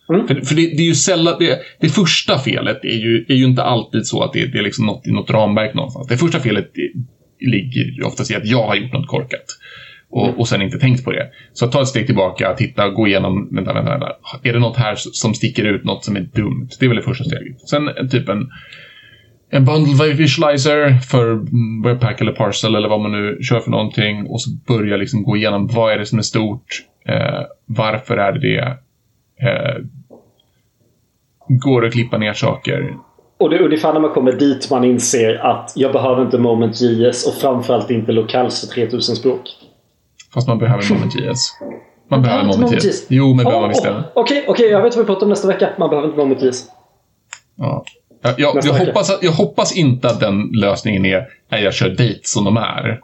Mm. 0.10 0.28
För, 0.28 0.42
för 0.42 0.56
det, 0.56 0.62
det, 0.62 0.84
är 0.84 0.88
ju 0.88 0.96
sällan, 0.96 1.36
det, 1.40 1.60
det, 1.80 1.90
första 1.90 2.40
felet 2.40 2.86
är 2.86 2.98
ju, 2.98 3.26
är 3.30 3.36
ju 3.36 3.46
inte 3.46 3.64
alltid 3.64 4.06
så 4.06 4.24
att 4.24 4.34
det, 4.34 4.46
det 4.46 4.58
är 4.58 4.64
liksom 4.64 4.86
något 4.86 5.08
i 5.08 5.12
något 5.12 5.30
ramverk 5.30 5.74
någonstans. 5.74 6.08
Det 6.08 6.18
första 6.18 6.40
felet 6.40 6.72
ligger 7.40 8.06
oftast 8.06 8.32
i 8.32 8.36
att 8.36 8.46
jag 8.46 8.68
har 8.68 8.76
gjort 8.76 8.94
något 8.94 9.08
korkat. 9.08 9.46
Och, 10.10 10.40
och 10.40 10.48
sen 10.48 10.62
inte 10.62 10.80
tänkt 10.80 11.04
på 11.04 11.12
det. 11.12 11.30
Så 11.54 11.68
ta 11.68 11.82
ett 11.82 11.88
steg 11.88 12.06
tillbaka, 12.06 12.54
titta, 12.54 12.90
gå 12.90 13.08
igenom, 13.08 13.50
vänta, 13.52 13.74
vänta, 13.74 13.92
vänta. 13.92 14.12
Är 14.44 14.54
det 14.54 14.60
något 14.60 14.78
här 14.78 14.96
som 14.96 15.34
sticker 15.34 15.64
ut, 15.64 15.84
något 15.84 16.06
som 16.06 16.16
är 16.16 16.22
dumt? 16.22 16.70
Det 16.80 16.86
är 16.86 16.90
väl 16.90 16.98
det 16.98 17.04
första 17.04 17.24
steget. 17.24 17.70
Sen 17.70 18.10
typ 18.10 18.30
en, 18.30 18.50
en 19.54 19.66
bundle 19.66 20.14
visualizer 20.14 20.94
för 20.94 21.46
Webpack 21.84 22.22
eller 22.22 22.32
Parcel 22.32 22.76
eller 22.76 22.90
vad 22.90 23.00
man 23.00 23.12
nu 23.12 23.38
kör 23.42 23.60
för 23.60 23.72
någonting. 23.72 24.28
Och 24.28 24.42
så 24.42 24.50
börja 24.68 24.98
liksom 24.98 25.24
gå 25.24 25.38
igenom, 25.38 25.68
vad 25.68 25.94
är 25.94 25.98
det 25.98 26.06
som 26.06 26.18
är 26.18 26.24
stort? 26.24 26.84
Eh, 27.06 27.42
varför 27.66 28.18
är 28.18 28.32
det 28.32 28.40
det? 28.40 28.78
Eh, 29.48 29.76
går 31.48 31.82
det 31.82 31.88
att 31.88 31.94
klippa 31.94 32.18
ner 32.18 32.34
saker? 32.34 32.98
Och 33.38 33.50
det 33.50 33.56
är 33.56 33.62
ungefär 33.62 33.94
när 33.94 34.00
man 34.00 34.14
kommer 34.14 34.32
dit 34.32 34.70
man 34.72 34.84
inser 34.84 35.36
att 35.36 35.72
jag 35.76 35.94
behöver 35.94 36.22
inte 36.22 36.38
Moment.js 36.38 37.28
och 37.28 37.34
framförallt 37.34 37.92
inte 37.92 38.12
Locals 38.12 38.62
för 38.62 38.68
3000 38.68 39.16
språk. 39.16 39.42
Fast 40.34 40.48
man 40.48 40.60
behöver 40.60 40.94
Moment.js. 40.94 41.60
Man 42.10 42.22
behöver 42.22 42.44
Moment.js. 42.44 43.06
Jo, 43.10 43.34
men 43.34 43.46
oh, 43.46 43.50
behöver 43.50 43.62
man 43.62 43.70
visst 43.70 43.84
det. 43.84 44.04
Okej, 44.14 44.46
okej, 44.48 44.70
jag 44.70 44.82
vet 44.82 44.96
vad 44.96 45.06
vi 45.06 45.08
pratar 45.08 45.24
om 45.24 45.30
nästa 45.30 45.48
vecka. 45.48 45.70
Man 45.78 45.90
behöver 45.90 46.08
inte 46.08 46.20
Moment.js. 46.20 46.66
Ja. 47.56 47.86
Jag, 48.24 48.34
jag, 48.38 48.66
jag 48.66 48.74
hoppas, 48.74 49.20
jag 49.22 49.32
hoppas 49.32 49.78
inte 49.78 50.08
att 50.08 50.20
den 50.20 50.50
lösningen 50.54 51.06
är 51.06 51.18
att 51.50 51.62
jag 51.62 51.74
kör 51.74 51.90
date 51.90 52.20
som 52.24 52.46
de 52.46 52.58
är. 52.58 53.00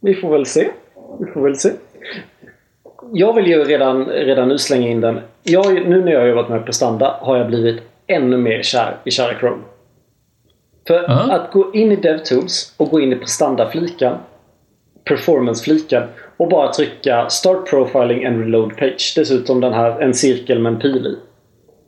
Vi 0.00 0.14
får 0.14 0.32
väl 0.32 0.46
se. 0.46 0.68
Vi 1.20 1.32
får 1.32 1.42
väl 1.42 1.56
se. 1.56 1.70
Jag 3.12 3.34
vill 3.34 3.46
ju 3.46 3.64
redan, 3.64 4.06
redan 4.06 4.48
nu 4.48 4.58
slänga 4.58 4.88
in 4.88 5.00
den. 5.00 5.20
Jag, 5.42 5.88
nu 5.88 6.04
när 6.04 6.12
jag 6.12 6.20
har 6.20 6.26
jobbat 6.26 6.48
med 6.48 6.64
prestanda 6.64 7.16
har 7.20 7.36
jag 7.36 7.46
blivit 7.46 7.82
ännu 8.06 8.36
mer 8.36 8.62
kär 8.62 8.96
i 9.04 9.10
kära 9.10 9.38
Chrome. 9.38 9.62
För 10.86 11.10
uh 11.10 11.30
att 11.30 11.52
gå 11.52 11.74
in 11.74 11.92
i 11.92 11.96
DevTools 11.96 12.74
och 12.76 12.90
gå 12.90 13.00
in 13.00 13.12
i 13.12 13.16
prestanda-fliken, 13.16 14.14
performance-fliken 15.04 16.02
och 16.36 16.48
bara 16.48 16.72
trycka 16.72 17.28
Start 17.28 17.70
Profiling 17.70 18.26
and 18.26 18.40
Reload 18.40 18.76
Page. 18.76 19.12
Dessutom 19.16 19.60
den 19.60 19.72
här, 19.72 20.00
en 20.00 20.14
cirkel 20.14 20.58
med 20.58 20.72
en 20.72 20.78
pil 20.78 21.06
i. 21.06 21.29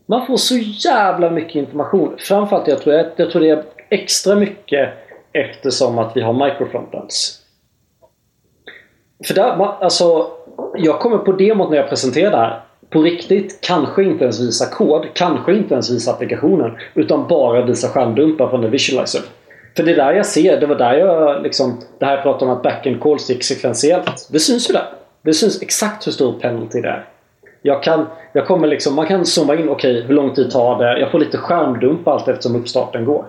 Man 0.06 0.26
får 0.26 0.36
så 0.36 0.56
jävla 0.56 1.30
mycket 1.30 1.54
information. 1.54 2.14
Framförallt 2.18 2.68
jag 2.68 2.82
tror, 2.82 2.94
jag, 2.94 3.06
jag 3.16 3.30
tror 3.30 3.42
det 3.42 3.50
är 3.50 3.64
extra 3.88 4.34
mycket 4.34 4.88
eftersom 5.32 5.98
att 5.98 6.16
vi 6.16 6.20
har 6.20 6.32
microfrontends. 6.32 7.38
För 9.26 9.34
där, 9.34 9.82
alltså, 9.82 10.30
jag 10.76 11.00
kommer 11.00 11.18
på 11.18 11.32
demot 11.32 11.70
när 11.70 11.76
jag 11.76 11.88
presenterar 11.88 12.30
det 12.30 12.36
här 12.36 12.60
på 12.90 13.02
riktigt 13.02 13.58
kanske 13.60 14.04
inte 14.04 14.24
ens 14.24 14.40
visa 14.40 14.66
kod, 14.66 15.06
kanske 15.14 15.54
inte 15.54 15.74
ens 15.74 15.90
visa 15.90 16.10
applikationen. 16.10 16.76
Utan 16.94 17.28
bara 17.28 17.64
visa 17.64 17.88
skärmdumpar 17.88 18.48
från 18.48 18.64
en 18.64 18.70
visualizer. 18.70 19.22
För 19.76 19.82
det 19.82 19.92
är 19.92 19.96
där 19.96 20.12
jag 20.12 20.26
ser, 20.26 20.60
det 20.60 20.66
var 20.66 20.74
där 20.74 20.94
jag 20.94 21.42
liksom... 21.42 21.80
Det 21.98 22.06
här 22.06 22.14
jag 22.14 22.22
pratade 22.22 22.50
om 22.50 22.56
att 22.56 22.62
backend 22.62 23.02
calls 23.02 23.30
gick 23.30 23.44
sekventiellt. 23.44 24.28
Det 24.32 24.38
syns 24.38 24.70
ju 24.70 24.72
där. 24.72 24.88
Det 25.22 25.34
syns 25.34 25.62
exakt 25.62 26.06
hur 26.06 26.12
stor 26.12 26.40
penalty 26.40 26.80
det 26.80 26.88
är. 26.88 27.08
Jag 27.62 27.82
kan, 27.82 28.06
jag 28.32 28.46
kommer 28.46 28.68
liksom, 28.68 28.94
man 28.94 29.06
kan 29.06 29.26
zooma 29.26 29.54
in, 29.54 29.68
okej 29.68 29.96
okay, 29.96 30.02
hur 30.02 30.14
lång 30.14 30.34
tid 30.34 30.50
tar 30.50 30.78
det? 30.78 31.00
Jag 31.00 31.10
får 31.10 31.18
lite 31.18 31.38
skärmdump 31.38 32.08
allt 32.08 32.28
eftersom 32.28 32.56
uppstarten 32.56 33.04
går. 33.04 33.24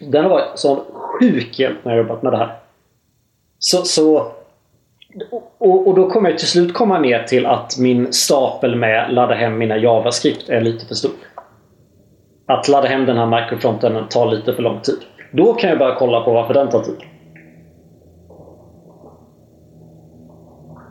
Den 0.00 0.22
har 0.22 0.30
varit 0.30 0.58
sån 0.58 0.80
sjuk 0.92 1.58
hjälp 1.58 1.78
när 1.82 1.92
jag 1.96 2.02
jobbat 2.02 2.22
med 2.22 2.32
det 2.32 2.36
här. 2.36 2.56
Så, 3.58 3.76
så 3.76 4.32
och, 5.58 5.88
och, 5.88 5.94
då 5.94 6.10
kommer 6.10 6.30
jag 6.30 6.38
till 6.38 6.48
slut 6.48 6.74
komma 6.74 6.98
ner 6.98 7.22
till 7.22 7.46
att 7.46 7.78
min 7.78 8.12
stapel 8.12 8.76
med 8.76 9.12
ladda 9.12 9.34
hem 9.34 9.58
mina 9.58 9.76
JavaScript 9.76 10.48
är 10.48 10.60
lite 10.60 10.86
för 10.86 10.94
stor. 10.94 11.12
Att 12.46 12.68
ladda 12.68 12.88
hem 12.88 13.06
den 13.06 13.16
här 13.16 13.26
microfronten 13.26 14.08
tar 14.08 14.30
lite 14.30 14.54
för 14.54 14.62
lång 14.62 14.80
tid. 14.80 14.98
Då 15.32 15.54
kan 15.54 15.70
jag 15.70 15.78
börja 15.78 15.94
kolla 15.94 16.20
på 16.20 16.32
varför 16.32 16.54
den 16.54 16.68
tar 16.68 16.82
tid. 16.82 16.96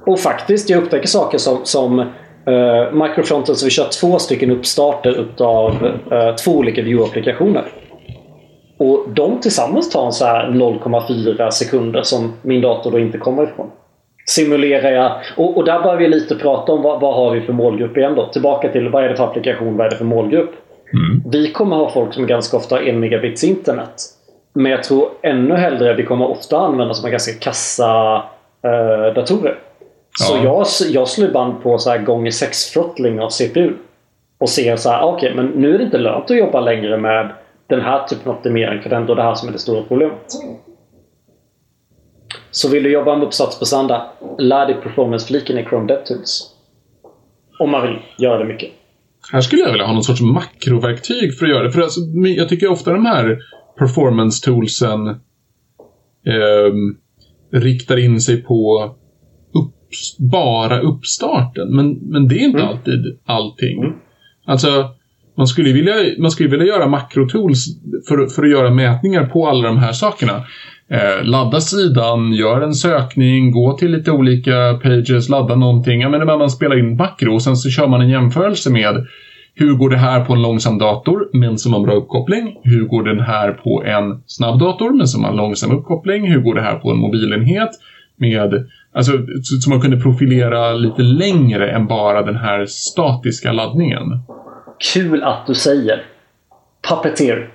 Och 0.10 0.20
faktiskt, 0.20 0.70
jag 0.70 0.84
upptäcker 0.84 1.08
saker 1.08 1.38
som, 1.38 1.60
som 1.64 2.00
uh, 2.00 2.94
microfronten 2.94 3.56
så 3.56 3.66
vi 3.66 3.72
kör 3.72 3.90
två 4.02 4.20
stycken 4.20 4.52
uppstarter 4.52 5.10
utav 5.10 5.84
uh, 6.12 6.36
två 6.36 6.52
olika 6.52 6.82
view-applikationer. 6.82 7.64
Och 8.78 9.06
de 9.10 9.40
tillsammans 9.40 9.90
tar 9.90 10.06
en 10.06 10.12
så 10.12 10.26
0,4 10.26 11.50
sekunder 11.50 12.04
som 12.04 12.34
min 12.42 12.62
dator 12.62 12.92
då 12.92 13.00
inte 13.00 13.18
kommer 13.18 13.44
ifrån 13.44 13.72
simulerar 14.30 14.92
jag. 14.92 15.12
Och, 15.38 15.58
och 15.58 15.66
där 15.66 15.82
börjar 15.82 15.98
vi 15.98 16.08
lite 16.08 16.36
prata 16.36 16.72
om 16.72 16.82
vad, 16.82 17.02
vad 17.02 17.16
har 17.16 17.32
vi 17.32 17.42
för 17.42 17.54
målgrupp 17.54 17.98
igen 17.98 18.16
då. 18.16 18.26
Tillbaka 18.26 18.70
till 18.70 18.90
vad 18.90 19.04
är 19.04 19.10
det 19.10 19.16
för 19.16 19.24
applikation, 19.24 19.78
vad 19.78 19.86
är 19.86 19.90
det 19.90 19.96
för 19.96 20.06
målgrupp? 20.06 20.52
Mm. 20.94 21.32
Vi 21.32 21.52
kommer 21.52 21.76
ha 21.76 21.90
folk 21.90 22.14
som 22.14 22.28
ganska 22.28 22.58
ofta 22.58 22.76
har 22.76 22.82
en 22.82 23.00
megabits 23.00 23.44
internet. 23.44 23.94
Men 24.54 24.72
jag 24.72 24.84
tror 24.84 25.10
ännu 25.22 25.56
hellre 25.56 25.94
vi 25.94 26.06
kommer 26.06 26.30
ofta 26.30 26.58
använda 26.58 26.94
som 26.94 27.12
ganska 27.12 27.34
kassa 27.40 28.24
äh, 28.64 29.14
datorer. 29.16 29.60
Så 30.18 30.38
jag, 30.44 30.66
jag 30.90 31.08
slår 31.08 31.28
band 31.28 31.64
på 31.64 31.78
så 31.78 31.90
här 31.90 31.98
gånger 31.98 32.32
6 32.32 32.72
throttling 32.72 33.20
av 33.20 33.30
CPU. 33.30 33.74
Och 34.40 34.50
ser 34.50 34.76
så 34.76 34.90
här, 34.90 35.04
okej, 35.04 35.32
okay, 35.32 35.44
men 35.44 35.62
nu 35.62 35.74
är 35.74 35.78
det 35.78 35.84
inte 35.84 35.98
lönt 35.98 36.32
att 36.32 36.38
jobba 36.38 36.62
längre 36.62 36.98
med 36.98 37.32
den 37.68 37.82
här 37.82 38.08
typen 38.08 38.32
av 38.32 38.38
optimering 38.38 38.82
för 38.82 38.90
det 38.90 38.96
är 38.96 39.00
ändå 39.00 39.16
det 39.16 39.24
här 39.24 39.36
som 39.36 39.50
är 39.50 39.54
det 39.54 39.60
stora 39.60 39.84
problemet. 39.84 40.32
Så 42.52 42.70
vill 42.70 42.84
du 42.84 42.92
jobba 42.92 43.16
med 43.16 43.28
uppsatsprestanda, 43.28 44.12
lär 44.38 44.66
dig 44.66 44.76
performance-fliken 44.84 45.58
i 45.58 45.66
Chrome 45.66 45.88
DevTools. 45.88 46.56
Om 47.60 47.72
man 47.72 47.82
vill 47.82 48.00
göra 48.18 48.38
det 48.38 48.46
mycket. 48.46 48.70
Här 49.32 49.42
skulle 49.42 49.62
jag 49.62 49.72
vilja 49.72 49.86
ha 49.86 49.94
någon 49.94 50.04
sorts 50.04 50.22
makroverktyg 50.22 51.38
för 51.38 51.46
att 51.46 51.52
göra 51.52 51.64
det. 51.64 51.72
För 51.72 51.82
alltså, 51.82 52.00
jag 52.26 52.50
tycker 52.50 52.68
ofta 52.68 52.94
de 52.94 53.06
här 53.06 53.38
performance-toolsen 53.78 55.08
eh, 55.08 56.74
riktar 57.52 57.98
in 57.98 58.22
sig 58.22 58.44
på 58.44 58.92
upp, 59.90 60.32
bara 60.32 60.80
uppstarten. 60.80 61.76
Men, 61.76 61.94
men 61.94 62.28
det 62.28 62.36
är 62.36 62.46
inte 62.46 62.60
mm. 62.60 62.70
alltid 62.70 63.18
allting. 63.26 63.84
Mm. 63.84 63.94
Alltså, 64.46 64.90
man 65.38 65.48
skulle 65.48 65.74
vilja, 65.74 65.94
man 66.18 66.32
skulle 66.32 66.50
vilja 66.50 66.66
göra 66.66 66.88
makrotools 66.88 67.66
för, 68.08 68.28
för 68.28 68.44
att 68.44 68.52
göra 68.52 68.70
mätningar 68.70 69.26
på 69.26 69.48
alla 69.48 69.68
de 69.68 69.78
här 69.78 69.92
sakerna. 69.92 70.44
Eh, 70.92 71.24
ladda 71.24 71.62
sidan, 71.62 72.34
gör 72.34 72.62
en 72.62 72.74
sökning, 72.74 73.52
gå 73.52 73.78
till 73.78 73.92
lite 73.92 74.12
olika 74.12 74.80
pages, 74.84 75.30
ladda 75.30 75.56
någonting. 75.56 76.02
Jag 76.02 76.12
menar, 76.12 76.38
man 76.38 76.50
spelar 76.50 76.80
in 76.80 76.96
makro 76.98 77.34
och 77.34 77.42
sen 77.42 77.58
så 77.58 77.70
kör 77.70 77.88
man 77.88 78.02
en 78.02 78.10
jämförelse 78.10 78.70
med 78.70 79.08
hur 79.56 79.74
går 79.74 79.90
det 79.90 79.98
här 79.98 80.26
på 80.26 80.34
en 80.34 80.42
långsam 80.42 80.78
dator 80.78 81.30
men 81.34 81.58
som 81.58 81.74
har 81.74 81.80
bra 81.80 81.94
uppkoppling? 81.94 82.56
Hur 82.64 82.86
går 82.86 83.04
den 83.04 83.20
här 83.20 83.52
på 83.52 83.84
en 83.84 84.24
snabb 84.26 84.60
dator 84.60 84.98
men 84.98 85.08
som 85.08 85.24
har 85.24 85.34
långsam 85.34 85.72
uppkoppling? 85.72 86.32
Hur 86.32 86.42
går 86.42 86.56
det 86.56 86.62
här 86.62 86.76
på 86.76 86.92
en 86.92 86.98
mobilenhet? 86.98 87.70
med 88.20 88.66
Alltså, 88.94 89.12
så, 89.44 89.56
så 89.62 89.70
man 89.70 89.82
kunde 89.82 89.98
profilera 89.98 90.74
lite 90.74 91.02
längre 91.02 91.72
än 91.72 91.88
bara 91.88 92.22
den 92.22 92.36
här 92.36 92.66
statiska 92.66 93.52
laddningen. 93.52 94.20
Kul 94.94 95.24
att 95.24 95.48
du 95.48 95.54
säger. 95.56 96.04
Puppeteer. 96.90 97.50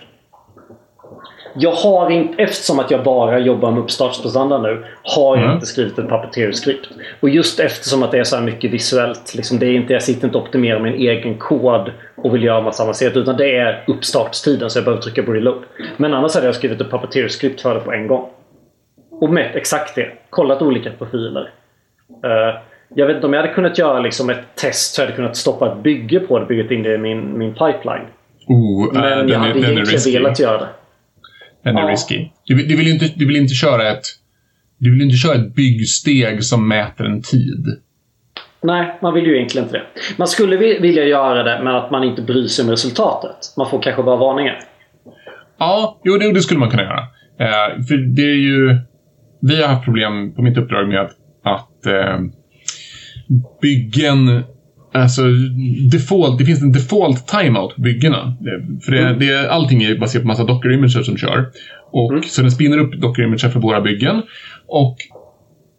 Jag 1.56 1.72
har 1.72 2.10
inte, 2.10 2.42
eftersom 2.42 2.78
att 2.78 2.90
jag 2.90 3.04
bara 3.04 3.38
jobbar 3.38 3.70
med 3.70 3.80
uppstartsprestanda 3.80 4.58
nu, 4.58 4.84
har 5.02 5.36
jag 5.36 5.44
Mm. 5.44 5.54
inte 5.54 5.66
skrivit 5.66 5.98
ett 5.98 6.08
Puppeteer-skript. 6.08 6.88
Och 7.20 7.28
just 7.30 7.60
eftersom 7.60 8.02
att 8.02 8.10
det 8.10 8.18
är 8.18 8.24
så 8.24 8.36
här 8.36 8.42
mycket 8.42 8.70
visuellt. 8.70 9.34
Liksom 9.34 9.58
det 9.58 9.66
är 9.66 9.72
inte, 9.72 9.92
jag 9.92 10.02
sitter 10.02 10.24
inte 10.26 10.38
och 10.38 10.44
optimerar 10.44 10.80
min 10.80 10.94
egen 10.94 11.38
kod 11.38 11.90
och 12.16 12.34
vill 12.34 12.42
göra 12.44 12.60
massa 12.60 12.82
avancerat. 12.82 13.16
Utan 13.16 13.36
det 13.36 13.56
är 13.56 13.84
uppstartstiden 13.86 14.70
så 14.70 14.78
jag 14.78 14.84
behöver 14.84 15.02
trycka 15.02 15.22
på 15.22 15.32
reload. 15.32 15.62
Men 15.96 16.14
annars 16.14 16.34
hade 16.34 16.46
jag 16.46 16.54
skrivit 16.54 16.80
ett 16.80 16.90
Puppeteer-skript 16.90 17.60
för 17.60 17.74
det 17.74 17.80
på 17.80 17.92
en 17.92 18.06
gång. 18.06 18.28
Och 19.20 19.30
mätt 19.30 19.56
exakt 19.56 19.94
det. 19.94 20.12
Kollat 20.30 20.62
olika 20.62 20.90
profiler. 20.90 21.50
Eh, 22.24 22.60
jag 22.94 23.06
vet 23.06 23.14
inte 23.16 23.26
om 23.26 23.32
jag 23.32 23.40
hade 23.42 23.54
kunnat 23.54 23.78
göra 23.78 24.00
liksom 24.00 24.30
ett 24.30 24.44
test 24.54 24.94
så 24.94 25.00
jag 25.00 25.06
hade 25.06 25.16
kunnat 25.16 25.36
stoppa 25.36 25.72
ett 25.72 25.78
bygge 25.82 26.20
på 26.20 26.38
det. 26.38 26.46
Byggt 26.46 26.70
in 26.70 26.82
det 26.82 26.94
i 26.94 26.98
min, 26.98 27.38
min 27.38 27.52
pipeline. 27.52 28.06
Oh, 28.46 28.92
Men 28.92 29.02
äh, 29.04 29.08
jag 29.10 29.28
den, 29.28 29.40
hade 29.40 29.50
är, 29.50 29.54
den 29.54 29.64
är 29.64 29.70
egentligen 29.70 29.86
risky. 29.86 30.12
velat 30.18 30.40
göra 30.40 30.58
det. 30.58 30.68
Den 31.64 31.76
är 31.76 31.82
Ja. 31.82 31.88
risky. 31.88 32.28
Du, 32.44 32.54
vill- 32.56 32.68
du, 32.68 32.76
vill 32.76 32.88
inte, 32.88 33.10
du 33.16 33.26
vill 33.26 33.36
inte 33.36 33.54
köra 33.54 33.90
ett 33.90 34.02
du 34.78 34.92
vill 34.92 35.02
inte 35.02 35.16
köra 35.16 35.34
ett 35.34 35.54
byggsteg 35.54 36.44
som 36.44 36.68
mäter 36.68 37.04
en 37.06 37.22
tid. 37.22 37.66
Nej, 38.62 38.98
man 39.02 39.14
vill 39.14 39.26
ju 39.26 39.36
egentligen 39.36 39.66
inte 39.66 39.78
det. 39.78 39.84
Man 40.16 40.28
skulle 40.28 40.56
vi- 40.56 40.78
vilja 40.78 41.04
göra 41.04 41.42
det 41.42 41.60
men 41.64 41.74
att 41.74 41.90
man 41.90 42.04
inte 42.04 42.22
bryr 42.22 42.46
sig 42.46 42.64
om 42.64 42.70
resultatet. 42.70 43.36
Man 43.56 43.70
får 43.70 43.82
kanske 43.82 44.02
bara 44.02 44.16
varningar. 44.16 44.58
Ja, 45.58 46.00
jo, 46.04 46.16
det, 46.18 46.32
det 46.32 46.40
skulle 46.40 46.60
man 46.60 46.70
kunna 46.70 46.82
göra. 46.82 46.98
Eh, 47.38 47.82
för 47.88 47.96
det 48.16 48.22
är 48.22 48.36
ju... 48.36 48.76
Vi 49.48 49.62
har 49.62 49.68
haft 49.68 49.84
problem 49.84 50.34
på 50.34 50.42
mitt 50.42 50.58
uppdrag 50.58 50.88
med 50.88 51.00
att, 51.00 51.10
att 51.44 51.86
eh, 51.86 52.20
byggen... 53.62 54.42
Alltså, 54.96 55.22
default, 55.92 56.38
det 56.38 56.44
finns 56.44 56.62
en 56.62 56.72
default 56.72 57.26
timeout 57.26 57.74
på 57.74 57.80
byggena. 57.80 58.36
Det- 58.40 58.84
För 58.84 58.92
det, 58.92 59.14
det, 59.14 59.28
är- 59.28 59.48
allting 59.48 59.82
är 59.82 59.98
baserat 59.98 60.22
på 60.22 60.26
massa 60.28 60.44
docker-imager 60.44 61.02
som 61.02 61.16
kör. 61.16 61.46
Och, 61.92 62.10
Mm. 62.12 62.22
Så 62.22 62.42
den 62.42 62.50
spinner 62.50 62.78
upp 62.78 62.94
docker-imager 63.00 63.48
för 63.48 63.60
våra 63.60 63.80
byggen. 63.80 64.22
Och 64.68 64.96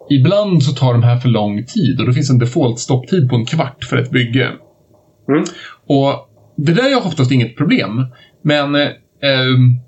ibland 0.09 0.63
så 0.63 0.71
tar 0.75 0.93
de 0.93 1.03
här 1.03 1.17
för 1.17 1.29
lång 1.29 1.65
tid 1.65 1.99
och 1.99 2.05
då 2.07 2.13
finns 2.13 2.29
en 2.29 2.39
default 2.39 2.79
stopptid 2.79 3.29
på 3.29 3.35
en 3.35 3.45
kvart 3.45 3.83
för 3.83 3.97
ett 3.97 4.11
bygge. 4.11 4.51
Mm. 5.29 5.43
Och 5.87 6.29
det 6.57 6.73
där 6.73 6.91
är 6.91 6.97
oftast 7.07 7.31
inget 7.31 7.57
problem. 7.57 8.05
Men 8.43 8.75
eh, 8.75 8.81
ehm, 9.23 9.79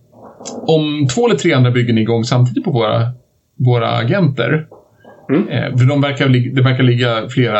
om 0.67 1.07
två 1.15 1.25
eller 1.27 1.37
tre 1.37 1.53
andra 1.53 1.71
byggen 1.71 1.97
är 1.97 2.01
igång 2.01 2.23
samtidigt 2.23 2.63
på 2.63 2.71
våra, 2.71 3.11
våra 3.57 3.87
agenter. 3.89 4.67
Mm. 5.29 5.47
Eh, 5.49 5.77
för 5.77 5.85
de 5.85 6.01
verkar, 6.01 6.29
det 6.55 6.61
verkar 6.61 6.83
ligga 6.83 7.29
flera 7.29 7.59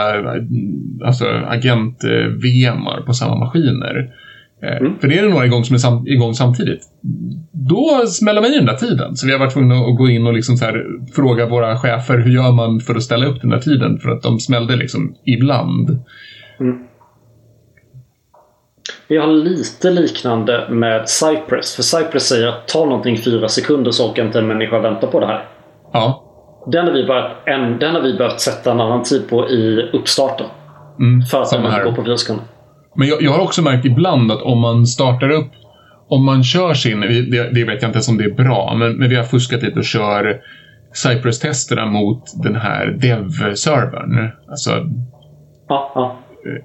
alltså, 1.06 1.26
agent-VMar 1.48 3.02
på 3.06 3.14
samma 3.14 3.36
maskiner. 3.36 3.96
Eh, 4.64 4.78
Mm. 4.82 5.00
För 5.00 5.08
det 5.08 5.18
är 5.20 5.24
det 5.24 5.30
några 5.30 5.46
igång 5.46 5.64
som 5.64 5.74
är 5.74 5.78
sam- 5.78 6.08
igång 6.08 6.34
samtidigt. 6.34 6.82
Då 7.52 8.06
smäller 8.08 8.42
man 8.42 8.52
i 8.52 8.56
den 8.58 8.66
där 8.66 8.74
tiden. 8.76 9.16
Så 9.16 9.28
vi 9.28 9.32
har 9.34 9.40
varit 9.40 9.54
tvungna 9.54 9.76
att 9.76 9.98
gå 9.98 10.10
in 10.10 10.28
och 10.28 10.34
liksom 10.34 10.58
fråga 11.16 11.46
våra 11.46 11.78
chefer 11.78 12.18
hur 12.18 12.32
gör 12.32 12.52
man 12.52 12.80
för 12.80 12.96
att 12.96 13.04
ställa 13.04 13.26
upp 13.26 13.42
den 13.42 13.50
där 13.50 13.60
tiden. 13.60 14.00
För 14.00 14.10
att 14.10 14.22
de 14.24 14.40
smällde 14.40 14.76
liksom 14.76 15.16
ibland. 15.26 16.00
Vi 19.08 19.18
har 19.18 19.28
lite 19.28 19.92
liknande 19.92 20.68
med 20.70 21.10
Cypress. 21.10 21.76
För 21.76 21.84
Cypress 21.84 22.28
säger 22.28 22.48
att 22.48 22.68
ta 22.68 22.86
någonting 22.86 23.18
fyra 23.18 23.48
sekunder 23.48 23.92
så 23.92 24.10
orkar 24.12 24.26
inte 24.26 24.40
en 24.40 24.48
människa 24.48 24.80
vänta 24.80 25.08
på 25.08 25.20
det 25.20 25.26
här. 25.28 25.46
Ja. 25.98 26.24
Den 26.72 26.86
har 26.86 26.94
vi 26.94 27.06
börjat, 27.06 27.32
en, 27.46 27.80
den 27.80 27.96
har 27.96 28.02
vi 28.02 28.18
börjat 28.18 28.42
sätta 28.42 28.72
en 28.72 28.82
annan 28.82 29.04
tid 29.04 29.30
på 29.30 29.50
i 29.50 29.90
uppstarten. 29.94 30.46
Mm, 31.00 31.22
För 31.22 31.42
att 31.42 31.52
den 31.52 31.66
inte 31.66 31.84
går 31.84 31.92
på 31.92 32.04
fyra 32.04 32.18
sekunder. 32.18 32.46
Men 32.96 33.08
jag, 33.08 33.22
jag 33.22 33.32
har 33.32 33.44
också 33.44 33.62
märkt 33.62 33.86
ibland 33.86 34.32
att 34.32 34.42
om 34.42 34.60
man 34.60 34.88
startar 34.88 35.30
upp, 35.30 35.52
om 36.10 36.26
man 36.26 36.44
kör 36.44 36.74
sin, 36.74 37.02
det, 37.02 37.54
det 37.54 37.64
vet 37.64 37.82
jag 37.82 37.90
inte 37.90 37.98
ens 37.98 38.10
om 38.10 38.18
det 38.18 38.24
är 38.24 38.36
bra, 38.36 38.76
men, 38.76 38.98
men 38.98 39.10
vi 39.10 39.16
har 39.16 39.24
fuskat 39.24 39.64
lite 39.64 39.80
och 39.80 39.86
kör 39.86 40.42
Cypress-testerna 40.94 41.86
mot 41.86 42.24
den 42.44 42.56
här 42.56 42.88
dev-servern. 42.88 44.32
Alltså 44.50 44.72
Ja, 45.70 45.92
ja. 45.96 46.16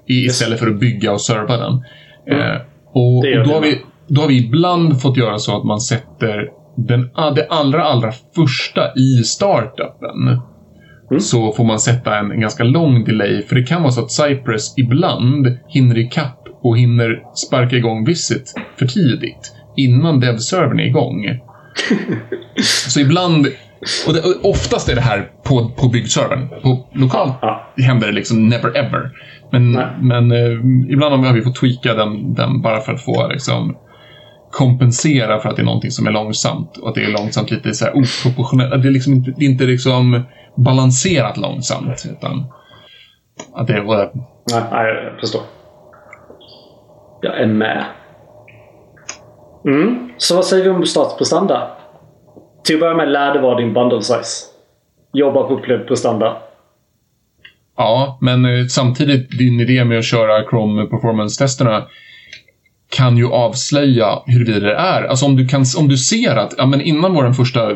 istället 0.05 0.59
för 0.59 0.67
att 0.67 0.79
bygga 0.79 1.11
och 1.11 1.21
serva 1.21 1.57
den. 1.57 1.83
Mm. 2.27 2.51
Eh, 2.51 2.61
och, 2.91 3.17
och 3.17 3.47
då, 3.47 3.53
har 3.53 3.61
vi, 3.61 3.81
då 4.07 4.21
har 4.21 4.27
vi 4.27 4.45
ibland 4.45 5.01
fått 5.01 5.17
göra 5.17 5.37
så 5.37 5.57
att 5.57 5.63
man 5.63 5.79
sätter 5.79 6.49
den, 6.75 7.09
ah, 7.13 7.31
det 7.31 7.47
allra, 7.49 7.83
allra 7.83 8.11
första 8.35 8.93
i 8.95 9.23
startupen. 9.23 10.39
Mm. 11.11 11.19
Så 11.19 11.51
får 11.51 11.63
man 11.63 11.79
sätta 11.79 12.17
en, 12.17 12.31
en 12.31 12.39
ganska 12.39 12.63
lång 12.63 13.03
delay. 13.03 13.41
För 13.41 13.55
det 13.55 13.63
kan 13.63 13.81
vara 13.81 13.91
så 13.91 14.01
att 14.01 14.11
Cypress 14.11 14.77
ibland 14.77 15.57
hinner 15.67 15.97
ikapp 15.97 16.39
och 16.61 16.77
hinner 16.77 17.23
sparka 17.35 17.75
igång 17.75 18.05
Visit 18.05 18.53
för 18.79 18.85
tidigt. 18.85 19.53
Innan 19.77 20.19
dev-servern 20.19 20.79
är 20.79 20.85
igång. 20.85 21.39
så 22.89 22.99
ibland, 22.99 23.47
och, 24.07 24.13
det, 24.13 24.19
och 24.21 24.49
oftast 24.49 24.89
är 24.89 24.95
det 24.95 25.01
här 25.01 25.29
på, 25.43 25.69
på 25.69 25.87
byggservern. 25.87 26.49
På 26.63 26.87
lokalt 26.93 27.33
Ja. 27.41 27.67
händer 27.77 28.07
det 28.07 28.13
liksom 28.13 28.49
never 28.49 28.77
ever. 28.77 29.11
Men, 29.51 29.71
Nej. 29.71 29.85
men 30.01 30.31
eh, 30.31 30.51
ibland 30.93 31.25
har 31.25 31.33
vi 31.33 31.41
fått 31.41 31.55
tweaka 31.55 31.93
den, 31.93 32.33
den 32.33 32.61
bara 32.61 32.81
för 32.81 32.93
att 32.93 33.05
få 33.05 33.27
liksom, 33.27 33.75
kompensera 34.53 35.39
för 35.39 35.49
att 35.49 35.55
det 35.55 35.61
är 35.61 35.65
någonting 35.65 35.91
som 35.91 36.07
är 36.07 36.11
långsamt. 36.11 36.77
Och 36.77 36.89
att 36.89 36.95
det 36.95 37.03
är 37.03 37.11
långsamt 37.11 37.51
lite 37.51 37.73
så 37.73 37.85
här 37.85 37.93
oproportionellt. 37.93 38.83
Det 38.83 38.89
är, 38.89 38.91
liksom 38.91 39.13
inte, 39.13 39.33
det 39.37 39.45
är 39.45 39.49
inte 39.49 39.63
liksom 39.63 40.23
balanserat 40.55 41.37
långsamt. 41.37 42.05
Utan 42.11 42.45
att 43.53 43.67
det 43.67 43.73
är... 43.73 43.83
Nej, 43.83 44.63
nej, 44.71 45.03
jag 45.03 45.19
förstår. 45.19 45.41
Jag 47.21 47.41
är 47.41 47.47
med. 47.47 47.85
Mm. 49.65 50.09
Så 50.17 50.35
vad 50.35 50.45
säger 50.45 50.63
vi 50.63 50.69
om 50.69 50.85
startprestanda? 50.85 51.71
Till 52.63 52.75
att 52.75 52.79
börja 52.79 52.95
med, 52.95 53.09
lär 53.09 53.33
dig 53.33 53.41
vara 53.41 53.57
din 53.57 53.73
bundle 53.73 54.01
size. 54.01 54.45
Jobba 55.13 55.43
på 55.43 55.53
upplevd 55.53 55.87
prestanda. 55.87 56.37
Ja, 57.77 58.17
men 58.21 58.45
eh, 58.45 58.65
samtidigt 58.65 59.37
din 59.37 59.59
idé 59.59 59.85
med 59.85 59.99
att 59.99 60.05
köra 60.05 60.49
Chrome 60.49 60.85
Performance-testerna 60.85 61.87
kan 62.95 63.17
ju 63.17 63.27
avslöja 63.27 64.19
huruvida 64.25 64.59
det 64.59 64.75
är. 64.75 65.03
Alltså 65.03 65.25
om 65.25 65.35
du, 65.35 65.47
kan, 65.47 65.65
om 65.77 65.87
du 65.87 65.97
ser 65.97 66.35
att, 66.35 66.53
ja 66.57 66.65
men 66.65 66.81
innan 66.81 67.13
vår 67.13 67.33
första 67.33 67.69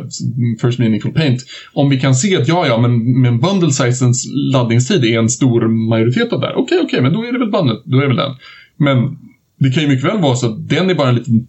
First 0.62 0.80
Meaningful 0.80 1.14
Paint, 1.14 1.42
om 1.74 1.90
vi 1.90 2.00
kan 2.00 2.16
se 2.16 2.38
att 2.38 2.48
ja, 2.48 2.68
ja, 2.68 2.78
men, 2.78 3.22
men 3.22 3.40
bundle 3.40 3.72
sizens 3.72 4.28
laddningstid 4.54 5.06
är 5.06 5.20
en 5.20 5.30
stor 5.30 5.68
majoritet 5.90 6.34
av 6.34 6.40
det 6.40 6.48
här. 6.48 6.58
Okej, 6.58 6.80
okej, 6.84 7.02
men 7.02 7.14
då 7.14 7.26
är 7.26 7.32
det 7.32 7.40
väl 7.40 7.52
bundle, 7.52 7.76
då 7.86 7.98
är 7.98 8.02
det 8.02 8.08
väl 8.08 8.18
den. 8.18 8.36
Men 8.78 9.18
det 9.60 9.70
kan 9.70 9.84
ju 9.84 9.90
mycket 9.90 10.06
väl 10.06 10.22
vara 10.22 10.36
så 10.36 10.48
att 10.48 10.70
den 10.70 10.90
är 10.90 10.96
bara 10.96 11.10
en 11.10 11.16
liten 11.16 11.48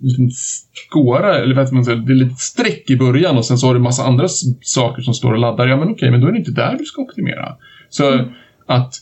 liten 0.00 0.30
skåra, 0.90 1.38
eller 1.38 1.54
vad 1.54 1.72
man 1.72 1.84
säger, 1.84 1.98
det 1.98 2.12
är 2.12 2.16
lite 2.16 2.34
streck 2.34 2.90
i 2.90 2.96
början 2.96 3.36
och 3.36 3.44
sen 3.44 3.58
så 3.58 3.66
har 3.66 3.74
du 3.74 3.80
massa 3.80 4.04
andra 4.04 4.26
saker 4.60 5.02
som 5.02 5.14
står 5.14 5.32
och 5.32 5.38
laddar. 5.38 5.66
Ja, 5.66 5.76
men 5.76 5.88
okej, 5.88 6.10
men 6.10 6.20
då 6.20 6.26
är 6.26 6.32
det 6.32 6.38
inte 6.38 6.50
där 6.50 6.76
du 6.78 6.84
ska 6.84 7.02
optimera. 7.02 7.56
Så 7.88 8.24
att 8.66 8.94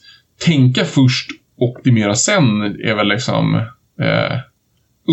tänka 0.44 0.84
först, 0.84 1.30
optimera 1.56 2.14
sen 2.14 2.62
är 2.62 2.94
väl 2.94 3.08
liksom 3.08 3.62
eh, 4.00 4.38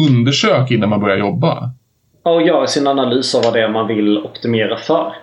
undersök 0.10 0.72
innan 0.72 0.90
man 0.90 1.00
börjar 1.00 1.18
jobba. 1.18 1.72
Och 2.24 2.42
göra 2.42 2.68
sin 2.68 2.88
analys 2.88 3.36
av 3.36 3.44
vad 3.44 3.54
det 3.54 3.62
är 3.62 3.70
man 3.70 3.88
vill 3.88 4.18
optimera 4.18 4.78
för. 4.78 5.14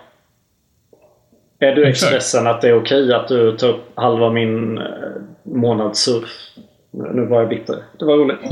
Är 1.59 1.75
du 1.75 1.87
Exakt. 1.87 2.13
Expressen 2.13 2.47
att 2.47 2.61
det 2.61 2.67
är 2.67 2.81
okej 2.81 3.13
att 3.13 3.27
du 3.27 3.57
tar 3.57 3.67
upp 3.67 3.91
halva 3.95 4.29
min 4.29 4.77
eh, 4.77 4.83
månadssurf? 5.43 6.29
Nu 6.91 7.25
var 7.25 7.39
jag 7.39 7.49
bitter. 7.49 7.75
Det 7.99 8.05
var 8.05 8.17
roligt. 8.17 8.39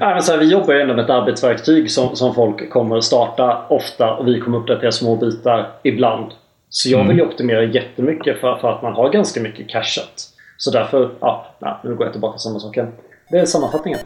Nej, 0.00 0.14
men 0.14 0.22
så 0.22 0.32
här, 0.32 0.38
vi 0.38 0.52
jobbar 0.52 0.74
ju 0.74 0.80
ändå 0.80 0.94
med 0.94 1.04
ett 1.04 1.10
arbetsverktyg 1.10 1.90
som, 1.90 2.16
som 2.16 2.34
folk 2.34 2.70
kommer 2.70 2.96
att 2.96 3.04
starta 3.04 3.66
ofta 3.68 4.14
och 4.14 4.28
vi 4.28 4.40
kommer 4.40 4.58
uppdatera 4.58 4.92
små 4.92 5.16
bitar 5.16 5.70
ibland. 5.82 6.32
Så 6.68 6.90
jag 6.90 7.08
vill 7.08 7.16
ju 7.16 7.22
optimera 7.22 7.64
jättemycket 7.64 8.40
för, 8.40 8.56
för 8.56 8.72
att 8.72 8.82
man 8.82 8.92
har 8.92 9.10
ganska 9.10 9.40
mycket 9.40 9.68
cashat. 9.68 10.33
Så 10.56 10.70
därför, 10.70 11.10
ja, 11.20 11.46
nej, 11.58 11.74
nu 11.84 11.94
går 11.94 12.06
jag 12.06 12.12
tillbaka 12.12 12.32
till 12.32 12.42
samma 12.42 12.60
sak 12.60 12.76
igen. 12.76 12.92
Det 13.30 13.38
är 13.38 13.46
sammanfattningen. 13.46 14.00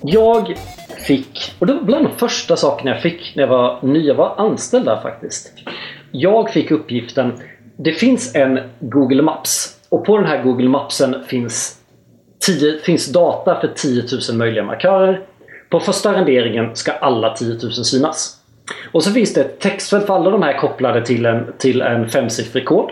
Jag 0.00 0.58
fick, 1.06 1.54
och 1.58 1.66
det 1.66 1.72
var 1.72 1.82
bland 1.82 2.04
de 2.04 2.16
första 2.16 2.56
sakerna 2.56 2.90
jag 2.90 3.02
fick 3.02 3.36
när 3.36 3.42
jag 3.42 3.48
var 3.48 3.78
ny, 3.82 4.06
jag 4.06 4.14
var 4.14 4.34
anställd 4.36 4.84
där 4.84 5.00
faktiskt. 5.00 5.52
Jag 6.12 6.50
fick 6.50 6.70
uppgiften, 6.70 7.32
det 7.76 7.92
finns 7.92 8.34
en 8.34 8.60
Google 8.80 9.22
Maps 9.22 9.78
och 9.88 10.04
på 10.04 10.16
den 10.16 10.26
här 10.26 10.42
Google 10.42 10.68
Mapsen 10.68 11.24
finns, 11.24 11.78
10, 12.46 12.78
finns 12.78 13.12
data 13.12 13.60
för 13.60 13.68
10 13.68 14.04
000 14.30 14.38
möjliga 14.38 14.64
markörer. 14.64 15.26
På 15.70 15.80
första 15.80 16.12
renderingen 16.12 16.76
ska 16.76 16.92
alla 16.92 17.34
10 17.34 17.48
000 17.48 17.72
synas. 17.72 18.37
Och 18.92 19.02
så 19.02 19.10
finns 19.10 19.34
det 19.34 19.40
ett 19.40 19.60
textfält 19.60 20.06
för 20.06 20.14
alla 20.14 20.30
de 20.30 20.42
här 20.42 20.58
kopplade 20.58 21.06
till 21.06 21.26
en, 21.26 21.52
till 21.58 21.80
en 21.80 22.08
femsiffrig 22.08 22.64
kod. 22.64 22.90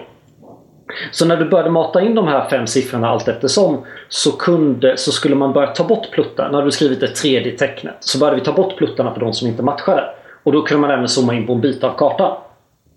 Så 1.11 1.27
när 1.27 1.37
du 1.37 1.45
började 1.45 1.71
mata 1.71 2.03
in 2.03 2.15
de 2.15 2.29
här 2.29 2.49
fem 2.49 2.67
siffrorna 2.67 3.09
allt 3.09 3.29
eftersom 3.29 3.85
så, 4.09 4.33
kunde, 4.33 4.97
så 4.97 5.13
skulle 5.13 5.35
man 5.35 5.53
börja 5.53 5.67
ta 5.67 5.85
bort 5.85 6.11
pluttar. 6.11 6.51
När 6.53 6.63
du 6.63 6.71
skrivit 6.71 7.01
det 7.01 7.09
tredje 7.09 7.53
tecknet 7.53 7.97
så 8.01 8.19
började 8.19 8.37
vi 8.37 8.45
ta 8.45 8.53
bort 8.53 8.77
pluttarna 8.77 9.15
för 9.15 9.21
de 9.21 9.33
som 9.33 9.49
inte 9.49 9.63
matchade. 9.63 10.05
Och 10.43 10.53
då 10.53 10.63
kunde 10.63 10.81
man 10.81 10.91
även 10.91 11.09
zooma 11.09 11.35
in 11.35 11.47
på 11.47 11.53
en 11.53 11.61
bit 11.61 11.85
av 11.85 11.97
kartan. 11.97 12.37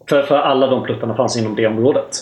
För, 0.09 0.23
för 0.23 0.35
alla 0.37 0.67
de 0.67 0.83
pluttarna 0.83 1.15
fanns 1.15 1.37
inom 1.37 1.55
det 1.55 1.67
området. 1.67 2.17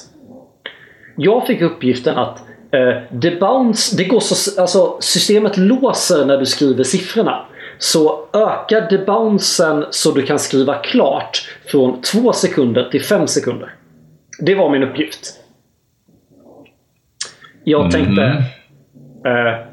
Jag 1.16 1.48
fick 1.48 1.62
uppgiften 1.62 2.18
att 2.18 2.40
eh, 2.72 3.04
det 3.10 3.40
bounce, 3.40 3.98
det 3.98 4.04
går 4.04 4.20
så, 4.20 4.62
alltså, 4.62 4.98
systemet 5.00 5.58
låser 5.58 6.26
när 6.26 6.38
du 6.38 6.46
skriver 6.46 6.84
siffrorna. 6.84 7.46
Så 7.78 8.20
ökar 8.34 8.90
debouncen 8.90 9.86
så 9.90 10.12
du 10.12 10.22
kan 10.22 10.40
skriva 10.40 10.76
klart 10.76 11.50
från 11.66 12.02
2 12.02 12.34
sekunder 12.34 12.90
till 12.92 13.04
5 13.04 13.28
sekunder. 13.28 13.74
Det 14.40 14.56
var 14.56 14.70
min 14.70 14.84
uppgift. 14.84 15.34
Jag 17.64 17.80
Mm. 17.80 17.92
tänkte... 17.92 18.22
Eh, 19.26 19.66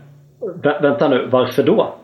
vä- 0.63 0.83
vänta 0.83 1.09
nu, 1.09 1.29
varför 1.33 1.63
då? 1.63 1.95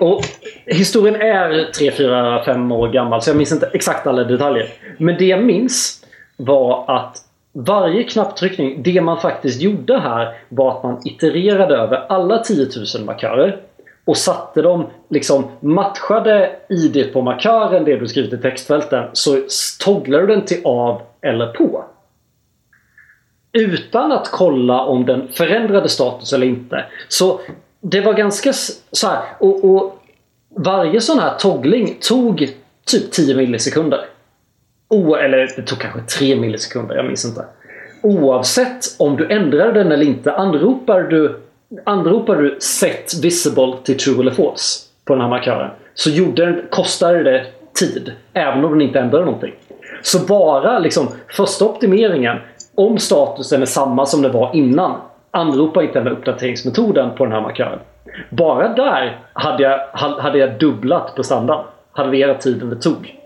Och 0.00 0.20
historien 0.66 1.16
är 1.16 1.72
3, 1.78 1.90
4, 1.92 2.44
5 2.44 2.72
år 2.72 2.88
gammal 2.88 3.22
så 3.22 3.30
jag 3.30 3.36
minns 3.36 3.52
inte 3.52 3.70
exakt 3.72 4.06
alla 4.06 4.24
detaljer. 4.24 4.68
Men 4.98 5.16
det 5.18 5.24
jag 5.24 5.44
minns 5.44 6.04
var 6.36 6.84
att 6.96 7.16
varje 7.52 8.02
knapptryckning, 8.02 8.82
det 8.82 9.00
man 9.00 9.20
faktiskt 9.20 9.60
gjorde 9.62 9.98
här 9.98 10.34
var 10.48 10.76
att 10.76 10.82
man 10.82 11.00
itererade 11.04 11.76
över 11.76 12.06
alla 12.08 12.38
10 12.38 12.66
000 12.96 13.04
markörer 13.04 13.60
och 14.06 14.16
satte 14.16 14.62
dem, 14.62 14.86
liksom 15.08 15.44
matchade 15.60 16.56
ID 16.68 17.12
på 17.12 17.22
markören, 17.22 17.84
det 17.84 17.96
du 17.96 18.08
skrivit 18.08 18.32
i 18.32 18.38
textfälten, 18.38 19.04
så 19.12 19.42
togglar 19.80 20.20
du 20.20 20.26
den 20.26 20.44
till 20.44 20.60
av 20.64 21.02
eller 21.20 21.46
på. 21.46 21.84
Utan 23.52 24.12
att 24.12 24.30
kolla 24.30 24.80
om 24.80 25.06
den 25.06 25.28
förändrade 25.28 25.88
status 25.88 26.32
eller 26.32 26.46
inte. 26.46 26.84
Så 27.08 27.40
det 27.80 28.00
var 28.00 28.12
ganska 28.12 28.52
så 28.92 29.06
här. 29.06 29.22
Och, 29.38 29.64
och 29.64 30.02
varje 30.56 31.00
sån 31.00 31.18
här 31.18 31.38
toggling 31.38 31.96
tog 32.00 32.48
typ 32.86 33.12
10 33.12 33.36
millisekunder. 33.36 34.00
O, 34.88 35.14
eller 35.14 35.52
det 35.56 35.62
tog 35.62 35.78
kanske 35.78 36.00
3 36.00 36.36
millisekunder, 36.36 36.96
jag 36.96 37.04
minns 37.04 37.24
inte. 37.24 37.44
Oavsett 38.02 38.84
om 38.98 39.16
du 39.16 39.32
ändrade 39.32 39.72
den 39.72 39.92
eller 39.92 40.06
inte, 40.06 40.32
anropar 40.32 41.02
du, 41.02 41.40
anropar 41.84 42.36
du 42.36 42.56
set 42.60 43.24
visible 43.24 43.76
till 43.84 43.98
true 43.98 44.20
eller 44.20 44.30
false 44.30 44.86
på 45.04 45.14
den 45.14 45.22
här 45.22 45.28
markören 45.28 45.70
så 45.94 46.10
gjorde 46.10 46.46
den, 46.46 46.62
kostade 46.70 47.22
det 47.22 47.46
tid, 47.74 48.12
även 48.32 48.64
om 48.64 48.70
den 48.70 48.80
inte 48.80 48.98
ändrade 48.98 49.24
någonting. 49.24 49.54
Så 50.02 50.26
bara 50.26 50.78
liksom 50.78 51.08
första 51.28 51.64
optimeringen, 51.64 52.36
om 52.74 52.98
statusen 52.98 53.62
är 53.62 53.66
samma 53.66 54.06
som 54.06 54.22
det 54.22 54.28
var 54.28 54.56
innan, 54.56 55.00
anropa 55.30 55.82
inte 55.82 55.94
den 55.94 56.06
här 56.06 56.12
uppdateringsmetoden 56.12 57.10
på 57.16 57.24
den 57.24 57.32
här 57.32 57.40
markören. 57.40 57.78
Bara 58.30 58.68
där 58.68 59.20
hade 59.32 59.62
jag, 59.62 59.78
hade 59.96 60.38
jag 60.38 60.58
dubblat 60.58 61.14
prestandan, 61.16 61.64
Halverat 61.92 62.40
tiden 62.40 62.70
det 62.70 62.76
tog. 62.76 63.16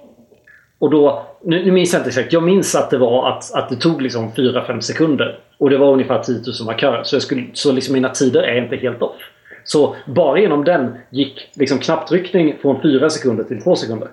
Och 0.81 0.91
då, 0.91 1.27
nu, 1.43 1.65
nu 1.65 1.73
minns 1.73 1.93
jag 1.93 2.01
inte 2.01 2.09
exakt. 2.09 2.33
Jag 2.33 2.43
minns 2.43 2.75
att 2.75 2.91
det 2.91 2.99
var 2.99 3.29
att, 3.29 3.55
att 3.55 3.69
det 3.69 3.77
tog 3.77 4.03
liksom 4.03 4.33
4-5 4.33 4.81
sekunder. 4.81 5.39
Och 5.59 5.71
det 5.71 5.79
var 5.79 5.93
ungefär 5.93 6.23
10 6.23 6.35
000 6.35 6.43
markörer. 6.67 7.03
Så, 7.03 7.15
jag 7.17 7.23
skulle, 7.23 7.47
så 7.53 7.73
liksom 7.73 7.93
mina 7.95 8.09
tider 8.09 8.43
är 8.43 8.63
inte 8.63 8.77
helt 8.77 9.03
off. 9.03 9.17
Så 9.65 9.97
bara 10.07 10.39
genom 10.41 10.65
den 10.65 10.99
gick 11.11 11.51
liksom 11.55 11.79
knapptryckning 11.79 12.57
från 12.63 12.83
4 12.83 13.11
sekunder 13.11 13.45
till 13.45 13.63
2 13.63 13.77
sekunder. 13.77 14.09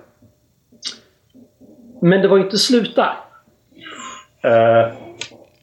Men 2.02 2.22
det 2.22 2.28
var 2.28 2.36
ju 2.36 2.44
inte 2.44 2.58
slut 2.58 2.96
där. 2.96 3.14
Uh, 4.44 4.92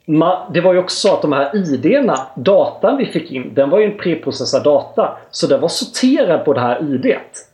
ma- 0.06 0.53
det 0.53 0.62
var 0.62 0.74
ju 0.74 0.80
också 0.80 1.08
så 1.08 1.14
att 1.14 1.22
de 1.22 1.34
här 1.34 1.56
id-datan 1.56 2.97
vi 2.97 3.06
fick 3.06 3.32
in, 3.32 3.53
den 3.53 3.70
var 3.70 3.80
ju 3.80 3.86
en 3.86 3.97
preprocessad 3.97 4.64
data. 4.64 5.18
Så 5.32 5.47
den 5.47 5.62
var 5.62 5.70
sorterad 5.70 6.45
på 6.45 6.53
det 6.53 6.62
här 6.62 6.84
IDet. 6.84 7.49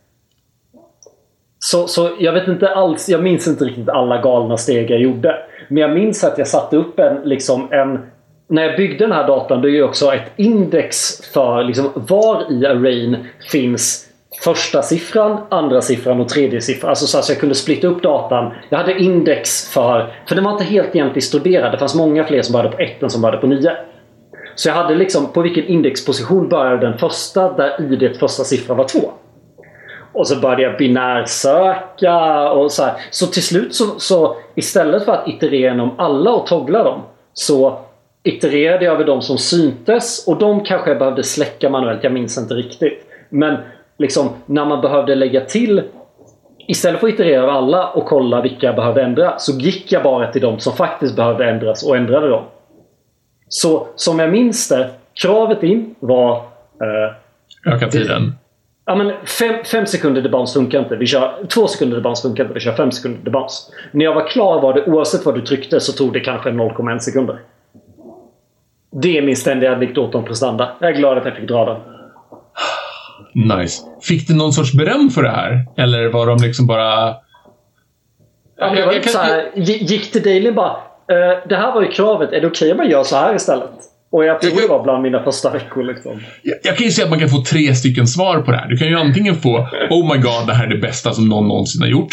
Så, 1.63 1.87
så 1.87 2.09
jag 2.19 2.33
vet 2.33 2.47
inte 2.47 2.69
alls, 2.69 3.09
jag 3.09 3.23
minns 3.23 3.47
inte 3.47 3.65
riktigt 3.65 3.89
alla 3.89 4.21
galna 4.21 4.57
steg 4.57 4.91
jag 4.91 4.99
gjorde. 4.99 5.35
Men 5.67 5.77
jag 5.77 5.91
minns 5.91 6.23
att 6.23 6.37
jag 6.37 6.47
satte 6.47 6.77
upp 6.77 6.99
en, 6.99 7.21
liksom 7.23 7.67
en 7.71 7.99
när 8.47 8.63
jag 8.63 8.77
byggde 8.77 8.97
den 8.97 9.11
här 9.11 9.27
datan, 9.27 9.61
det 9.61 9.67
är 9.67 9.71
ju 9.71 9.83
också 9.83 10.13
ett 10.13 10.31
index 10.35 11.21
för 11.33 11.63
liksom 11.63 11.91
var 11.93 12.51
i 12.51 12.65
arrayn 12.65 13.17
finns 13.51 14.07
första 14.43 14.81
siffran, 14.81 15.37
andra 15.49 15.81
siffran 15.81 16.19
och 16.19 16.29
tredje 16.29 16.61
siffran. 16.61 16.89
Alltså 16.89 17.07
så 17.07 17.19
att 17.19 17.29
jag 17.29 17.37
kunde 17.37 17.55
splitta 17.55 17.87
upp 17.87 18.03
datan. 18.03 18.53
Jag 18.69 18.77
hade 18.77 18.99
index 18.99 19.69
för, 19.73 20.13
för 20.27 20.35
den 20.35 20.43
var 20.43 20.51
inte 20.51 20.63
helt 20.63 20.95
jämnt 20.95 21.23
studerad. 21.23 21.71
Det 21.71 21.77
fanns 21.77 21.95
många 21.95 22.23
fler 22.23 22.41
som 22.41 22.53
började 22.53 22.75
på 22.75 22.81
1 22.81 23.03
än 23.03 23.09
som 23.09 23.21
började 23.21 23.41
på 23.41 23.47
9. 23.47 23.71
Så 24.55 24.69
jag 24.69 24.75
hade 24.75 24.95
liksom 24.95 25.33
på 25.33 25.41
vilken 25.41 25.65
indexposition 25.65 26.49
började 26.49 26.87
den 26.87 26.97
första 26.97 27.53
där 27.53 27.93
id 27.93 28.17
första 28.19 28.43
siffran 28.43 28.77
var 28.77 28.87
2. 28.87 28.99
Och 30.13 30.27
så 30.27 30.39
började 30.39 30.61
jag 30.61 30.77
binärsöka 30.77 32.49
och 32.51 32.71
så 32.71 32.83
här. 32.83 32.93
Så 33.11 33.27
till 33.27 33.43
slut 33.43 33.75
så, 33.75 33.99
så 33.99 34.35
istället 34.55 35.05
för 35.05 35.11
att 35.11 35.27
iterera 35.27 35.71
genom 35.71 35.99
alla 35.99 36.31
och 36.31 36.47
toggla 36.47 36.83
dem 36.83 37.01
så 37.33 37.79
itererade 38.23 38.85
jag 38.85 38.93
över 38.93 39.05
de 39.05 39.21
som 39.21 39.37
syntes 39.37 40.27
och 40.27 40.37
de 40.37 40.63
kanske 40.63 40.89
jag 40.89 40.99
behövde 40.99 41.23
släcka 41.23 41.69
manuellt. 41.69 42.03
Jag 42.03 42.13
minns 42.13 42.37
inte 42.37 42.53
riktigt. 42.53 43.05
Men 43.29 43.57
liksom 43.97 44.29
när 44.45 44.65
man 44.65 44.81
behövde 44.81 45.15
lägga 45.15 45.41
till 45.41 45.83
Istället 46.67 46.99
för 46.99 47.07
att 47.07 47.13
iterera 47.13 47.41
över 47.41 47.53
alla 47.53 47.87
och 47.87 48.05
kolla 48.05 48.41
vilka 48.41 48.65
jag 48.65 48.75
behövde 48.75 49.03
ändra 49.03 49.39
så 49.39 49.51
gick 49.51 49.91
jag 49.91 50.03
bara 50.03 50.31
till 50.31 50.41
de 50.41 50.59
som 50.59 50.73
faktiskt 50.73 51.15
behövde 51.15 51.49
ändras 51.49 51.83
och 51.83 51.97
ändrade 51.97 52.29
dem. 52.29 52.43
Så 53.47 53.87
som 53.95 54.19
jag 54.19 54.31
minns 54.31 54.69
det, 54.69 54.89
kravet 55.13 55.63
in 55.63 55.95
var 55.99 56.35
eh, 56.81 57.73
Öka 57.73 57.87
tiden. 57.87 58.35
Ja 58.85 58.95
men 58.95 59.11
fem, 59.25 59.55
fem 59.65 59.85
sekunder 59.85 60.21
debounce 60.21 60.53
funkar 60.53 60.79
inte. 60.79 60.95
Vi 60.95 61.05
kör 61.05 61.45
två 61.49 61.67
sekunder 61.67 61.95
debounce 61.97 62.21
funkar 62.21 62.43
inte. 62.43 62.53
Vi 62.53 62.59
kör 62.59 62.73
fem 62.73 62.91
sekunder 62.91 63.19
debounce. 63.23 63.71
När 63.91 64.05
jag 64.05 64.13
var 64.15 64.27
klar 64.27 64.61
var 64.61 64.73
det 64.73 64.85
oavsett 64.85 65.25
vad 65.25 65.35
du 65.35 65.41
tryckte 65.41 65.79
så 65.79 65.91
tog 65.93 66.13
det 66.13 66.19
kanske 66.19 66.49
0,1 66.49 66.99
sekunder. 66.99 67.39
Det 69.01 69.17
är 69.17 69.21
min 69.21 69.35
ständiga 69.35 69.75
anekdot 69.75 70.15
om 70.15 70.25
prestanda. 70.25 70.71
Jag 70.79 70.89
är 70.89 70.93
glad 70.95 71.17
att 71.17 71.25
jag 71.25 71.35
fick 71.35 71.47
dra 71.47 71.65
den. 71.65 71.77
Nice. 73.59 73.83
Fick 74.01 74.27
du 74.27 74.35
någon 74.35 74.53
sorts 74.53 74.73
beröm 74.73 75.09
för 75.09 75.23
det 75.23 75.29
här? 75.29 75.65
Eller 75.77 76.07
var 76.07 76.25
de 76.27 76.37
liksom 76.37 76.67
bara... 76.67 76.93
Ja, 77.05 77.15
Jag- 78.57 78.77
jag 78.77 78.85
var 78.85 78.93
jag 78.93 79.03
kan- 79.03 79.11
så 79.11 79.17
här, 79.19 79.51
gi- 79.55 79.83
gick 79.83 80.11
till 80.11 80.23
Daily 80.23 80.51
bara 80.51 80.71
eh, 81.07 81.37
Det 81.49 81.55
här 81.55 81.71
var 81.73 81.81
ju 81.81 81.87
kravet. 81.91 82.33
Är 82.33 82.41
det 82.41 82.47
okej 82.47 82.71
om 82.71 82.77
jag 82.77 82.89
gör 82.91 83.03
så 83.03 83.15
här 83.15 83.35
istället? 83.35 83.69
Och 84.11 84.25
jag 84.25 84.41
tror 84.41 84.61
det 84.61 84.67
var 84.67 84.83
bland 84.83 85.03
mina 85.03 85.23
första 85.23 85.49
veckor 85.49 85.83
liksom. 85.83 86.19
Jag, 86.41 86.57
jag 86.63 86.77
kan 86.77 86.85
ju 86.85 86.91
säga 86.91 87.05
att 87.05 87.11
man 87.11 87.19
kan 87.19 87.29
få 87.29 87.43
tre 87.43 87.75
stycken 87.75 88.07
svar 88.07 88.41
på 88.41 88.51
det 88.51 88.57
här. 88.57 88.69
Du 88.69 88.77
kan 88.77 88.87
ju 88.87 88.95
antingen 88.95 89.35
få 89.35 89.67
Oh 89.89 90.13
my 90.13 90.21
god, 90.21 90.47
det 90.47 90.53
här 90.53 90.65
är 90.65 90.69
det 90.69 90.77
bästa 90.77 91.13
som 91.13 91.29
någon 91.29 91.47
någonsin 91.47 91.81
har 91.81 91.89
gjort. 91.89 92.09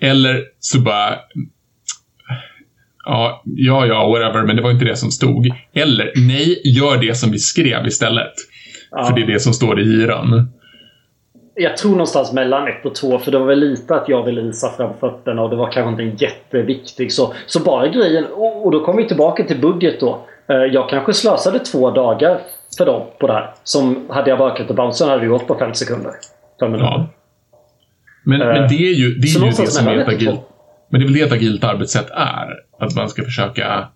Eller 0.00 0.44
så 0.60 0.80
bara 0.80 1.14
Ja, 3.04 3.42
ja, 3.44 3.86
ja, 3.86 4.08
whatever, 4.08 4.46
men 4.46 4.56
det 4.56 4.62
var 4.62 4.70
inte 4.70 4.84
det 4.84 4.96
som 4.96 5.10
stod. 5.10 5.48
Eller 5.74 6.12
nej, 6.16 6.60
gör 6.64 6.96
det 6.96 7.14
som 7.14 7.30
vi 7.30 7.38
skrev 7.38 7.86
istället. 7.86 8.32
Ja. 8.90 9.04
För 9.04 9.14
det 9.14 9.22
är 9.22 9.26
det 9.26 9.40
som 9.40 9.52
står 9.52 9.80
i 9.80 9.84
hyran. 9.84 10.52
Jag 11.54 11.76
tror 11.76 11.90
någonstans 11.90 12.32
mellan 12.32 12.68
ett 12.68 12.86
och 12.86 12.94
två. 12.94 13.18
För 13.18 13.30
det 13.30 13.38
var 13.38 13.46
väl 13.46 13.60
lite 13.60 13.94
att 13.94 14.08
jag 14.08 14.24
ville 14.24 14.42
visa 14.42 14.72
framfötterna 14.76 15.42
och 15.42 15.50
det 15.50 15.56
var 15.56 15.72
kanske 15.72 15.90
inte 15.90 16.02
en 16.02 16.16
jätteviktig. 16.16 17.12
Så, 17.12 17.34
så 17.46 17.60
bara 17.60 17.88
grejen. 17.88 18.24
Och, 18.24 18.66
och 18.66 18.72
då 18.72 18.84
kommer 18.84 19.02
vi 19.02 19.08
tillbaka 19.08 19.44
till 19.44 19.58
budget 19.60 20.00
då. 20.00 20.26
Eh, 20.48 20.56
Jag 20.56 20.88
kanske 20.88 21.12
slösade 21.12 21.58
två 21.58 21.90
dagar 21.90 22.40
för 22.78 22.86
dem 22.86 23.06
på 23.20 23.26
det 23.26 23.32
här. 23.32 23.50
Som 23.64 24.06
hade 24.10 24.30
jag 24.30 24.38
bara 24.38 24.56
kunnat 24.56 24.76
bouncen 24.76 25.08
hade 25.08 25.20
det 25.22 25.28
gått 25.28 25.46
på 25.46 25.58
fem 25.58 25.74
sekunder. 25.74 26.12
Fem 26.60 26.72
minuter. 26.72 26.90
Ja. 26.90 27.06
Men, 28.24 28.42
Eh, 28.42 28.46
men 28.48 28.68
det 28.68 28.74
är 28.74 28.94
ju 28.94 29.14
det, 29.14 29.28
är 29.28 29.40
ju 29.40 29.50
det 29.50 29.66
som 29.66 29.88
är 29.88 29.96
ett 29.96 30.06
och 30.06 30.12
agilt. 30.12 30.40
Men 30.90 31.00
det 31.00 31.04
är 31.04 31.08
väl 31.08 31.14
det 31.14 31.22
ett 31.22 31.32
agilt 31.32 31.64
arbetssätt 31.64 32.10
är. 32.10 32.54
Att 32.80 32.96
man 32.96 33.08
ska 33.08 33.22
försöka 33.24 33.88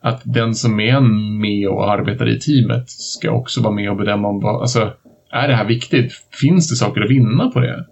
att 0.00 0.20
den 0.24 0.54
som 0.54 0.80
är 0.80 1.00
med 1.40 1.68
och 1.68 1.90
arbetar 1.92 2.28
i 2.28 2.40
teamet 2.40 2.90
ska 2.90 3.30
också 3.30 3.62
vara 3.62 3.74
med 3.74 3.90
och 3.90 3.96
bedöma 3.96 4.28
om 4.28 4.40
vad, 4.40 4.60
alltså, 4.60 4.92
är 5.30 5.48
det 5.48 5.54
här 5.54 5.64
viktigt? 5.64 6.12
Finns 6.40 6.70
det 6.70 6.76
saker 6.76 7.00
att 7.00 7.10
vinna 7.10 7.50
på 7.50 7.60
det? 7.60 7.84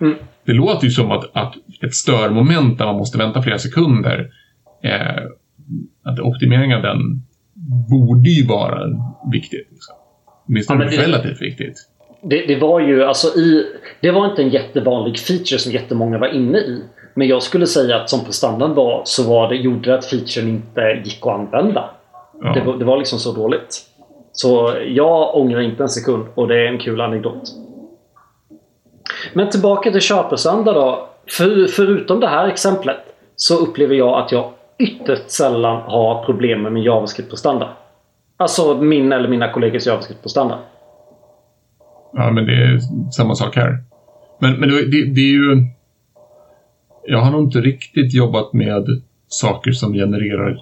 Mm. 0.00 0.14
Det 0.44 0.52
låter 0.52 0.84
ju 0.84 0.90
som 0.90 1.10
att, 1.10 1.36
att 1.36 1.54
ett 1.82 1.94
störmoment 1.94 2.78
där 2.78 2.86
man 2.86 2.96
måste 2.96 3.18
vänta 3.18 3.42
flera 3.42 3.58
sekunder, 3.58 4.30
eh, 4.82 5.22
att 6.04 6.20
optimering 6.20 6.74
av 6.74 6.82
den 6.82 6.98
borde 7.90 8.28
ju 8.30 8.46
vara 8.46 8.78
viktigt. 9.32 9.68
Liksom. 9.70 9.94
Åtminstone 10.48 10.84
Ja, 10.84 10.90
det- 10.90 10.96
relativt 10.96 11.42
viktigt. 11.42 11.76
Det, 12.22 12.46
det 12.46 12.56
var 12.60 12.80
ju 12.80 13.04
alltså 13.04 13.38
i... 13.38 13.66
Det 14.00 14.10
var 14.10 14.30
inte 14.30 14.42
en 14.42 14.48
jättevanlig 14.48 15.18
feature 15.18 15.58
som 15.58 15.72
jättemånga 15.72 16.18
var 16.18 16.28
inne 16.28 16.58
i. 16.58 16.82
Men 17.14 17.28
jag 17.28 17.42
skulle 17.42 17.66
säga 17.66 17.96
att 17.96 18.10
som 18.10 18.24
prestandan 18.24 18.74
var 18.74 19.02
så 19.04 19.28
var 19.30 19.48
det, 19.48 19.56
gjorde 19.56 19.90
det 19.90 19.98
att 19.98 20.04
featuren 20.04 20.48
inte 20.48 21.02
gick 21.04 21.26
att 21.26 21.32
använda. 21.32 21.90
Ja. 22.42 22.52
Det, 22.54 22.60
var, 22.60 22.76
det 22.78 22.84
var 22.84 22.98
liksom 22.98 23.18
så 23.18 23.32
dåligt. 23.32 23.82
Så 24.32 24.74
jag 24.88 25.36
ångrar 25.36 25.60
inte 25.60 25.82
en 25.82 25.88
sekund 25.88 26.26
och 26.34 26.48
det 26.48 26.54
är 26.54 26.72
en 26.72 26.78
kul 26.78 27.00
anekdot. 27.00 27.42
Men 29.34 29.50
tillbaka 29.50 29.90
till 29.90 30.00
köpesanda 30.00 30.72
då. 30.72 31.08
För, 31.30 31.66
förutom 31.66 32.20
det 32.20 32.28
här 32.28 32.48
exemplet 32.48 32.96
så 33.36 33.58
upplever 33.58 33.94
jag 33.94 34.22
att 34.22 34.32
jag 34.32 34.52
ytterst 34.78 35.30
sällan 35.30 35.82
ha 35.82 36.24
problem 36.26 36.62
med 36.62 36.72
min 36.72 36.82
JavaScript 36.82 37.30
på 37.30 37.36
standard. 37.36 37.68
Alltså 38.36 38.74
min 38.74 39.12
eller 39.12 39.28
mina 39.28 39.52
kollegors 39.52 39.86
JavaScript 39.86 40.22
på 40.22 40.28
standard. 40.28 40.58
Ja, 42.12 42.30
men 42.30 42.46
det 42.46 42.52
är 42.52 42.78
samma 43.12 43.34
sak 43.34 43.56
här. 43.56 43.78
Men, 44.38 44.60
men 44.60 44.68
det, 44.68 45.04
det 45.14 45.20
är 45.20 45.32
ju... 45.32 45.66
Jag 47.04 47.18
har 47.18 47.30
nog 47.30 47.42
inte 47.42 47.60
riktigt 47.60 48.14
jobbat 48.14 48.52
med 48.52 48.84
saker 49.28 49.72
som 49.72 49.92
genererar 49.92 50.58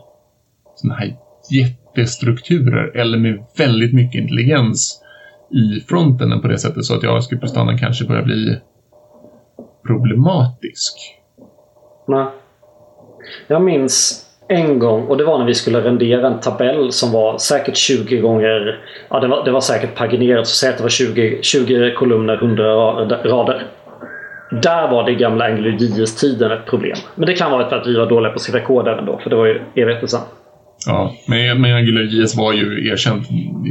sådana 0.74 1.00
här 1.00 1.16
jättestrukturer 1.50 2.96
eller 2.96 3.18
med 3.18 3.44
väldigt 3.58 3.94
mycket 3.94 4.20
intelligens 4.20 5.00
i 5.50 5.80
fronten 5.80 6.40
på 6.40 6.48
det 6.48 6.58
sättet 6.58 6.84
så 6.84 6.94
att 6.94 7.02
JavaScript-prestandan 7.02 7.78
kanske 7.78 8.04
börjar 8.04 8.22
bli 8.22 8.60
problematisk. 9.86 10.94
Nej. 12.08 12.26
Jag 13.47 13.62
minns 13.62 14.25
en 14.49 14.79
gång 14.79 15.07
och 15.07 15.16
det 15.16 15.25
var 15.25 15.39
när 15.39 15.47
vi 15.47 15.55
skulle 15.55 15.81
rendera 15.81 16.27
en 16.27 16.41
tabell 16.41 16.93
som 16.93 17.12
var 17.12 17.39
säkert 17.39 17.77
20 17.77 18.20
gånger... 18.20 18.81
Ja, 19.09 19.20
det 19.20 19.29
var, 19.29 19.45
det 19.45 19.51
var 19.51 19.61
säkert 19.61 19.95
paginerat. 19.95 20.47
Så 20.47 20.55
säg 20.55 20.70
att 20.70 20.77
det 20.77 20.83
var 20.83 20.91
20, 20.91 21.39
20 21.43 21.95
kolumner, 21.95 22.35
100 22.35 22.64
rader. 23.25 23.66
Där 24.62 24.91
var 24.91 25.05
det 25.05 25.12
i 25.12 25.14
gamla 25.14 25.45
AngularJS-tiden 25.45 26.53
ett 26.53 26.66
problem. 26.66 26.97
Men 27.14 27.27
det 27.27 27.35
kan 27.35 27.51
vara 27.51 27.68
för 27.68 27.77
att 27.77 27.87
vi 27.87 27.97
var 27.97 28.07
dåliga 28.07 28.31
på 28.31 28.37
att 28.37 28.41
skriva 28.41 28.61
kod 28.61 28.89
även 28.89 29.07
då, 29.07 29.20
för 29.22 29.31
det 29.31 29.37
var 29.37 29.47
ju 29.47 29.61
evigheter 29.75 30.07
sedan. 30.07 30.20
Ja, 30.87 31.14
men, 31.29 31.61
men 31.61 31.77
AngularJS 31.77 32.37
var 32.37 32.53
ju 32.53 32.89
erkänt 32.89 33.29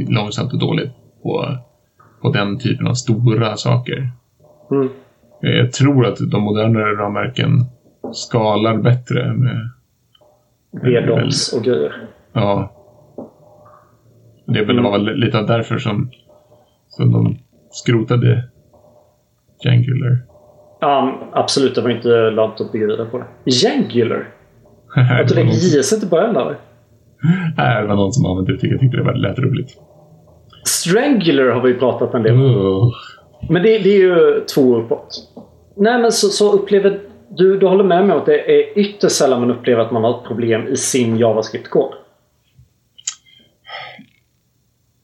långsamt 0.08 0.52
och 0.52 0.58
dåligt 0.58 0.90
på, 1.22 1.46
på 2.22 2.30
den 2.30 2.58
typen 2.58 2.86
av 2.86 2.94
stora 2.94 3.56
saker. 3.56 4.08
Mm. 4.70 4.88
Jag 5.40 5.72
tror 5.72 6.06
att 6.06 6.16
de 6.32 6.42
modernare 6.42 6.92
ramverken 6.92 7.50
skalar 8.14 8.76
bättre 8.76 9.32
med... 9.32 9.70
VDOMs 10.70 11.52
och 11.52 11.64
grejer. 11.64 12.08
Ja. 12.32 12.72
Det 14.46 14.64
var 14.64 14.92
väl 14.92 15.16
lite 15.16 15.42
därför 15.42 15.78
som, 15.78 16.10
som 16.88 17.12
de 17.12 17.38
skrotade 17.70 18.44
Jangular. 19.64 20.18
Ja, 20.80 21.18
absolut. 21.32 21.74
Det 21.74 21.80
var 21.80 21.90
inte 21.90 22.08
lönt 22.08 22.60
att 22.60 22.72
bygga 22.72 22.86
vidare 22.86 23.06
på 23.06 23.18
det. 23.18 23.26
Jangular? 23.44 24.28
Jag 24.96 25.28
tror 25.28 25.44
det 25.44 25.50
JS 25.50 25.92
inte 25.92 26.06
början 26.06 26.36
eller? 26.36 26.56
Nej, 27.56 27.82
det 27.82 27.88
var 27.88 27.96
någon 27.96 28.12
som 28.12 28.26
använde 28.26 28.56
det. 28.56 28.66
Jag 28.66 28.80
tyckte 28.80 28.96
det 28.96 29.18
lät 29.18 29.38
roligt. 29.38 29.78
Strangular 30.64 31.44
har 31.44 31.62
vi 31.62 31.74
pratat 31.74 32.14
en 32.14 32.22
del 32.22 32.34
om. 32.34 32.92
Men 33.48 33.62
det, 33.62 33.78
det, 33.78 33.88
är 33.88 33.98
ju 33.98 34.44
två 34.54 34.76
uppåt. 34.76 35.32
Nej, 35.76 36.02
men 36.02 36.12
så, 36.12 36.28
så 36.28 36.52
upplever 36.52 37.00
du, 37.36 37.58
du 37.58 37.66
håller 37.66 37.84
med 37.84 38.06
mig 38.06 38.14
om 38.14 38.20
att 38.20 38.26
det 38.26 38.60
är 38.60 38.78
ytterst 38.78 39.16
sällan 39.16 39.40
man 39.40 39.50
upplever 39.50 39.82
att 39.82 39.92
man 39.92 40.04
har 40.04 40.18
ett 40.18 40.26
problem 40.26 40.68
i 40.68 40.76
sin 40.76 41.16
JavaScript-kod? 41.16 41.94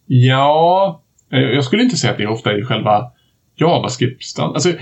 Ja, 0.06 1.02
eh, 1.32 1.40
jag 1.40 1.64
skulle 1.64 1.82
inte 1.82 1.96
säga 1.96 2.10
att 2.10 2.18
det 2.18 2.24
är 2.24 2.30
ofta 2.30 2.58
i 2.58 2.62
själva 2.62 3.12
JavaScript. 3.56 4.38
Alltså, 4.38 4.72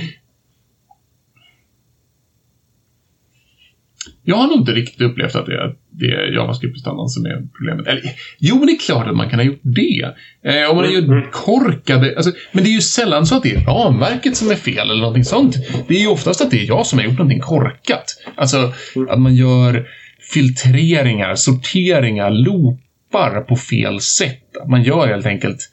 Jag 4.29 4.37
har 4.37 4.47
nog 4.47 4.57
inte 4.57 4.73
riktigt 4.73 5.01
upplevt 5.01 5.35
att 5.35 5.47
det 5.47 5.55
är, 5.55 5.75
det 5.91 6.07
är 6.07 6.33
JavaScript-standarden 6.35 7.09
som 7.09 7.27
är 7.27 7.43
problemet. 7.59 7.87
Eller, 7.87 8.03
jo, 8.39 8.57
men 8.59 8.67
det 8.67 8.73
är 8.73 8.79
klart 8.79 9.09
att 9.09 9.17
man 9.17 9.31
kan 9.31 9.39
ha 9.39 9.47
gjort 9.47 9.61
det. 9.63 10.15
Eh, 10.45 10.71
om 10.71 10.77
man 10.77 10.93
gjort 10.93 11.05
mm. 11.05 11.31
korkade... 11.33 12.17
Alltså, 12.17 12.33
men 12.53 12.65
det 12.65 12.71
är 12.71 12.75
ju 12.75 12.81
sällan 12.81 13.27
så 13.27 13.37
att 13.37 13.43
det 13.43 13.55
är 13.55 13.61
ramverket 13.61 14.37
som 14.37 14.51
är 14.51 14.55
fel 14.55 14.91
eller 14.91 15.01
någonting 15.01 15.25
sånt. 15.25 15.57
Det 15.89 15.95
är 15.95 16.01
ju 16.01 16.07
oftast 16.07 16.41
att 16.41 16.51
det 16.51 16.61
är 16.61 16.67
jag 16.69 16.87
som 16.87 16.99
har 16.99 17.07
gjort 17.07 17.19
någonting 17.19 17.41
korkat. 17.41 18.05
Alltså, 18.35 18.73
mm. 18.97 19.09
att 19.11 19.21
man 19.21 19.35
gör 19.35 19.87
filtreringar, 20.35 21.35
sorteringar, 21.35 22.31
loopar 22.31 23.41
på 23.41 23.57
fel 23.57 24.01
sätt. 24.01 24.45
Man 24.69 24.83
gör 24.83 25.09
helt 25.09 25.27
enkelt 25.27 25.71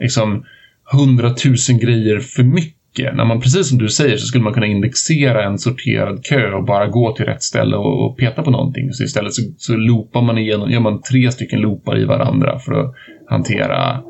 liksom 0.00 0.44
hundratusen 0.92 1.78
grejer 1.78 2.20
för 2.20 2.42
mycket. 2.42 2.77
När 3.14 3.24
man, 3.24 3.40
precis 3.40 3.68
som 3.68 3.78
du 3.78 3.88
säger, 3.88 4.16
så 4.16 4.26
skulle 4.26 4.44
man 4.44 4.52
kunna 4.52 4.66
indexera 4.66 5.44
en 5.44 5.58
sorterad 5.58 6.24
kö 6.24 6.52
och 6.52 6.64
bara 6.64 6.86
gå 6.86 7.12
till 7.12 7.26
rätt 7.26 7.42
ställe 7.42 7.76
och, 7.76 8.06
och 8.06 8.18
peta 8.18 8.42
på 8.42 8.50
någonting. 8.50 8.92
Så 8.92 9.04
istället 9.04 9.34
så, 9.34 9.42
så 9.56 9.76
loopar 9.76 10.22
man 10.22 10.38
igenom, 10.38 10.70
gör 10.70 10.80
man 10.80 11.02
tre 11.02 11.30
stycken 11.30 11.60
loopar 11.60 11.98
i 11.98 12.04
varandra 12.04 12.58
för 12.58 12.72
att 12.72 12.94
hantera 13.26 14.00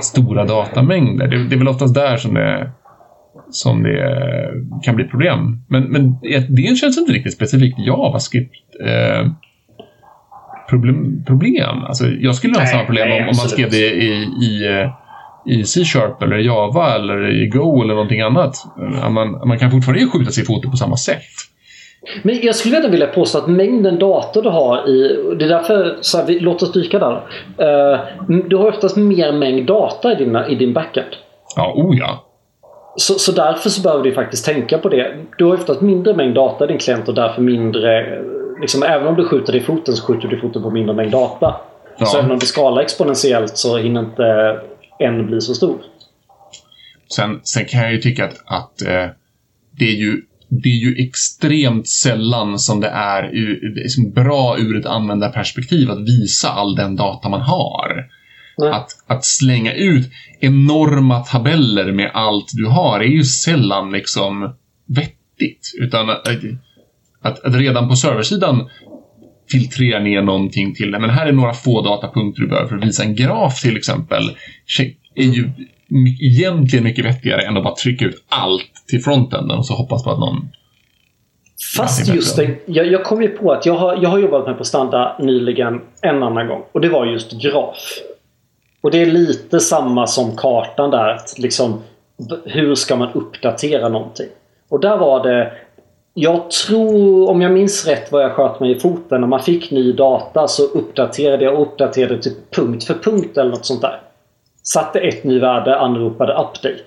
stora 0.00 0.44
datamängder. 0.44 1.28
Det, 1.28 1.48
det 1.48 1.54
är 1.54 1.58
väl 1.58 1.68
oftast 1.68 1.94
där 1.94 2.16
som 2.16 2.34
det, 2.34 2.70
som 3.50 3.82
det 3.82 4.50
kan 4.82 4.96
bli 4.96 5.04
problem. 5.04 5.62
Men, 5.68 5.82
men 5.82 6.14
det 6.48 6.76
känns 6.76 6.98
inte 6.98 7.12
riktigt 7.12 7.34
specifikt 7.34 7.78
JavaScript. 7.78 8.54
Eh, 8.84 9.30
problem, 10.68 11.24
problem. 11.26 11.84
Alltså, 11.84 12.06
jag 12.06 12.34
skulle 12.34 12.58
ha 12.58 12.66
samma 12.66 12.84
problem 12.84 13.12
om, 13.12 13.18
om 13.18 13.24
man 13.24 13.48
skrev 13.48 13.70
det 13.70 13.94
i, 13.94 14.10
i 14.42 14.64
i 15.48 15.64
C-sharp 15.64 16.22
eller 16.22 16.36
Java 16.36 16.94
eller 16.94 17.42
i 17.42 17.46
Go 17.46 17.82
eller 17.82 17.94
någonting 17.94 18.20
annat. 18.20 18.54
Man, 19.10 19.48
man 19.48 19.58
kan 19.58 19.70
fortfarande 19.70 20.06
skjuta 20.06 20.30
sig 20.30 20.42
i 20.42 20.46
foten 20.46 20.70
på 20.70 20.76
samma 20.76 20.96
sätt. 20.96 21.22
Men 22.22 22.38
jag 22.42 22.54
skulle 22.54 22.76
ändå 22.76 22.88
vilja 22.88 23.06
påstå 23.06 23.38
att 23.38 23.46
mängden 23.46 23.98
data 23.98 24.40
du 24.40 24.48
har 24.48 24.88
i... 24.88 25.24
Det 25.38 25.44
är 25.44 25.48
därför, 25.48 25.98
så 26.00 26.18
här, 26.18 26.26
vi, 26.26 26.38
låt 26.40 26.62
oss 26.62 26.72
dyka 26.72 26.98
där. 26.98 27.12
Uh, 27.12 28.00
du 28.48 28.56
har 28.56 28.68
oftast 28.68 28.96
mer 28.96 29.32
mängd 29.32 29.66
data 29.66 30.12
i, 30.12 30.14
dina, 30.14 30.48
i 30.48 30.54
din 30.54 30.72
backend. 30.72 31.08
Ja, 31.56 31.72
oh 31.76 31.98
ja. 31.98 32.24
Så, 32.96 33.14
så 33.14 33.32
därför 33.32 33.70
så 33.70 33.82
behöver 33.82 34.04
du 34.04 34.12
faktiskt 34.12 34.44
tänka 34.44 34.78
på 34.78 34.88
det. 34.88 35.16
Du 35.38 35.44
har 35.44 35.54
oftast 35.54 35.80
mindre 35.80 36.14
mängd 36.14 36.34
data 36.34 36.64
i 36.64 36.68
din 36.68 36.78
klient 36.78 37.08
och 37.08 37.14
därför 37.14 37.42
mindre... 37.42 38.22
Liksom, 38.60 38.82
även 38.82 39.06
om 39.06 39.16
du 39.16 39.24
skjuter 39.24 39.52
dig 39.52 39.60
i 39.60 39.64
foten 39.64 39.96
så 39.96 40.06
skjuter 40.06 40.28
du 40.28 40.36
i 40.36 40.40
foten 40.40 40.62
på 40.62 40.70
mindre 40.70 40.94
mängd 40.94 41.12
data. 41.12 41.54
Ja. 41.98 42.06
Så 42.06 42.18
även 42.18 42.30
om 42.30 42.38
du 42.38 42.46
skalar 42.46 42.82
exponentiellt 42.82 43.56
så 43.58 43.76
hinner 43.76 44.00
inte 44.00 44.58
än 45.00 45.26
blir 45.26 45.40
så 45.40 45.54
stor. 45.54 45.80
Sen, 47.14 47.40
sen 47.42 47.64
kan 47.64 47.80
jag 47.80 47.92
ju 47.92 47.98
tycka 47.98 48.24
att, 48.24 48.42
att 48.46 48.82
eh, 48.82 49.06
det, 49.78 49.84
är 49.84 49.96
ju, 49.96 50.22
det 50.48 50.68
är 50.68 50.76
ju 50.76 51.06
extremt 51.06 51.88
sällan 51.88 52.58
som 52.58 52.80
det 52.80 52.88
är, 52.88 53.22
det 53.74 53.80
är 53.80 54.10
bra 54.10 54.58
ur 54.58 54.76
ett 54.76 54.86
användarperspektiv 54.86 55.90
att 55.90 56.08
visa 56.08 56.48
all 56.48 56.74
den 56.74 56.96
data 56.96 57.28
man 57.28 57.40
har. 57.40 58.06
Att, 58.72 58.88
att 59.06 59.24
slänga 59.24 59.74
ut 59.74 60.10
enorma 60.40 61.20
tabeller 61.20 61.92
med 61.92 62.10
allt 62.14 62.46
du 62.52 62.66
har 62.66 63.00
är 63.00 63.04
ju 63.04 63.24
sällan 63.24 63.92
liksom 63.92 64.54
vettigt. 64.86 65.72
Utan 65.80 66.10
att, 66.10 66.28
att, 67.20 67.44
att 67.44 67.54
redan 67.54 67.88
på 67.88 67.96
serversidan 67.96 68.68
filtrera 69.50 69.98
ner 69.98 70.22
någonting 70.22 70.74
till 70.74 70.90
det. 70.90 70.98
Men 70.98 71.10
här 71.10 71.26
är 71.26 71.32
några 71.32 71.52
få 71.52 71.82
datapunkter 71.82 72.42
du 72.42 72.48
behöver 72.48 72.68
för 72.68 72.76
att 72.76 72.84
visa 72.84 73.02
en 73.02 73.14
graf 73.14 73.60
till 73.62 73.76
exempel. 73.76 74.22
är 75.14 75.24
ju 75.24 75.50
egentligen 76.20 76.84
mycket 76.84 77.04
vettigare 77.04 77.42
än 77.42 77.56
att 77.56 77.64
bara 77.64 77.74
trycka 77.74 78.04
ut 78.04 78.24
allt 78.28 78.84
till 78.88 79.02
frontenden 79.02 79.58
och 79.58 79.66
så 79.66 79.74
hoppas 79.74 80.04
på 80.04 80.10
att 80.10 80.18
någon 80.18 80.48
Fast 81.76 82.08
just 82.14 82.36
det, 82.36 82.56
jag, 82.66 82.86
jag 82.86 83.04
kom 83.04 83.22
ju 83.22 83.28
på 83.28 83.52
att 83.52 83.66
jag 83.66 83.74
har, 83.74 83.98
jag 84.02 84.08
har 84.08 84.18
jobbat 84.18 84.46
med 84.46 84.58
på 84.58 84.64
standard 84.64 85.24
nyligen 85.24 85.80
en 86.02 86.22
annan 86.22 86.46
gång. 86.46 86.62
Och 86.72 86.80
det 86.80 86.88
var 86.88 87.06
just 87.06 87.42
graf. 87.42 87.98
Och 88.80 88.90
det 88.90 89.02
är 89.02 89.06
lite 89.06 89.60
samma 89.60 90.06
som 90.06 90.36
kartan 90.36 90.90
där. 90.90 91.08
Att 91.08 91.38
liksom, 91.38 91.82
hur 92.44 92.74
ska 92.74 92.96
man 92.96 93.12
uppdatera 93.12 93.88
någonting? 93.88 94.26
Och 94.68 94.80
där 94.80 94.96
var 94.96 95.22
det 95.22 95.52
jag 96.20 96.50
tror, 96.50 97.30
om 97.30 97.42
jag 97.42 97.52
minns 97.52 97.86
rätt 97.86 98.12
vad 98.12 98.22
jag 98.22 98.32
sköt 98.32 98.60
mig 98.60 98.70
i 98.70 98.80
foten, 98.80 99.20
när 99.20 99.28
man 99.28 99.42
fick 99.42 99.70
ny 99.70 99.92
data 99.92 100.48
så 100.48 100.62
uppdaterade 100.62 101.44
jag 101.44 101.54
och 101.54 101.62
uppdaterade 101.62 102.22
typ 102.22 102.54
punkt 102.54 102.84
för 102.84 102.94
punkt 102.94 103.38
eller 103.38 103.50
något 103.50 103.66
sånt 103.66 103.80
där. 103.80 104.00
Satte 104.62 105.00
ett 105.00 105.24
ny 105.24 105.38
värde, 105.38 105.78
anropade 105.78 106.32
update. 106.32 106.84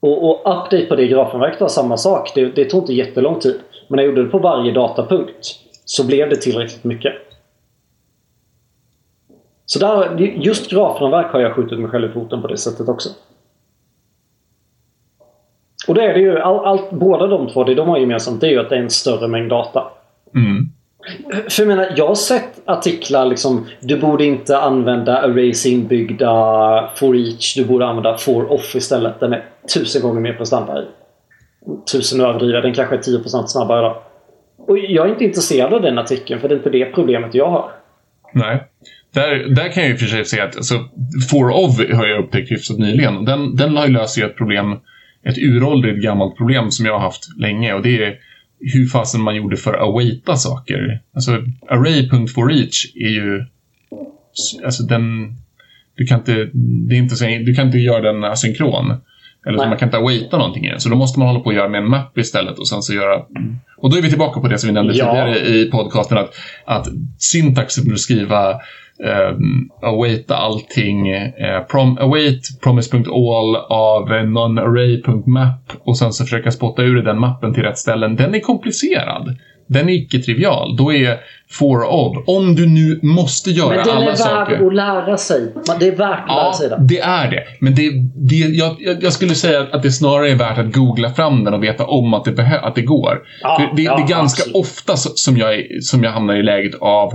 Och, 0.00 0.30
och 0.30 0.40
update 0.40 0.86
på 0.86 0.96
det 0.96 1.06
grafenverket 1.06 1.60
var 1.60 1.68
samma 1.68 1.96
sak. 1.96 2.32
Det, 2.34 2.44
det 2.44 2.64
tog 2.64 2.82
inte 2.82 2.92
jättelång 2.92 3.40
tid. 3.40 3.60
Men 3.88 3.96
när 3.96 4.02
jag 4.02 4.10
gjorde 4.10 4.24
det 4.24 4.30
på 4.30 4.38
varje 4.38 4.72
datapunkt 4.72 5.46
så 5.84 6.06
blev 6.06 6.30
det 6.30 6.36
tillräckligt 6.36 6.84
mycket. 6.84 7.12
Så 9.66 9.78
där, 9.78 10.16
just 10.20 10.70
grafenverk 10.70 11.32
har 11.32 11.40
jag 11.40 11.54
skjutit 11.54 11.78
mig 11.78 11.90
själv 11.90 12.10
i 12.10 12.12
foten 12.12 12.42
på 12.42 12.48
det 12.48 12.56
sättet 12.56 12.88
också. 12.88 13.08
Och 15.88 15.94
det 15.94 16.02
är 16.02 16.14
det 16.14 16.20
ju. 16.20 16.38
All, 16.38 16.64
all, 16.64 16.80
båda 16.90 17.26
de 17.26 17.48
två, 17.48 17.64
det 17.64 17.74
de 17.74 17.88
har 17.88 17.98
gemensamt, 17.98 18.40
det 18.40 18.46
är 18.46 18.50
ju 18.50 18.60
att 18.60 18.68
det 18.68 18.76
är 18.76 18.80
en 18.80 18.90
större 18.90 19.28
mängd 19.28 19.50
data. 19.50 19.84
Mm. 20.34 20.72
För 21.48 21.62
jag 21.62 21.68
menar, 21.68 21.92
jag 21.96 22.08
har 22.08 22.14
sett 22.14 22.60
artiklar 22.64 23.26
liksom 23.26 23.66
Du 23.80 24.00
borde 24.00 24.24
inte 24.24 24.58
använda 24.58 25.18
arrays 25.18 25.66
inbyggda 25.66 26.90
for 26.96 27.16
each. 27.16 27.54
Du 27.54 27.64
borde 27.64 27.86
använda 27.86 28.16
for 28.18 28.52
off 28.52 28.74
istället. 28.74 29.20
Den 29.20 29.32
är 29.32 29.44
tusen 29.74 30.02
gånger 30.02 30.20
mer 30.20 30.32
prestanda 30.32 30.82
i. 30.82 30.84
Tusen 31.92 32.20
överdriver. 32.20 32.62
Den 32.62 32.74
kanske 32.74 32.96
är 32.96 33.00
10% 33.00 33.46
snabbare 33.46 33.80
då. 33.80 34.02
Och 34.58 34.78
jag 34.78 35.06
är 35.06 35.10
inte 35.10 35.24
intresserad 35.24 35.74
av 35.74 35.82
den 35.82 35.98
artikeln 35.98 36.40
för 36.40 36.48
det 36.48 36.54
är 36.54 36.56
inte 36.56 36.70
det 36.70 36.84
problemet 36.84 37.34
jag 37.34 37.50
har. 37.50 37.70
Nej. 38.32 38.64
Där, 39.14 39.54
där 39.54 39.68
kan 39.68 39.82
jag 39.82 39.92
ju 39.92 39.96
för 39.96 40.06
sig 40.06 40.24
säga 40.24 40.44
att 40.44 40.56
alltså, 40.56 40.74
for 41.30 41.50
of 41.50 41.96
har 41.96 42.06
jag 42.06 42.24
upptäckt 42.24 42.50
hyfsat 42.50 42.78
nyligen. 42.78 43.24
Den, 43.24 43.56
den 43.56 43.76
har 43.76 43.86
ju 43.86 43.92
löst 43.92 44.18
ett 44.18 44.36
problem 44.36 44.76
ett 45.28 45.38
uråldrigt 45.38 46.02
gammalt 46.02 46.36
problem 46.36 46.70
som 46.70 46.86
jag 46.86 46.92
har 46.92 47.00
haft 47.00 47.38
länge 47.38 47.74
och 47.74 47.82
det 47.82 48.04
är 48.04 48.18
hur 48.60 48.86
fasen 48.86 49.20
man 49.20 49.36
gjorde 49.36 49.56
för 49.56 49.74
att 49.74 49.82
awaita 49.82 50.36
saker. 50.36 51.00
Alltså 51.14 51.32
array.forEach 51.68 52.86
är 52.94 53.08
ju... 53.08 53.44
Alltså 54.64 54.82
den... 54.82 55.34
Du 55.94 56.06
kan 56.06 56.18
inte, 56.18 56.50
det 56.88 56.94
är 56.94 56.98
inte 56.98 57.16
så, 57.16 57.24
du 57.24 57.54
kan 57.54 57.66
inte 57.66 57.78
göra 57.78 58.12
den 58.12 58.24
asynkron. 58.24 58.94
Eller 59.46 59.58
man 59.58 59.76
kan 59.76 59.88
inte 59.88 59.96
awaita 59.96 60.38
någonting 60.38 60.64
i 60.66 60.70
den. 60.70 60.80
Så 60.80 60.88
då 60.88 60.96
måste 60.96 61.18
man 61.18 61.28
hålla 61.28 61.40
på 61.40 61.50
att 61.50 61.56
göra 61.56 61.68
med 61.68 61.78
en 61.82 61.90
map 61.90 62.18
istället 62.18 62.58
och 62.58 62.68
sen 62.68 62.82
så 62.82 62.94
göra... 62.94 63.22
Och 63.76 63.90
då 63.90 63.96
är 63.96 64.02
vi 64.02 64.08
tillbaka 64.08 64.40
på 64.40 64.48
det 64.48 64.58
som 64.58 64.68
vi 64.68 64.74
nämnde 64.74 64.94
ja. 64.94 65.04
tidigare 65.04 65.58
i 65.58 65.70
podcasten 65.70 66.18
att, 66.18 66.34
att 66.64 66.86
syntaxen 67.18 67.84
för 67.84 67.92
att 67.92 68.00
skriva 68.00 68.60
um, 69.04 69.70
awaita 69.82 70.36
allting, 70.36 71.14
uh, 71.14 71.66
prom, 71.70 71.98
await 71.98 72.60
promise.all 72.62 73.56
av 73.56 74.08
nonarray.map 74.26 75.72
och 75.80 75.98
sen 75.98 76.12
så 76.12 76.24
försöka 76.24 76.50
spotta 76.50 76.82
ur 76.82 77.02
den 77.02 77.20
mappen 77.20 77.54
till 77.54 77.62
rätt 77.62 77.78
ställen. 77.78 78.16
Den 78.16 78.34
är 78.34 78.40
komplicerad. 78.40 79.36
Den 79.68 79.88
är 79.88 79.92
icke-trivial. 79.92 80.76
Då 80.76 80.92
är 80.92 81.20
for 81.50 81.84
of, 81.84 82.24
om 82.26 82.54
du 82.54 82.66
nu 82.66 83.00
måste 83.02 83.50
göra 83.50 83.82
alla 83.82 84.16
saker. 84.16 84.58
Men 84.58 84.68
den 84.68 84.78
är 84.78 84.86
värd 84.86 84.98
att 84.98 85.06
lära 85.06 85.16
sig. 85.16 85.52
Det 85.80 85.88
är 85.88 85.96
värt 85.96 86.18
att 86.18 86.24
ja, 86.28 86.42
lära 86.42 86.52
sig 86.52 86.68
den. 86.68 86.86
det 86.86 87.00
är 87.00 87.30
det. 87.30 87.44
Men 87.60 87.74
det, 87.74 87.90
det, 88.14 88.36
jag, 88.36 88.76
jag 89.00 89.12
skulle 89.12 89.34
säga 89.34 89.66
att 89.72 89.82
det 89.82 89.90
snarare 89.90 90.30
är 90.30 90.34
värt 90.34 90.58
att 90.58 90.72
googla 90.74 91.10
fram 91.10 91.44
den 91.44 91.54
och 91.54 91.62
veta 91.62 91.86
om 91.86 92.14
att 92.14 92.24
det, 92.24 92.60
att 92.62 92.74
det 92.74 92.82
går. 92.82 93.20
Ja, 93.42 93.70
det, 93.76 93.82
ja, 93.82 93.96
det, 93.96 94.02
är 94.02 94.08
ganska 94.08 94.42
absolut. 94.42 94.56
ofta 94.56 94.96
som 94.96 95.36
jag, 95.36 95.66
som 95.82 96.04
jag 96.04 96.10
hamnar 96.10 96.34
i 96.34 96.42
läget 96.42 96.74
av 96.80 97.12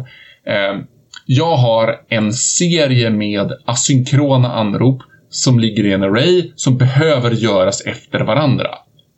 eh, 0.47 0.79
jag 1.25 1.57
har 1.57 1.95
en 2.09 2.33
serie 2.33 3.09
med 3.09 3.51
asynkrona 3.65 4.53
anrop 4.53 5.01
som 5.29 5.59
ligger 5.59 5.85
i 5.85 5.93
en 5.93 6.03
array 6.03 6.51
som 6.55 6.77
behöver 6.77 7.31
göras 7.31 7.81
efter 7.81 8.19
varandra. 8.19 8.69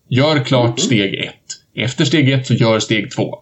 Gör 0.09 0.39
klart 0.39 0.65
mm. 0.65 0.77
steg 0.77 1.13
ett. 1.13 1.83
Efter 1.85 2.05
steg 2.05 2.29
ett 2.29 2.47
så 2.47 2.53
gör 2.53 2.79
steg 2.79 3.11
två. 3.11 3.35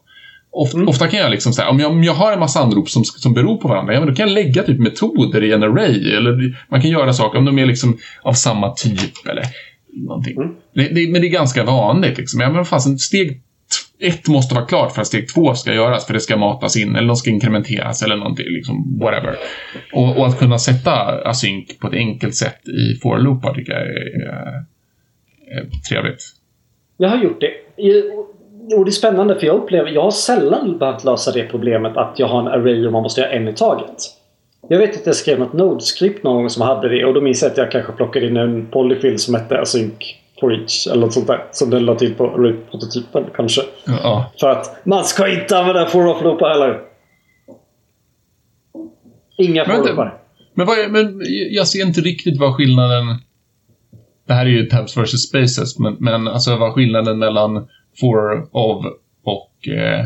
Ofta, 0.52 0.78
mm. 0.78 0.90
ofta 0.90 1.08
kan 1.08 1.20
jag 1.20 1.32
liksom 1.32 1.54
säga, 1.54 1.70
om 1.70 1.80
jag, 1.80 1.92
om 1.92 2.04
jag 2.04 2.14
har 2.14 2.34
en 2.34 2.40
massa 2.40 2.60
anrop 2.60 2.90
som, 2.90 3.06
som 3.06 3.34
beror 3.34 3.58
på 3.58 3.68
varandra, 3.68 3.94
ja, 3.94 4.00
men 4.00 4.10
då 4.10 4.16
kan 4.16 4.28
jag 4.28 4.34
lägga 4.34 4.64
typ 4.64 4.80
metoder 4.80 5.44
i 5.44 5.52
en 5.52 5.64
array. 5.64 6.14
Eller 6.14 6.58
man 6.70 6.82
kan 6.82 6.92
göra 6.92 7.14
saker 7.14 7.40
om 7.40 7.46
de 7.46 7.60
är 7.60 7.66
liksom 7.66 7.98
av 8.22 8.34
samma 8.34 8.74
typ 8.74 9.28
eller 9.28 9.46
någonting. 9.94 10.36
Mm. 10.38 10.56
Det, 10.74 10.88
det, 10.88 11.12
men 11.12 11.22
det 11.22 11.28
är 11.28 11.32
ganska 11.32 11.64
vanligt. 11.64 12.18
Liksom. 12.18 12.40
Ja, 12.40 12.50
men 12.50 12.66
fast, 12.66 13.00
steg 13.00 13.42
ett 14.04 14.28
måste 14.28 14.56
vara 14.56 14.66
klart 14.66 14.92
för 14.92 15.02
att 15.02 15.08
steg 15.08 15.34
två 15.34 15.54
ska 15.54 15.74
göras, 15.74 16.06
för 16.06 16.14
det 16.14 16.20
ska 16.20 16.38
matas 16.38 16.78
in 16.78 16.96
eller 16.96 17.08
de 17.08 17.16
ska 17.16 17.30
inkrementeras 17.30 18.04
eller 18.04 18.16
någonting, 18.16 18.46
liksom 18.50 19.00
whatever. 19.00 19.36
Och, 19.94 20.18
och 20.18 20.28
att 20.28 20.40
kunna 20.40 20.58
sätta 20.58 20.92
async 21.30 21.80
på 21.80 21.88
ett 21.88 21.94
enkelt 21.94 22.36
sätt 22.36 22.68
i 22.68 23.00
for-loopar 23.04 23.54
tycker 23.54 23.74
jag 23.74 23.82
är, 23.82 23.88
är, 23.88 24.66
är, 25.58 25.70
trevligt. 25.90 26.24
Jag 26.98 27.10
har 27.10 27.18
gjort 27.18 27.42
det. 27.42 27.52
Och 28.78 28.86
det 28.86 28.90
är 28.90 28.92
spännande 28.92 29.40
för 29.40 29.48
jag 29.48 29.56
upplever, 29.56 29.90
jag 29.92 30.04
har 30.04 30.12
sällan 30.12 30.78
behövt 30.78 31.04
lösa 31.04 31.32
det 31.32 31.44
problemet 31.44 31.98
att 31.98 32.20
jag 32.20 32.28
har 32.28 32.40
en 32.40 32.48
array 32.48 32.86
och 32.86 32.92
man 32.92 33.04
måste 33.04 33.22
göra 33.22 33.32
en 33.32 33.48
i 33.48 33.54
taget. 33.54 33.96
Jag 34.70 34.78
vet 34.78 34.96
att 34.96 35.06
jag 35.06 35.16
skrev 35.16 35.40
något 35.40 35.54
Node-skript 35.54 36.24
någon 36.24 36.36
gång 36.36 36.50
som 36.50 36.62
hade 36.62 36.90
det 36.90 37.06
och 37.06 37.14
då 37.14 37.22
minns 37.22 37.42
jag 37.42 37.52
att 37.52 37.58
jag 37.58 37.72
kanske 37.72 37.92
plockade 37.92 38.28
in 38.28 38.38
en 38.38 38.66
polyfill 38.66 39.20
som 39.20 39.36
hette 39.36 39.60
async 39.60 40.23
for 40.44 40.54
each 40.54 40.88
eller 40.88 41.02
något 41.02 41.14
sånt 41.14 41.28
där. 41.28 41.46
Som 41.52 41.70
den 41.70 41.86
la 41.86 41.96
till 41.96 42.14
på 42.14 42.24
array-prototypen 42.24 43.26
kanske. 43.36 43.62
Ja. 43.86 44.32
För 44.40 44.50
att 44.50 44.86
man 44.86 45.06
ska 45.06 45.40
inte 45.40 45.58
använda 45.58 45.86
for 45.86 46.08
off 46.08 46.24
loopar 46.24 46.50
heller. 46.50 46.80
Inga 49.38 49.66
for 49.66 50.24
men, 50.56 50.68
vad 50.68 50.80
är, 50.80 50.90
men 50.90 51.22
jag 51.52 51.68
ser 51.68 51.86
inte 51.86 52.02
riktigt 52.02 52.40
vad 52.40 52.56
skillnaden... 52.56 53.06
Det 54.28 54.34
här 54.34 54.46
är 54.46 54.50
ju 54.50 54.66
tabs 54.66 54.98
versus 54.98 55.28
spaces, 55.30 55.80
men, 55.80 55.98
men 56.00 56.28
alltså 56.28 56.56
vad 56.56 56.74
skillnaden 56.74 57.20
mellan 57.20 57.68
for 58.00 58.48
of 58.52 58.86
och 59.24 59.68
eh, 59.68 60.06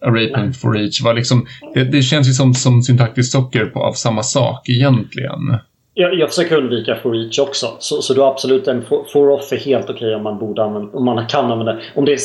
array.point 0.00 0.56
for 0.56 0.78
each 0.78 1.02
var 1.02 1.14
liksom... 1.14 1.46
Det, 1.74 1.84
det, 1.84 2.02
känns 2.02 2.28
ju 2.28 2.32
som, 2.32 2.54
som 2.54 2.82
syntaktiskt 2.82 3.32
socker 3.32 3.66
på, 3.66 3.82
av 3.82 3.92
samma 3.92 4.22
sak 4.22 4.68
egentligen. 4.68 5.56
Jag, 5.98 6.14
jag 6.14 6.28
försöker 6.28 6.56
undvika 6.56 6.96
for 6.96 7.16
each 7.16 7.38
också. 7.38 7.66
Så, 7.78 8.02
så 8.02 8.14
du 8.14 8.20
har 8.20 8.28
absolut 8.28 8.68
en 8.68 8.84
for 9.12 9.30
off 9.30 9.52
är 9.52 9.56
helt 9.56 9.90
okej 9.90 9.96
okay 9.96 10.14
om 10.14 10.22
man 10.22 10.38
borde 10.38 10.64
använda, 10.64 10.98
om 10.98 11.04
man 11.04 11.26
kan 11.26 11.52
använda 11.52 11.78
om 11.94 12.04
det 12.04 12.12
är, 12.12 12.18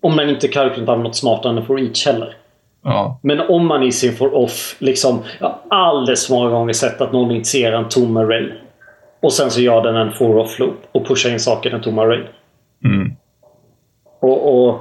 om 0.00 0.16
man 0.16 0.30
inte 0.30 0.48
kan 0.48 0.70
använda 0.70 0.96
något 0.96 1.16
smartare 1.16 1.58
än 1.58 1.66
for 1.66 1.80
each 1.80 2.06
heller. 2.06 2.36
Ja. 2.84 3.20
Men 3.22 3.40
om 3.40 3.66
man 3.66 3.82
i 3.82 3.92
sin 3.92 4.12
for 4.12 4.34
off 4.34 4.76
liksom 4.78 5.22
Jag 5.40 5.46
har 5.46 5.58
alldeles 5.68 6.26
för 6.26 6.34
många 6.34 6.50
gånger 6.50 6.72
sett 6.72 7.00
att 7.00 7.12
någon 7.12 7.30
initierar 7.30 7.78
en 7.78 7.88
tom 7.88 8.16
array. 8.16 8.52
Och 9.22 9.32
sen 9.32 9.50
så 9.50 9.60
gör 9.60 9.82
den 9.82 9.96
en 9.96 10.12
for 10.12 10.36
off 10.36 10.58
loop 10.58 10.76
och 10.92 11.06
pushar 11.06 11.30
in 11.30 11.40
saker 11.40 11.68
i 11.68 11.72
den 11.72 11.82
tomma 11.82 12.02
array. 12.02 12.24
Mm. 12.84 13.12
Och, 14.20 14.68
och 14.68 14.78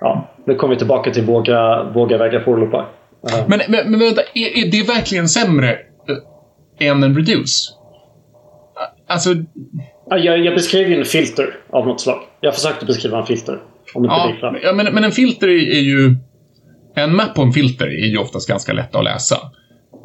ja, 0.00 0.28
nu 0.44 0.54
kommer 0.54 0.74
vi 0.74 0.78
tillbaka 0.78 1.10
till 1.10 1.24
våga, 1.24 1.82
våga 1.82 2.18
väga 2.18 2.40
for-loopar. 2.40 2.80
Uh. 2.80 3.48
Men, 3.48 3.60
men, 3.68 3.90
men 3.90 4.00
vänta, 4.00 4.22
är, 4.34 4.58
är, 4.58 4.70
det 4.70 4.88
verkligen 4.88 5.28
sämre 5.28 5.78
än 6.78 7.02
en 7.02 7.16
reduce? 7.16 7.72
Alltså... 9.06 9.34
Jag, 10.10 10.44
jag 10.44 10.54
beskrev 10.54 10.88
ju 10.88 10.98
en 10.98 11.04
filter 11.04 11.56
av 11.70 11.86
något 11.86 12.00
slag. 12.00 12.20
Jag 12.40 12.54
försökte 12.54 12.86
beskriva 12.86 13.18
en 13.18 13.26
filter. 13.26 13.62
Om 13.94 14.04
inte 14.04 14.16
ja, 14.16 14.56
ja 14.62 14.72
men, 14.72 14.94
men 14.94 15.04
en 15.04 15.12
filter 15.12 15.48
är, 15.48 15.80
ju... 15.80 16.16
En 16.94 17.16
map 17.16 17.34
på 17.34 17.42
en 17.42 17.52
filter 17.52 17.86
är 17.86 18.06
ju 18.06 18.18
oftast 18.18 18.48
ganska 18.48 18.72
lätt 18.72 18.94
att 18.94 19.04
läsa. 19.04 19.36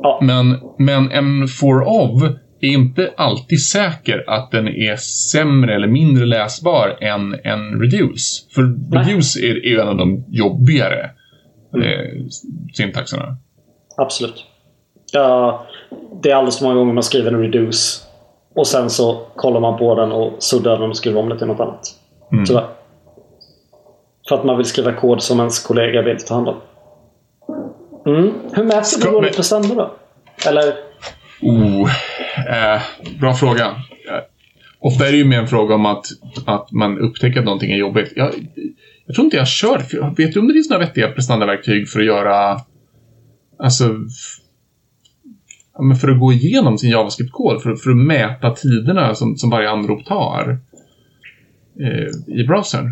Ja. 0.01 0.19
Men, 0.21 0.59
men 0.77 1.11
en 1.11 1.47
for 1.47 1.81
of 1.87 2.23
är 2.61 2.69
inte 2.69 3.13
alltid 3.17 3.61
säker 3.61 4.23
att 4.27 4.51
den 4.51 4.67
är 4.67 4.95
sämre 5.31 5.75
eller 5.75 5.87
mindre 5.87 6.25
läsbar 6.25 6.97
än 7.01 7.39
en 7.43 7.81
reduce. 7.81 8.47
För 8.55 8.61
Nej. 8.61 9.03
reduce 9.03 9.37
är, 9.37 9.65
är 9.65 9.79
en 9.79 9.87
av 9.87 9.97
de 9.97 10.25
jobbigare 10.29 11.11
mm. 11.75 11.87
eh, 11.87 12.25
syntaxerna. 12.73 13.37
Absolut. 13.97 14.45
Ja, 15.13 15.67
det 16.21 16.31
är 16.31 16.35
alldeles 16.35 16.57
för 16.57 16.65
många 16.65 16.75
gånger 16.75 16.93
man 16.93 17.03
skriver 17.03 17.31
en 17.31 17.41
reduce 17.41 18.01
och 18.55 18.67
sen 18.67 18.89
så 18.89 19.27
kollar 19.35 19.59
man 19.59 19.77
på 19.77 19.95
den 19.95 20.11
och 20.11 20.43
suddar 20.43 20.79
den 20.79 20.89
och 20.89 20.97
skriver 20.97 21.19
om 21.19 21.29
det 21.29 21.37
till 21.37 21.47
något 21.47 21.59
annat. 21.59 21.87
Mm. 22.31 22.45
Tyvärr. 22.45 22.67
För 24.29 24.35
att 24.35 24.43
man 24.43 24.57
vill 24.57 24.65
skriva 24.65 24.93
kod 24.93 25.21
som 25.21 25.39
ens 25.39 25.59
kollega 25.59 26.01
vill 26.01 26.17
ta 26.17 26.33
hand 26.33 26.47
om. 26.47 26.55
Mm. 28.05 28.33
Hur 28.53 28.63
mäter 28.63 29.01
du 29.01 29.11
dåligt 29.11 29.35
prestanda 29.35 29.75
då? 29.75 29.91
Eller 30.47 30.73
Oh, 31.41 31.89
eh, 32.47 32.81
bra 33.19 33.33
fråga. 33.33 33.65
Eh, 33.65 34.23
ofta 34.79 35.07
är 35.07 35.11
det 35.11 35.17
ju 35.17 35.25
mer 35.25 35.39
en 35.39 35.47
fråga 35.47 35.75
om 35.75 35.85
att, 35.85 36.05
att 36.45 36.71
man 36.71 36.99
upptäcker 36.99 37.39
att 37.39 37.45
någonting 37.45 37.71
är 37.71 37.77
jobbigt. 37.77 38.13
Jag, 38.15 38.31
jag 39.05 39.15
tror 39.15 39.25
inte 39.25 39.37
jag 39.37 39.47
kört. 39.47 39.93
Vet 40.17 40.33
du 40.33 40.39
om 40.39 40.47
det 40.47 40.53
finns 40.53 40.69
några 40.69 40.85
vettiga 40.85 41.11
prestandaverktyg 41.11 41.89
för 41.89 41.99
att 41.99 42.05
göra... 42.05 42.59
Alltså... 43.59 43.95
Men 45.81 45.95
för 45.95 46.07
att 46.11 46.19
gå 46.19 46.33
igenom 46.33 46.77
sin 46.77 46.89
JavaScript-kod, 46.89 47.61
för, 47.61 47.75
för 47.75 47.89
att 47.89 47.97
mäta 47.97 48.51
tiderna 48.51 49.15
som, 49.15 49.37
som 49.37 49.49
varje 49.49 49.69
anrop 49.69 50.05
tar 50.05 50.59
eh, 51.79 52.35
i 52.39 52.43
browsern. 52.47 52.85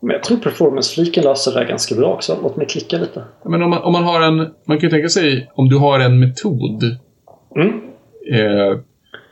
Men 0.00 0.10
jag 0.10 0.22
tror 0.22 0.36
performance-fliken 0.38 1.24
löser 1.24 1.52
det 1.52 1.60
där 1.60 1.68
ganska 1.68 1.94
bra 1.94 2.14
också. 2.14 2.38
Låt 2.42 2.56
mig 2.56 2.66
klicka 2.66 2.98
lite. 2.98 3.24
Men 3.44 3.62
om 3.62 3.70
man, 3.70 3.82
om 3.82 3.92
man 3.92 4.04
har 4.04 4.20
en... 4.20 4.36
Man 4.36 4.78
kan 4.78 4.80
ju 4.80 4.90
tänka 4.90 5.08
sig 5.08 5.50
om 5.54 5.68
du 5.68 5.78
har 5.78 6.00
en 6.00 6.20
metod 6.20 6.98
Mm. 7.56 7.80
Eh, 8.32 8.78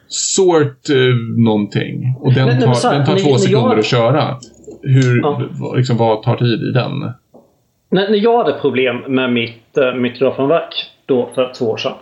sort 0.08 0.88
eh, 0.90 1.44
någonting. 1.44 2.16
Och 2.20 2.34
den 2.34 2.60
tar, 2.60 2.90
här, 2.90 2.94
den 2.94 3.06
tar 3.06 3.16
två 3.16 3.38
sekunder 3.38 3.70
jag... 3.70 3.78
att 3.78 3.84
köra. 3.84 4.36
Hur, 4.82 5.20
ja. 5.20 5.74
liksom, 5.76 5.96
vad 5.96 6.22
tar 6.22 6.36
tid 6.36 6.62
i 6.62 6.72
den? 6.72 7.00
När, 7.90 8.10
när 8.10 8.18
jag 8.18 8.38
hade 8.38 8.52
problem 8.52 8.96
med 9.08 9.32
mitt, 9.32 9.78
äh, 9.78 9.94
mitt 9.94 10.18
grafenverk 10.18 10.74
då 11.06 11.30
för 11.34 11.52
två 11.58 11.64
år 11.64 11.76
sedan. 11.76 11.92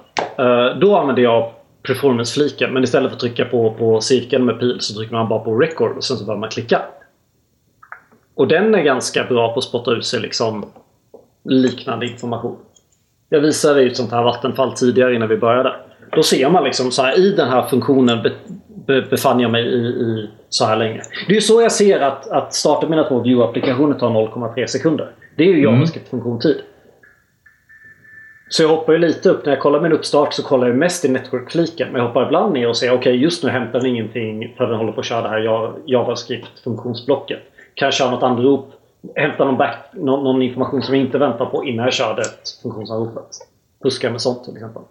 Äh, 0.40 0.78
då 0.78 0.96
använde 0.96 1.22
jag 1.22 1.52
performance-fliken. 1.82 2.72
Men 2.72 2.84
istället 2.84 3.10
för 3.10 3.16
att 3.16 3.20
trycka 3.20 3.44
på, 3.44 3.74
på 3.74 4.00
cirkeln 4.00 4.44
med 4.44 4.60
pil 4.60 4.76
så 4.80 4.94
trycker 4.94 5.14
man 5.14 5.28
bara 5.28 5.40
på 5.40 5.56
record 5.56 5.96
och 5.96 6.04
sen 6.04 6.16
så 6.16 6.24
börjar 6.24 6.38
man 6.38 6.50
klicka. 6.50 6.82
Och 8.34 8.48
den 8.48 8.74
är 8.74 8.82
ganska 8.82 9.24
bra 9.24 9.52
på 9.52 9.58
att 9.58 9.64
spotta 9.64 9.90
ut 9.90 10.06
sig 10.06 10.20
liksom 10.20 10.64
liknande 11.44 12.06
information. 12.06 12.56
Jag 13.28 13.40
visade 13.40 13.82
ett 13.82 13.96
sånt 13.96 14.10
här 14.10 14.22
vattenfall 14.22 14.72
tidigare 14.72 15.14
innan 15.14 15.28
vi 15.28 15.36
började. 15.36 15.74
Då 16.12 16.22
ser 16.22 16.50
man 16.50 16.64
liksom 16.64 16.90
så 16.90 17.02
här 17.02 17.18
i 17.18 17.32
den 17.32 17.48
här 17.48 17.62
funktionen 17.62 18.22
be, 18.22 18.32
be, 18.86 19.02
befann 19.02 19.40
jag 19.40 19.50
mig 19.50 19.64
i, 19.64 19.86
i, 19.86 20.30
så 20.48 20.64
här 20.64 20.76
länge. 20.76 21.02
Det 21.28 21.36
är 21.36 21.40
så 21.40 21.62
jag 21.62 21.72
ser 21.72 22.00
att, 22.00 22.28
att 22.28 22.54
starta 22.54 22.88
mina 22.88 23.08
två 23.08 23.22
view-applikationer 23.22 23.98
tar 23.98 24.10
0,3 24.10 24.66
sekunder. 24.66 25.10
Det 25.36 25.44
är 25.44 25.48
ju 25.48 25.58
mm. 25.58 25.74
JavaScript-funktiontid. 25.74 26.56
Så 28.50 28.62
jag 28.62 28.68
hoppar 28.68 28.92
ju 28.92 28.98
lite 28.98 29.30
upp. 29.30 29.44
När 29.44 29.52
jag 29.52 29.62
kollar 29.62 29.80
min 29.80 29.92
uppstart 29.92 30.34
så 30.34 30.42
kollar 30.42 30.66
jag 30.66 30.76
mest 30.76 31.04
i 31.04 31.08
Network-kliken. 31.08 31.88
Men 31.92 32.00
jag 32.00 32.08
hoppar 32.08 32.26
ibland 32.26 32.54
ner 32.54 32.68
och 32.68 32.76
säger 32.76 32.92
okej 32.92 33.00
okay, 33.00 33.22
just 33.22 33.44
nu 33.44 33.50
hämtar 33.50 33.80
den 33.80 33.86
ingenting 33.86 34.54
för 34.56 34.66
den 34.66 34.76
håller 34.76 34.92
på 34.92 35.00
att 35.00 35.06
köra 35.06 35.22
det 35.22 35.28
här 35.28 35.72
JavaScript-funktionsblocket. 35.86 37.38
Kan 37.74 37.86
jag 37.86 37.94
köra 37.94 38.10
något 38.10 38.22
anrop? 38.22 38.72
Hämta 39.16 39.44
någon, 39.44 39.56
back, 39.56 39.76
någon, 39.92 40.24
någon, 40.24 40.42
information 40.42 40.82
som 40.82 40.94
jag 40.94 41.04
inte 41.04 41.18
väntar 41.18 41.46
på 41.46 41.64
innan 41.64 41.84
jag 41.84 41.92
kör 41.92 42.16
det 42.16 42.24
funktionsanropet. 42.62 43.24
Fuska 43.82 44.10
med 44.10 44.20
sånt 44.20 44.44
till 44.44 44.54
exempel. 44.54 44.82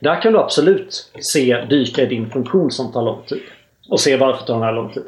Där 0.00 0.22
kan 0.22 0.32
du 0.32 0.38
absolut 0.38 1.10
se 1.20 1.64
dyka 1.70 2.02
i 2.02 2.06
din 2.06 2.30
funktion 2.30 2.70
som 2.70 2.92
tar 2.92 3.02
lång 3.02 3.22
tid. 3.26 3.40
Och 3.90 4.00
se 4.00 4.16
varför 4.16 4.46
tar 4.46 4.54
den 4.54 4.62
här 4.62 4.72
lång 4.72 4.92
tid. 4.92 5.04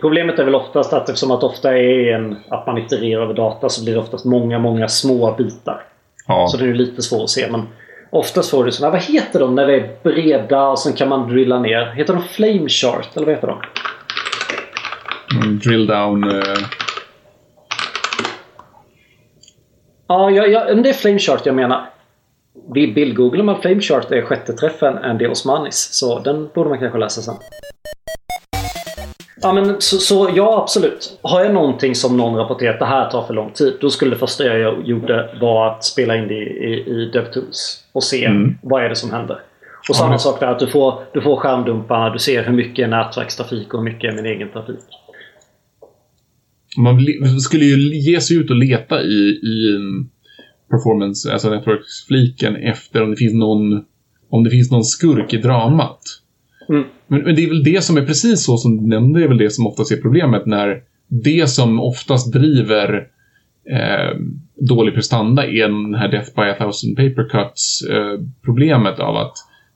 Problemet 0.00 0.38
är 0.38 0.44
väl 0.44 0.54
oftast 0.54 0.92
att 0.92 1.08
eftersom 1.08 1.30
att 1.30 1.42
ofta 1.42 1.78
är 1.78 2.14
en, 2.14 2.36
att 2.48 2.66
man 2.66 2.78
itererar 2.78 3.22
över 3.22 3.34
data 3.34 3.68
så 3.68 3.84
blir 3.84 3.94
det 3.94 4.00
oftast 4.00 4.24
många, 4.24 4.58
många 4.58 4.88
små 4.88 5.34
bitar. 5.38 5.82
Ja. 6.30 6.46
Så 6.48 6.56
det 6.56 6.64
är 6.64 6.74
lite 6.74 7.02
svårt 7.02 7.22
att 7.22 7.30
se. 7.30 7.50
Men 7.50 7.68
oftast 8.10 8.50
får 8.50 8.64
du 8.64 8.72
sådana, 8.72 8.92
vad 8.92 9.02
heter 9.02 9.40
de 9.40 9.54
när 9.54 9.66
det 9.66 9.74
är 9.76 9.96
breda 10.02 10.66
och 10.68 10.78
sen 10.78 10.92
kan 10.92 11.08
man 11.08 11.28
drilla 11.28 11.58
ner? 11.58 11.92
Heter 11.96 12.14
de 12.14 12.22
flame 12.22 12.68
chart 12.68 13.08
eller 13.16 13.26
vad 13.26 13.34
heter 13.34 13.48
de? 13.48 13.58
Mm, 15.36 15.58
drill 15.58 15.86
down. 15.86 16.24
eh, 16.30 16.42
Ja, 20.06 20.30
ja, 20.30 20.46
ja 20.46 20.64
men 20.68 20.82
det 20.82 20.88
är 20.88 20.92
flame 20.94 21.18
chart 21.18 21.46
jag 21.46 21.54
menar. 21.54 21.90
Vid 22.74 22.94
bildgooglar 22.94 23.44
man 23.44 23.60
flame 23.62 23.80
chart 23.80 24.10
är 24.10 24.22
sjätte 24.22 24.52
träffen 24.52 24.98
en 24.98 25.18
del 25.18 25.30
osmanis. 25.30 25.88
Så 25.92 26.18
den 26.18 26.48
borde 26.54 26.68
man 26.70 26.78
kanske 26.78 26.98
läsa 26.98 27.22
sen. 27.22 27.34
Ja, 29.42 29.52
men 29.52 29.76
så, 29.80 29.96
så 29.98 30.30
ja, 30.36 30.62
absolut. 30.62 31.18
Har 31.22 31.40
jag 31.44 31.54
någonting 31.54 31.94
som 31.94 32.16
någon 32.16 32.36
rapporterat 32.36 32.78
det 32.78 32.84
här 32.86 33.10
tar 33.10 33.26
för 33.26 33.34
lång 33.34 33.50
tid. 33.52 33.74
Då 33.80 33.90
skulle 33.90 34.10
det 34.10 34.18
första 34.18 34.44
jag 34.44 34.88
gjorde 34.88 35.38
vara 35.40 35.70
att 35.70 35.84
spela 35.84 36.16
in 36.16 36.28
det 36.28 36.34
i, 36.34 36.84
i, 36.86 37.10
DevTools. 37.12 37.84
Och 37.92 38.02
se 38.04 38.24
Mm. 38.24 38.58
vad 38.62 38.84
är 38.84 38.88
det 38.88 38.96
som 38.96 39.10
händer. 39.10 39.38
Och 39.88 39.96
samma 39.96 40.18
sak 40.18 40.40
där 40.40 40.46
att 40.46 40.58
du 40.58 40.66
får, 40.66 41.02
du 41.14 41.20
får 41.20 41.36
skärmdumparna. 41.36 42.10
Du 42.10 42.18
ser 42.18 42.44
hur 42.44 42.52
mycket 42.52 42.84
är 42.84 42.88
nätverkstrafik 42.88 43.74
och 43.74 43.80
hur 43.80 43.84
mycket 43.92 44.12
är 44.12 44.16
min 44.16 44.26
egen 44.26 44.48
trafik. 44.52 44.76
Man 46.76 47.04
le- 47.04 47.40
skulle 47.40 47.64
ju 47.64 47.96
ge 47.98 48.20
sig 48.20 48.36
ut 48.36 48.50
och 48.50 48.56
leta 48.56 49.02
i, 49.02 49.28
i 49.42 49.78
performance, 50.70 51.32
alltså 51.32 51.50
networks-fliken 51.50 52.56
efter 52.56 53.02
om 53.02 53.10
det 53.10 53.16
finns 53.16 53.34
någon 53.34 53.84
om 54.30 54.44
det 54.44 54.50
finns 54.50 54.70
någon 54.70 54.84
skurk 54.84 55.32
i 55.32 55.36
dramat. 55.36 56.00
Mm. 56.68 56.84
Men, 57.10 57.22
men 57.22 57.34
det 57.34 57.44
är 57.44 57.48
väl 57.48 57.64
det 57.64 57.84
som 57.84 57.96
är 57.96 58.06
precis 58.06 58.44
så 58.44 58.56
som 58.56 58.76
du 58.76 58.88
nämnde, 58.88 59.18
det 59.18 59.24
är 59.24 59.28
väl 59.28 59.38
det 59.38 59.50
som 59.50 59.66
oftast 59.66 59.92
är 59.92 59.96
problemet 59.96 60.46
när 60.46 60.82
det 61.08 61.50
som 61.50 61.80
oftast 61.80 62.32
driver 62.32 63.06
eh, 63.70 64.16
dålig 64.68 64.94
prestanda 64.94 65.46
är 65.46 65.68
den 65.68 65.94
här 65.94 66.08
Death 66.08 66.34
by 66.36 66.42
a 66.42 66.54
thousand 66.58 66.96
paper 66.96 67.28
cuts 67.28 67.82
eh, 67.82 68.20
problemet 68.44 68.98
av 68.98 69.16
att 69.16 69.32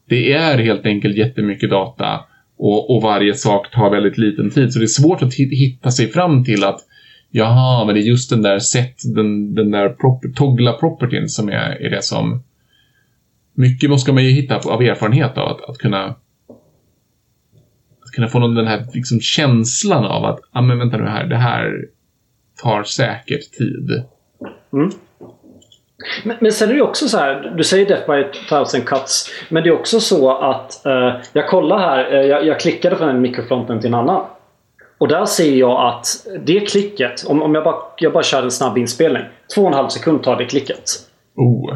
det 0.08 0.32
är 0.32 0.58
helt 0.58 0.86
enkelt 0.86 1.16
jättemycket 1.16 1.70
data 1.70 2.20
och, 2.58 2.96
och 2.96 3.02
varje 3.02 3.34
sak 3.34 3.70
tar 3.70 3.90
väldigt 3.90 4.18
liten 4.18 4.50
tid. 4.50 4.72
Så 4.72 4.78
det 4.78 4.84
är 4.84 4.86
svårt 4.86 5.22
att 5.22 5.34
hitta 5.34 5.90
sig 5.90 6.08
fram 6.08 6.44
till 6.44 6.64
att 6.64 6.80
jaha, 7.30 7.84
men 7.84 7.94
det 7.94 8.00
är 8.00 8.04
just 8.04 8.30
den 8.30 8.42
där 8.42 8.58
set, 8.58 8.94
den, 9.14 9.54
den 9.54 9.70
där 9.70 9.88
proper, 9.88 10.28
toggla 10.28 10.72
propertyn 10.72 11.28
som 11.28 11.48
är, 11.48 11.82
är 11.82 11.90
det 11.90 12.02
som 12.02 12.42
mycket 13.54 13.90
måste 13.90 14.12
man 14.12 14.24
ju 14.24 14.30
hitta 14.30 14.56
av 14.56 14.82
erfarenhet 14.82 15.38
av 15.38 15.48
att, 15.48 15.70
att 15.70 15.78
kunna 15.78 16.14
kunna 18.14 18.28
få 18.28 18.38
någon, 18.38 18.54
den 18.54 18.66
här 18.66 18.84
liksom, 18.94 19.20
känslan 19.20 20.04
av 20.04 20.24
att, 20.24 20.40
ah, 20.52 20.60
men 20.60 20.78
vänta 20.78 20.96
nu 20.96 21.06
här, 21.06 21.24
det 21.24 21.36
här 21.36 21.84
tar 22.62 22.82
säkert 22.82 23.52
tid. 23.52 24.04
Mm. 24.72 24.90
Men, 26.24 26.36
men 26.40 26.52
sen 26.52 26.70
är 26.70 26.74
det 26.74 26.82
också 26.82 27.08
så 27.08 27.18
här, 27.18 27.54
du 27.56 27.64
säger 27.64 27.86
Death 27.86 28.06
by 28.06 28.12
a 28.12 28.26
thousand 28.48 28.84
cuts. 28.84 29.30
Men 29.48 29.62
det 29.62 29.68
är 29.68 29.72
också 29.72 30.00
så 30.00 30.36
att 30.36 30.86
eh, 30.86 31.16
jag 31.32 31.48
kollar 31.48 31.78
här, 31.78 32.14
eh, 32.14 32.26
jag, 32.26 32.46
jag 32.46 32.60
klickade 32.60 32.96
från 32.96 33.08
en 33.08 33.20
mikrofronten 33.20 33.80
till 33.80 33.88
en 33.88 33.94
annan. 33.94 34.24
Och 34.98 35.08
där 35.08 35.24
ser 35.24 35.56
jag 35.56 35.88
att 35.88 36.06
det 36.40 36.60
klicket, 36.60 37.24
om, 37.26 37.42
om 37.42 37.54
jag, 37.54 37.64
bara, 37.64 37.76
jag 37.96 38.12
bara 38.12 38.22
kör 38.22 38.42
en 38.42 38.50
snabb 38.50 38.78
inspelning. 38.78 39.22
Två 39.54 39.62
och 39.62 39.68
en 39.68 39.74
halv 39.74 39.88
sekund 39.88 40.22
tar 40.22 40.36
det 40.36 40.44
klicket. 40.44 40.90
Oh. 41.36 41.74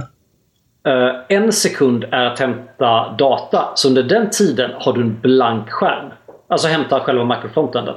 Eh, 0.86 1.14
en 1.28 1.52
sekund 1.52 2.04
är 2.04 2.24
att 2.24 2.38
hämta 2.38 3.14
data. 3.18 3.68
Så 3.74 3.88
under 3.88 4.02
den 4.02 4.30
tiden 4.30 4.70
har 4.78 4.92
du 4.92 5.00
en 5.00 5.20
blank 5.20 5.70
skärm. 5.70 6.12
Alltså 6.48 6.68
hämta 6.68 7.00
själva 7.00 7.24
microfrontenden. 7.24 7.94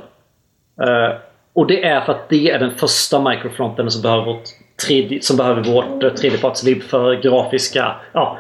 Eh, 0.82 1.18
och 1.54 1.68
det 1.68 1.84
är 1.84 2.02
för 2.02 2.12
att 2.12 2.30
det 2.30 2.52
är 2.52 2.60
den 2.60 2.72
första 2.72 3.30
microfrontenden 3.30 3.91
som 3.91 4.02
behöver 4.02 4.26
vårt, 4.26 4.43
tredje, 4.88 5.22
som 5.22 5.38
behöver 5.38 5.64
vårt 5.64 6.04
eh, 6.04 6.10
tredjepartslib 6.10 6.84
för 6.84 7.16
grafiska, 7.16 7.95
ja, 8.14 8.38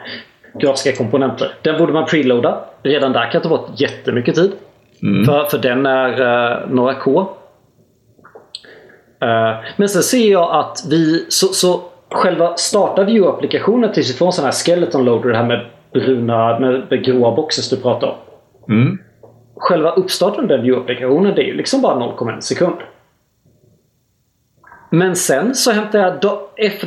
grafiska 0.53 0.95
komponenter. 0.95 1.53
Den 1.61 1.77
borde 1.77 1.93
man 1.93 2.05
preloada. 2.05 2.65
Redan 2.83 3.13
där 3.13 3.31
kan 3.31 3.41
det 3.41 3.49
ta 3.49 3.57
bort 3.57 3.81
jättemycket 3.81 4.35
tid. 4.35 4.51
Mm. 5.03 5.25
För, 5.25 5.45
för 5.45 5.57
den 5.57 5.85
är 5.85 6.21
eh, 6.21 6.69
några 6.69 6.93
K. 6.95 7.19
Eh, 9.21 9.55
men 9.75 9.89
sen 9.89 10.03
ser 10.03 10.31
jag 10.31 10.55
att 10.55 10.83
vi... 10.89 11.25
Så, 11.29 11.47
så 11.47 11.81
själva 12.11 12.57
starta 12.57 13.03
view-applikationen 13.03 13.93
tills 13.93 14.09
vi 14.09 14.17
får 14.17 14.25
en 14.25 14.31
sån 14.31 14.45
här 14.45 14.51
skeleton 14.51 15.05
loader, 15.05 15.29
det 15.29 15.37
här 15.37 15.45
med 15.45 15.65
bruna, 15.93 16.59
med, 16.59 16.83
med 16.89 17.05
gråa 17.05 17.35
boxes 17.35 17.69
du 17.69 17.77
pratar 17.77 18.07
om. 18.07 18.15
Mm. 18.75 18.97
Själva 19.61 19.91
uppstarten 19.91 20.43
av 20.43 20.47
den 20.47 20.61
view-applikationen 20.61 21.35
det 21.35 21.41
är 21.41 21.45
ju 21.45 21.53
liksom 21.53 21.81
bara 21.81 21.95
0,1 21.95 22.39
sekund. 22.39 22.75
Men 24.89 25.15
sen 25.15 25.55
så 25.55 25.71
hämtar 25.71 25.99
jag... 25.99 26.13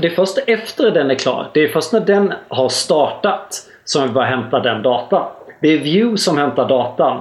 Det 0.00 0.08
är 0.08 0.14
först 0.14 0.38
efter 0.46 0.90
den 0.90 1.10
är 1.10 1.14
klar. 1.14 1.50
Det 1.54 1.60
är 1.60 1.68
först 1.68 1.92
när 1.92 2.00
den 2.00 2.32
har 2.48 2.68
startat 2.68 3.70
som 3.84 4.02
jag 4.02 4.12
börjar 4.12 4.28
hämta 4.28 4.60
den 4.60 4.82
datan. 4.82 5.28
Det 5.60 5.68
är 5.68 5.78
View 5.78 6.16
som 6.16 6.38
hämtar 6.38 6.68
datan. 6.68 7.20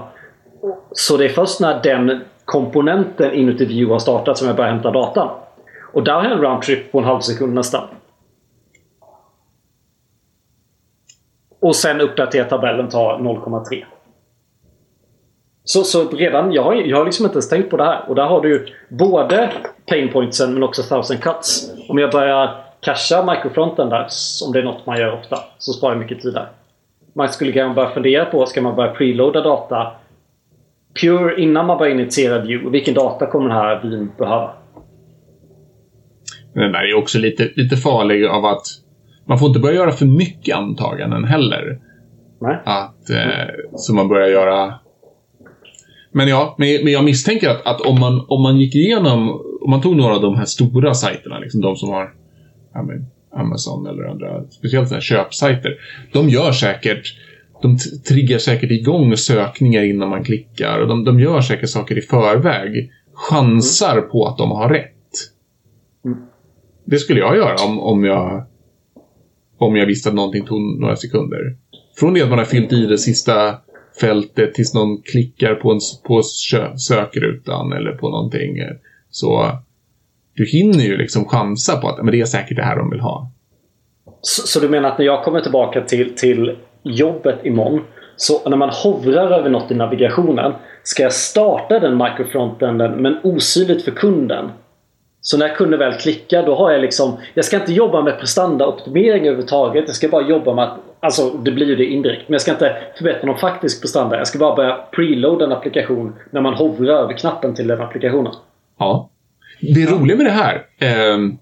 Så 0.91 1.17
det 1.17 1.25
är 1.25 1.29
först 1.29 1.59
när 1.59 1.83
den 1.83 2.21
komponenten 2.45 3.33
inuti 3.33 3.65
View 3.65 3.93
har 3.93 3.99
startat 3.99 4.37
som 4.37 4.47
jag 4.47 4.55
börjar 4.55 4.71
hämta 4.71 4.91
datan. 4.91 5.29
Och 5.93 6.03
där 6.03 6.13
har 6.13 6.23
jag 6.23 6.31
en 6.31 6.41
roundtrip 6.41 6.91
på 6.91 6.99
en 6.99 7.05
halv 7.05 7.19
sekund 7.19 7.53
nästan. 7.53 7.87
Och 11.59 11.75
sen 11.75 12.01
uppdatera 12.01 12.45
tabellen 12.45 12.89
tar 12.89 13.17
0,3. 13.17 13.83
Så, 15.63 15.83
så 15.83 16.09
redan, 16.09 16.51
jag 16.51 16.63
har, 16.63 16.73
jag 16.73 16.97
har 16.97 17.05
liksom 17.05 17.25
inte 17.25 17.35
ens 17.35 17.49
tänkt 17.49 17.69
på 17.69 17.77
det 17.77 17.83
här. 17.83 18.09
Och 18.09 18.15
där 18.15 18.25
har 18.25 18.41
du 18.41 18.49
ju 18.49 18.65
både 18.89 19.51
painpointsen 19.85 20.53
men 20.53 20.63
också 20.63 20.83
thousand 20.83 21.21
cuts. 21.21 21.71
Om 21.89 21.97
jag 21.97 22.11
börjar 22.11 22.63
casha 22.81 23.25
microfronten 23.25 23.89
där, 23.89 24.07
om 24.45 24.53
det 24.53 24.59
är 24.59 24.63
något 24.63 24.85
man 24.85 24.99
gör 24.99 25.13
ofta, 25.13 25.37
så 25.57 25.73
sparar 25.73 25.93
jag 25.93 26.01
mycket 26.01 26.21
tid 26.21 26.33
där. 26.33 26.49
Man 27.15 27.29
skulle 27.29 27.51
kanske 27.51 27.75
börja 27.75 27.89
fundera 27.89 28.25
på, 28.25 28.45
ska 28.45 28.61
man 28.61 28.75
börja 28.75 28.93
preloada 28.93 29.41
data 29.41 29.91
pure 31.01 31.41
innan 31.41 31.65
man 31.65 31.77
börjar 31.77 31.93
initiera 31.93 32.39
view? 32.39 32.69
Vilken 32.69 32.93
data 32.93 33.25
kommer 33.25 33.49
den 33.49 33.57
här 33.57 33.81
vyn 33.83 34.11
behöva? 34.17 34.53
Men 36.53 36.63
den 36.63 36.71
där 36.71 36.89
är 36.89 36.93
också 36.93 37.19
lite, 37.19 37.49
lite 37.55 37.77
farlig 37.77 38.25
av 38.25 38.45
att 38.45 38.65
man 39.25 39.39
får 39.39 39.47
inte 39.47 39.59
börja 39.59 39.75
göra 39.75 39.91
för 39.91 40.05
mycket 40.05 40.55
antaganden 40.55 41.23
heller. 41.23 41.79
Nej? 42.41 42.57
Att, 42.65 43.09
eh, 43.09 43.55
så 43.75 43.93
man 43.93 44.07
börjar 44.07 44.27
göra... 44.27 44.73
Men 46.13 46.27
ja, 46.27 46.55
men, 46.57 46.83
men 46.83 46.93
jag 46.93 47.03
misstänker 47.03 47.49
att, 47.49 47.65
att 47.65 47.81
om, 47.81 47.99
man, 47.99 48.25
om 48.27 48.41
man 48.41 48.59
gick 48.59 48.75
igenom, 48.75 49.29
om 49.61 49.69
man 49.69 49.81
tog 49.81 49.95
några 49.95 50.15
av 50.15 50.21
de 50.21 50.35
här 50.35 50.45
stora 50.45 50.93
sajterna, 50.93 51.39
liksom 51.39 51.61
de 51.61 51.75
som 51.75 51.89
har 51.89 52.13
ja, 52.73 52.83
men 52.83 53.05
Amazon 53.35 53.87
eller 53.87 54.03
andra, 54.03 54.43
speciellt 54.49 54.87
så 54.87 54.93
här 54.93 55.01
köpsajter. 55.01 55.75
De 56.11 56.29
gör 56.29 56.51
säkert, 56.51 57.15
de 57.61 57.77
triggar 58.07 58.37
säkert 58.37 58.71
igång 58.71 59.17
sökningar 59.17 59.83
innan 59.83 60.09
man 60.09 60.23
klickar 60.23 60.79
och 60.79 60.87
de, 60.87 61.03
de 61.03 61.19
gör 61.19 61.41
säkert 61.41 61.69
saker 61.69 61.97
i 61.97 62.01
förväg. 62.01 62.91
Chansar 63.13 64.01
på 64.01 64.25
att 64.25 64.37
de 64.37 64.51
har 64.51 64.69
rätt. 64.69 64.89
Mm. 66.05 66.17
Det 66.85 66.97
skulle 66.97 67.19
jag 67.19 67.35
göra 67.35 67.55
om, 67.65 67.79
om 67.79 68.03
jag 68.03 68.45
om 69.57 69.75
jag 69.75 69.85
visste 69.85 70.09
att 70.09 70.15
någonting 70.15 70.45
tog 70.45 70.79
några 70.79 70.95
sekunder. 70.95 71.55
Från 71.95 72.13
det 72.13 72.21
att 72.21 72.29
man 72.29 72.37
har 72.37 72.45
fyllt 72.45 72.73
i 72.73 72.85
det 72.85 72.97
sista 72.97 73.57
fältet 73.99 74.53
tills 74.53 74.73
någon 74.73 75.01
klickar 75.01 75.55
på, 75.55 75.71
en, 75.71 75.79
på 76.03 76.21
sökrutan 76.87 77.73
eller 77.73 77.91
på 77.91 78.09
någonting. 78.09 78.57
Så 79.09 79.51
du 80.33 80.45
hinner 80.45 80.83
ju 80.83 80.97
liksom 80.97 81.25
chansa 81.25 81.77
på 81.77 81.87
att 81.87 81.97
men 81.97 82.11
det 82.11 82.21
är 82.21 82.25
säkert 82.25 82.57
det 82.57 82.63
här 82.63 82.77
de 82.77 82.89
vill 82.89 82.99
ha. 82.99 83.31
Så, 84.21 84.47
så 84.47 84.59
du 84.59 84.69
menar 84.69 84.89
att 84.89 84.97
när 84.97 85.05
jag 85.05 85.23
kommer 85.23 85.41
tillbaka 85.41 85.81
till, 85.81 86.15
till 86.15 86.57
jobbet 86.83 87.45
imorgon 87.45 87.81
så 88.15 88.49
när 88.49 88.57
man 88.57 88.69
hovrar 88.69 89.31
över 89.31 89.49
något 89.49 89.71
i 89.71 89.75
navigationen 89.75 90.53
ska 90.83 91.03
jag 91.03 91.13
starta 91.13 91.79
den 91.79 91.97
microfrontenden 91.97 92.91
men 92.91 93.17
osynligt 93.23 93.85
för 93.85 93.91
kunden. 93.91 94.49
Så 95.25 95.37
när 95.37 95.55
kunden 95.55 95.79
väl 95.79 95.93
klickar 95.93 96.45
då 96.45 96.55
har 96.55 96.71
jag 96.71 96.81
liksom 96.81 97.17
Jag 97.33 97.45
ska 97.45 97.59
inte 97.59 97.73
jobba 97.73 98.01
med 98.01 98.19
prestandaoptimering 98.19 99.21
överhuvudtaget. 99.21 99.83
Jag 99.87 99.95
ska 99.95 100.07
bara 100.07 100.27
jobba 100.27 100.53
med 100.53 100.63
att 100.63 100.79
Alltså 100.99 101.29
det 101.29 101.51
blir 101.51 101.67
ju 101.67 101.75
det 101.75 101.85
indirekt. 101.85 102.29
Men 102.29 102.33
jag 102.33 102.41
ska 102.41 102.51
inte 102.51 102.77
förbättra 102.97 103.27
någon 103.27 103.37
faktisk 103.37 103.81
prestanda. 103.81 104.17
Jag 104.17 104.27
ska 104.27 104.39
bara 104.39 104.55
börja 104.55 104.75
preloada 104.91 105.45
en 105.45 105.51
applikation 105.51 106.13
när 106.31 106.41
man 106.41 106.53
hovrar 106.53 106.93
över 106.93 107.13
knappen 107.13 107.55
till 107.55 107.67
den 107.67 107.81
applikationen. 107.81 108.33
Ja. 108.79 109.09
Det 109.61 109.85
roliga 109.85 110.17
med 110.17 110.25
det 110.25 110.31
här 110.31 110.65
ehm, 110.79 111.37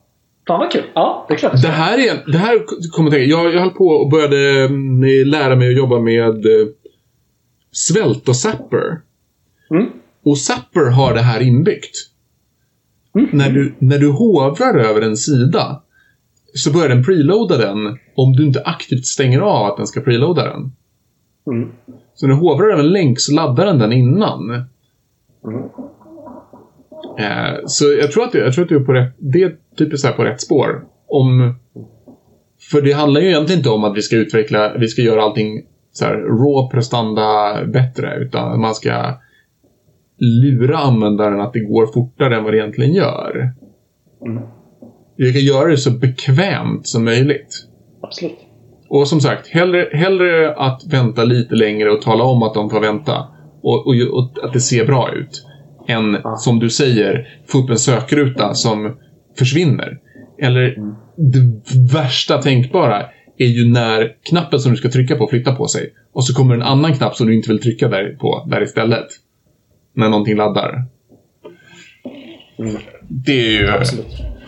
Fan 0.48 0.60
vad 0.60 0.72
kul! 0.72 0.84
Ja, 0.94 1.26
det 1.28 1.34
är 1.34 1.38
klart. 1.38 1.62
Det 1.62 1.68
här 1.68 1.98
är, 1.98 2.32
det 2.32 2.38
här 2.38 2.60
kommer 2.92 3.10
jag 3.10 3.20
tänka, 3.20 3.30
jag, 3.30 3.54
jag 3.54 3.60
höll 3.60 3.70
på 3.70 3.88
och 3.88 4.10
började 4.10 4.66
mm, 4.66 5.28
lära 5.28 5.56
mig 5.56 5.70
att 5.70 5.78
jobba 5.78 6.00
med 6.00 6.46
eh, 6.46 6.68
svält 7.72 8.28
och 8.28 8.36
Zapper. 8.36 9.02
Mm. 9.72 9.90
Och 10.26 10.38
Zapper 10.38 10.92
har 10.92 11.14
det 11.14 11.22
här 11.22 11.42
inbyggt. 11.42 12.11
Mm. 13.16 13.30
När, 13.32 13.52
du, 13.52 13.74
när 13.80 14.00
du 14.00 14.12
hovrar 14.12 14.78
över 14.78 15.02
en 15.02 15.18
sida 15.18 15.82
så 16.54 16.72
börjar 16.72 16.90
den 16.90 17.04
preloada 17.04 17.58
den 17.58 17.98
om 18.16 18.34
du 18.34 18.46
inte 18.46 18.64
aktivt 18.64 19.06
stänger 19.06 19.40
av 19.40 19.66
att 19.66 19.78
den 19.78 19.88
ska 19.88 20.02
preloada 20.02 20.44
den. 20.44 20.72
Mm. 21.48 21.72
Så 22.14 22.28
när 22.28 22.34
du 22.34 22.40
hovrar 22.40 22.74
över 22.74 22.84
en 22.84 22.92
länk 22.92 23.20
så 23.20 23.34
laddar 23.34 23.66
den 23.66 23.80
den 23.80 23.94
innan. 23.94 24.50
Mm. 24.50 25.64
Eh, 27.20 27.60
så 27.66 27.86
jag 27.86 28.12
tror, 28.12 28.24
att 28.24 28.34
jag 28.34 28.54
tror 28.54 28.64
att 28.64 28.70
du 28.70 28.76
är 28.76 28.86
på 28.86 28.94
rätt, 28.94 29.14
det 29.18 29.44
är 29.44 29.56
typiskt 29.78 30.08
så 30.08 30.14
på 30.14 30.24
rätt 30.24 30.42
spår. 30.42 30.86
Om, 31.08 31.56
för 32.72 32.82
det 32.82 32.92
handlar 32.92 33.22
ju 33.22 33.28
egentligen 33.28 33.60
inte 33.60 33.70
om 33.70 33.84
att 33.84 33.98
vi 33.98 34.02
ska 34.02 34.16
utveckla, 34.16 34.78
vi 34.78 34.88
ska 34.88 35.02
göra 35.02 35.24
allting 35.24 35.62
så 35.92 36.06
här, 36.06 36.14
raw 36.14 36.70
prestanda 36.72 37.60
bättre, 37.66 38.18
utan 38.18 38.62
man 38.62 38.76
ska 38.76 39.14
lura 40.22 40.78
användaren 40.78 41.42
att 41.42 41.54
det 41.54 41.60
går 41.60 41.86
fortare 41.88 42.36
än 42.36 42.44
vad 42.44 42.54
det 42.54 42.58
egentligen 42.58 42.94
gör. 42.94 43.52
Mm. 44.26 44.44
Vi 45.18 45.30
ska 45.32 45.40
göra 45.40 45.70
det 45.70 45.78
så 45.78 45.92
bekvämt 45.92 46.88
som 46.88 47.06
möjligt. 47.06 47.68
Absolut. 48.02 48.38
Och 48.90 49.08
som 49.08 49.22
sagt, 49.22 49.48
hellre, 49.48 49.90
hellre 49.94 50.56
att 50.56 50.82
vänta 50.90 51.24
lite 51.24 51.56
längre 51.56 51.92
och 51.92 52.02
tala 52.02 52.24
om 52.24 52.44
att 52.44 52.54
de 52.54 52.70
får 52.70 52.80
vänta. 52.80 53.28
Och, 53.62 53.88
och, 53.88 53.96
och 53.96 54.44
att 54.44 54.54
det 54.54 54.60
ser 54.60 54.86
bra 54.86 55.12
ut. 55.14 55.46
Än, 55.88 56.18
Ja. 56.24 56.36
som 56.36 56.60
du 56.60 56.70
säger, 56.70 57.28
få 57.48 57.58
upp 57.58 57.70
en 57.70 57.78
sökruta 57.78 58.54
som 58.54 58.98
försvinner. 59.38 60.00
Eller 60.42 60.76
det 61.16 61.40
värsta 61.94 62.42
tänkbara 62.42 63.06
är 63.38 63.48
ju 63.48 63.72
när 63.72 64.16
knappen 64.30 64.60
som 64.60 64.72
du 64.72 64.78
ska 64.78 64.90
trycka 64.90 65.16
på 65.16 65.28
flyttar 65.28 65.56
på 65.56 65.68
sig. 65.68 65.94
Och 66.14 66.24
så 66.26 66.34
kommer 66.34 66.56
en 66.56 66.62
annan 66.62 66.94
knapp 66.94 67.16
som 67.16 67.28
du 67.28 67.36
inte 67.36 67.50
vill 67.50 67.62
trycka 67.62 67.88
där 67.88 68.16
på 68.20 68.48
där 68.50 68.64
istället. 68.64 69.08
När 69.94 70.10
någonting 70.10 70.38
laddar. 70.38 70.86
Mm. 72.60 72.82
Det 73.10 73.32
är 73.32 73.62
ju... 73.62 73.70
Absolut. 73.70 74.08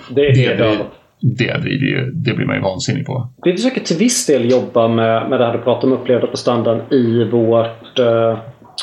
Det 0.09 0.21
är 0.21 0.33
Det, 0.35 0.49
det, 0.49 0.55
blir, 0.55 1.53
det, 1.53 1.61
blir 1.61 1.89
ju, 1.89 2.11
det 2.11 2.33
blir 2.33 2.45
man 2.45 2.55
ju 2.55 2.61
vansinnig 2.61 3.05
på. 3.05 3.27
Vi 3.43 3.53
försöker 3.53 3.81
till 3.81 3.97
viss 3.97 4.25
del 4.25 4.51
jobba 4.51 4.87
med, 4.87 5.29
med 5.29 5.39
det 5.39 5.45
här 5.45 5.53
du 5.53 5.59
pratade 5.63 5.93
om 5.93 5.99
upplevda 6.01 6.27
på 6.27 6.37
standarden 6.37 6.93
i 6.93 7.23
vårt 7.23 7.99
eh, 7.99 8.39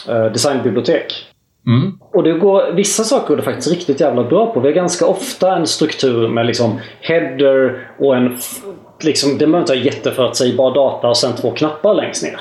eh, 0.09 0.33
designbibliotek. 0.33 1.27
Mm. 1.67 1.99
Och 2.13 2.23
det 2.23 2.33
går, 2.33 2.73
vissa 2.73 3.05
saker 3.05 3.29
går 3.29 3.37
det 3.37 3.43
faktiskt 3.43 3.71
riktigt 3.71 4.01
jävla 4.01 4.25
bra 4.25 4.53
på. 4.55 4.61
Vi 4.61 4.69
har 4.69 4.75
ganska 4.75 5.07
ofta 5.07 5.57
en 5.57 5.67
struktur 5.67 6.29
med 6.29 6.47
liksom 6.47 6.79
header 7.01 7.89
och 7.99 8.17
en... 8.17 8.37
Liksom, 9.05 9.31
det 9.33 9.39
behöver 9.39 9.61
inte 9.61 9.73
vara 9.73 9.85
jätteförutsägbar 9.85 10.75
data 10.75 11.09
och 11.09 11.17
sen 11.17 11.33
två 11.37 11.51
knappar 11.51 11.95
längst 11.95 12.23
ner. 12.23 12.41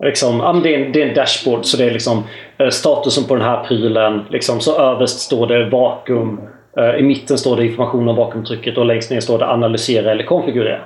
Liksom, 0.00 0.60
det, 0.62 0.74
är 0.74 0.78
en, 0.78 0.92
det 0.92 1.02
är 1.02 1.08
en 1.08 1.14
dashboard 1.14 1.64
så 1.64 1.76
det 1.76 1.84
är 1.84 1.90
liksom 1.90 2.22
eh, 2.58 2.68
statusen 2.68 3.24
på 3.24 3.34
den 3.34 3.44
här 3.44 3.64
prylen. 3.64 4.24
Liksom, 4.30 4.60
så 4.60 4.78
överst 4.78 5.20
står 5.20 5.46
det 5.46 5.68
vakuum. 5.68 6.40
Eh, 6.76 6.96
I 6.96 7.02
mitten 7.02 7.38
står 7.38 7.56
det 7.56 7.66
information 7.66 8.08
om 8.08 8.16
vakuumtrycket 8.16 8.78
och 8.78 8.86
längst 8.86 9.10
ner 9.10 9.20
står 9.20 9.38
det 9.38 9.46
analysera 9.46 10.10
eller 10.10 10.24
konfigurera. 10.24 10.80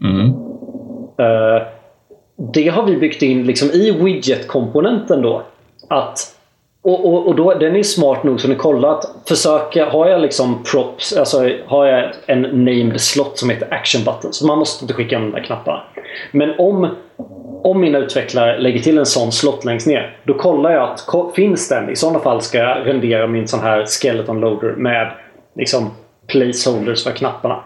Mm. 0.00 0.26
Eh, 1.18 1.62
det 2.52 2.68
har 2.68 2.82
vi 2.82 2.96
byggt 2.96 3.22
in 3.22 3.46
liksom 3.46 3.68
i 3.70 3.90
widget-komponenten 3.90 5.22
då. 5.22 5.42
Att, 5.88 6.18
och, 6.82 7.06
och, 7.06 7.26
och 7.26 7.34
då, 7.34 7.54
den 7.54 7.76
är 7.76 7.82
smart 7.82 8.24
nog 8.24 8.40
så 8.40 8.48
ni 8.48 8.54
kollar 8.54 8.88
att 8.88 9.04
försöka, 9.28 9.90
har 9.90 10.08
jag 10.08 10.20
liksom 10.20 10.64
props, 10.72 11.16
alltså 11.16 11.50
har 11.66 11.86
jag 11.86 12.10
en 12.26 12.42
named 12.42 13.00
slot 13.00 13.38
som 13.38 13.50
heter 13.50 13.74
action 13.74 14.04
button. 14.04 14.32
Så 14.32 14.46
man 14.46 14.58
måste 14.58 14.84
inte 14.84 14.94
skicka 14.94 15.18
där 15.18 15.44
knapparna. 15.44 15.82
Men 16.32 16.54
om, 16.58 16.88
om 17.64 17.80
mina 17.80 17.98
utvecklare 17.98 18.58
lägger 18.58 18.80
till 18.80 18.98
en 18.98 19.06
sån 19.06 19.32
slott 19.32 19.64
längst 19.64 19.86
ner. 19.86 20.16
Då 20.24 20.34
kollar 20.34 20.70
jag 20.70 20.90
att 20.90 21.34
finns 21.34 21.68
den? 21.68 21.90
I 21.90 21.96
sådana 21.96 22.18
fall 22.18 22.42
ska 22.42 22.58
jag 22.58 22.86
rendera 22.86 23.26
min 23.26 23.48
sån 23.48 23.60
här 23.60 23.86
skeleton 23.86 24.40
loader 24.40 24.74
med 24.76 25.12
liksom 25.54 25.90
placeholders 26.26 27.04
för 27.04 27.10
knapparna. 27.10 27.62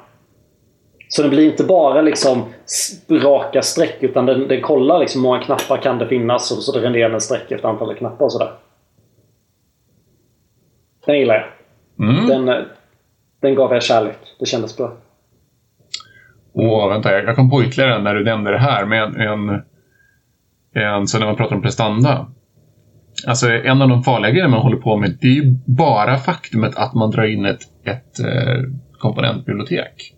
Så 1.09 1.23
det 1.23 1.29
blir 1.29 1.51
inte 1.51 1.65
bara 1.65 2.03
liksom 2.03 2.45
raka 3.11 3.63
streck 3.63 3.97
utan 4.01 4.27
den, 4.27 4.49
den 4.49 4.63
kollar 4.63 4.99
liksom 4.99 5.21
hur 5.21 5.29
många 5.29 5.43
knappar 5.43 5.77
kan 5.77 5.99
det 5.99 6.09
finnas 6.09 6.53
och 6.53 6.63
så 6.63 6.81
renderar 6.81 7.11
den 7.11 7.21
streck 7.21 7.51
efter 7.51 7.69
antalet 7.69 7.99
knappar 7.99 8.25
och 8.25 8.33
sådär. 8.33 8.53
Den 11.07 11.19
gillar 11.19 11.35
jag. 11.35 12.09
Mm. 12.09 12.27
Den, 12.27 12.49
eh, 12.49 12.65
den 13.41 13.55
gav 13.55 13.73
jag 13.73 13.83
kärlek. 13.83 14.19
Det 14.39 14.47
kändes 14.47 14.77
bra. 14.77 14.93
Och 16.53 16.91
vänta, 16.91 17.13
jag 17.13 17.37
kom 17.37 17.51
på 17.51 17.63
ytterligare 17.63 18.03
när 18.03 18.15
du 18.15 18.25
nämnde 18.25 18.51
det 18.51 18.59
här 18.59 18.85
med 18.85 19.03
en, 19.03 19.21
en 19.21 19.63
så 21.07 21.19
när 21.19 21.27
man 21.27 21.37
pratar 21.37 21.57
om 21.57 21.63
prestanda. 21.63 22.27
Alltså 23.27 23.51
en 23.51 23.83
av 23.83 23.89
de 23.89 24.03
farliga 24.03 24.31
grejerna 24.31 24.51
man 24.51 24.61
håller 24.63 24.77
på 24.77 24.97
med 24.97 25.19
det 25.21 25.27
är 25.27 25.33
ju 25.33 25.57
bara 25.67 26.19
faktumet 26.19 26.77
att 26.77 26.95
man 26.95 27.11
drar 27.11 27.25
in 27.25 27.45
ett, 27.45 27.61
ett 27.85 28.21
eh, 28.21 28.63
komponentbibliotek. 28.99 30.13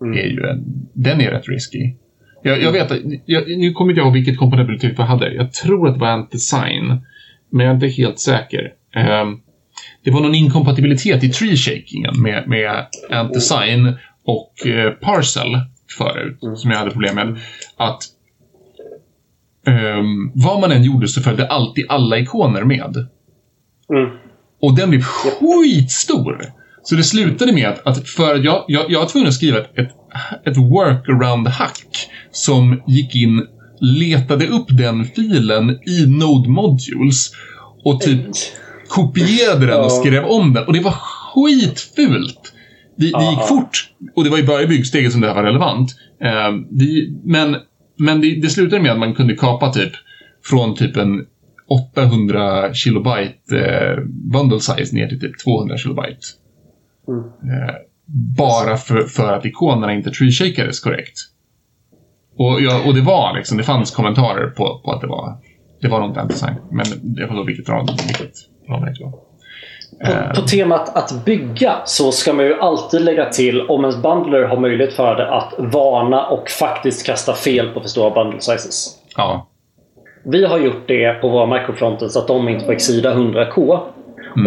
Mm. 0.00 0.18
Är 0.18 0.22
ju 0.26 0.46
en, 0.50 0.64
den 0.94 1.20
är 1.20 1.30
rätt 1.30 1.48
risky. 1.48 1.94
Jag, 2.42 2.62
jag 2.62 2.72
vet, 2.72 2.92
jag, 3.26 3.48
nu 3.58 3.72
kommer 3.72 3.90
inte 3.92 4.00
jag 4.00 4.06
ihåg 4.06 4.14
vilket 4.14 4.38
komponentbibliotek 4.38 4.98
vi 4.98 5.02
hade. 5.02 5.34
Jag 5.34 5.52
tror 5.52 5.88
att 5.88 5.94
det 5.94 6.00
var 6.00 6.08
Antisign. 6.08 7.00
Men 7.50 7.66
jag 7.66 7.70
är 7.70 7.74
inte 7.74 7.88
helt 8.02 8.20
säker. 8.20 8.72
Ehm, 8.94 9.36
det 10.04 10.10
var 10.10 10.20
någon 10.20 10.34
inkompatibilitet 10.34 11.24
i 11.24 11.28
tree 11.28 11.56
shakingen 11.56 12.22
med, 12.22 12.48
med 12.48 12.86
Antisign 13.10 13.92
och 14.24 14.66
eh, 14.66 14.90
Parcel 14.90 15.60
förut, 15.98 16.38
Mm. 16.42 16.56
som 16.56 16.70
jag 16.70 16.78
hade 16.78 16.90
problem 16.90 17.14
med. 17.14 17.38
Att 17.76 18.02
ehm, 19.68 20.32
vad 20.34 20.60
man 20.60 20.72
än 20.72 20.84
gjorde 20.84 21.08
så 21.08 21.20
följde 21.20 21.48
alltid 21.48 21.86
alla 21.88 22.18
ikoner 22.18 22.64
med. 22.64 22.96
Mm. 23.94 24.10
Och 24.60 24.76
den 24.76 24.90
blev 24.90 25.02
skitstor. 25.02 26.52
Så 26.82 26.94
det 26.94 27.02
slutade 27.02 27.52
med 27.52 27.68
att, 27.68 27.86
att 27.86 28.08
för 28.08 28.36
jag, 28.36 28.64
jag, 28.68 28.90
jag 28.90 29.00
var 29.00 29.06
tvungen 29.06 29.28
att 29.28 29.34
skriva 29.34 29.58
ett, 29.58 29.78
ett, 29.78 29.90
ett 30.44 30.56
workaround-hack 30.56 32.08
som 32.30 32.82
gick 32.86 33.14
in, 33.14 33.46
letade 33.80 34.46
upp 34.46 34.66
den 34.68 35.04
filen 35.04 35.70
i 35.70 36.06
Node 36.06 36.48
Modules 36.48 37.30
och 37.84 38.00
typ 38.00 38.26
kopierade 38.88 39.66
den 39.66 39.80
och 39.80 39.92
skrev 39.92 40.24
om 40.24 40.52
den. 40.52 40.66
Och 40.66 40.72
det 40.72 40.80
var 40.80 40.94
skitfult! 41.34 42.52
Det, 42.96 43.04
det 43.04 43.30
gick 43.30 43.48
fort. 43.48 43.90
Och 44.14 44.24
det 44.24 44.30
var 44.30 44.36
ju 44.36 44.46
bara 44.46 44.62
i 44.62 44.66
byggsteget 44.66 45.12
som 45.12 45.20
det 45.20 45.26
här 45.26 45.34
var 45.34 45.42
relevant. 45.42 45.90
Eh, 46.22 46.52
vi, 46.70 47.20
men 47.24 47.56
men 47.98 48.20
det, 48.20 48.40
det 48.40 48.50
slutade 48.50 48.82
med 48.82 48.92
att 48.92 48.98
man 48.98 49.14
kunde 49.14 49.34
kapa 49.34 49.72
typ 49.72 49.92
från 50.44 50.74
typ 50.74 50.96
en 50.96 51.26
800 51.68 52.74
kilobyte 52.74 53.56
eh, 53.56 54.04
bundle 54.32 54.60
size 54.60 54.96
ner 54.96 55.08
till 55.08 55.20
typ 55.20 55.38
200 55.44 55.76
kilobyte. 55.76 56.20
Mm. 57.08 57.20
Eh, 57.20 57.74
bara 58.36 58.76
för, 58.76 59.02
för 59.02 59.32
att 59.32 59.44
ikonerna 59.44 59.94
inte 59.94 60.10
tree-shakades 60.10 60.84
korrekt. 60.84 61.18
Och, 62.36 62.60
ja, 62.60 62.82
och 62.86 62.94
det 62.94 63.00
var 63.00 63.36
liksom, 63.36 63.58
det 63.58 63.64
fanns 63.64 63.90
kommentarer 63.90 64.50
på, 64.50 64.80
på 64.84 64.92
att 64.92 65.00
det 65.00 65.06
var 65.06 65.38
det 65.80 65.88
var 65.88 66.00
något 66.00 66.28
design. 66.28 66.54
Men 66.70 66.86
jag 66.86 66.96
kommer 66.98 67.22
inte 67.22 67.34
ihåg 67.34 67.46
vilket 67.46 67.68
ram 67.68 67.86
det 67.86 69.04
var. 69.04 69.27
Eh, 70.04 70.28
På, 70.28 70.34
på 70.34 70.40
temat 70.40 70.96
att 70.96 71.24
bygga 71.24 71.76
så 71.84 72.12
ska 72.12 72.32
man 72.32 72.44
ju 72.44 72.54
alltid 72.60 73.00
lägga 73.00 73.24
till 73.30 73.60
om 73.60 73.80
ens 73.80 74.02
bundler 74.02 74.42
har 74.42 74.56
möjlighet 74.56 74.94
för 74.94 75.16
det 75.16 75.34
att 75.34 75.54
varna 75.58 76.26
och 76.26 76.50
faktiskt 76.50 77.06
kasta 77.06 77.34
fel 77.34 77.68
på 77.68 77.80
för 77.80 77.88
stora 77.88 78.10
bundle 78.10 78.40
sizes. 78.40 78.98
ja. 79.16 79.46
Vi 80.24 80.44
har 80.44 80.58
gjort 80.58 80.88
det 80.88 81.20
på 81.20 81.28
våra 81.28 81.46
microfronten 81.60 82.10
så 82.10 82.18
att 82.18 82.28
de 82.28 82.48
inte 82.48 82.64
får 82.64 82.72
exida 82.72 83.14
100k. 83.14 83.80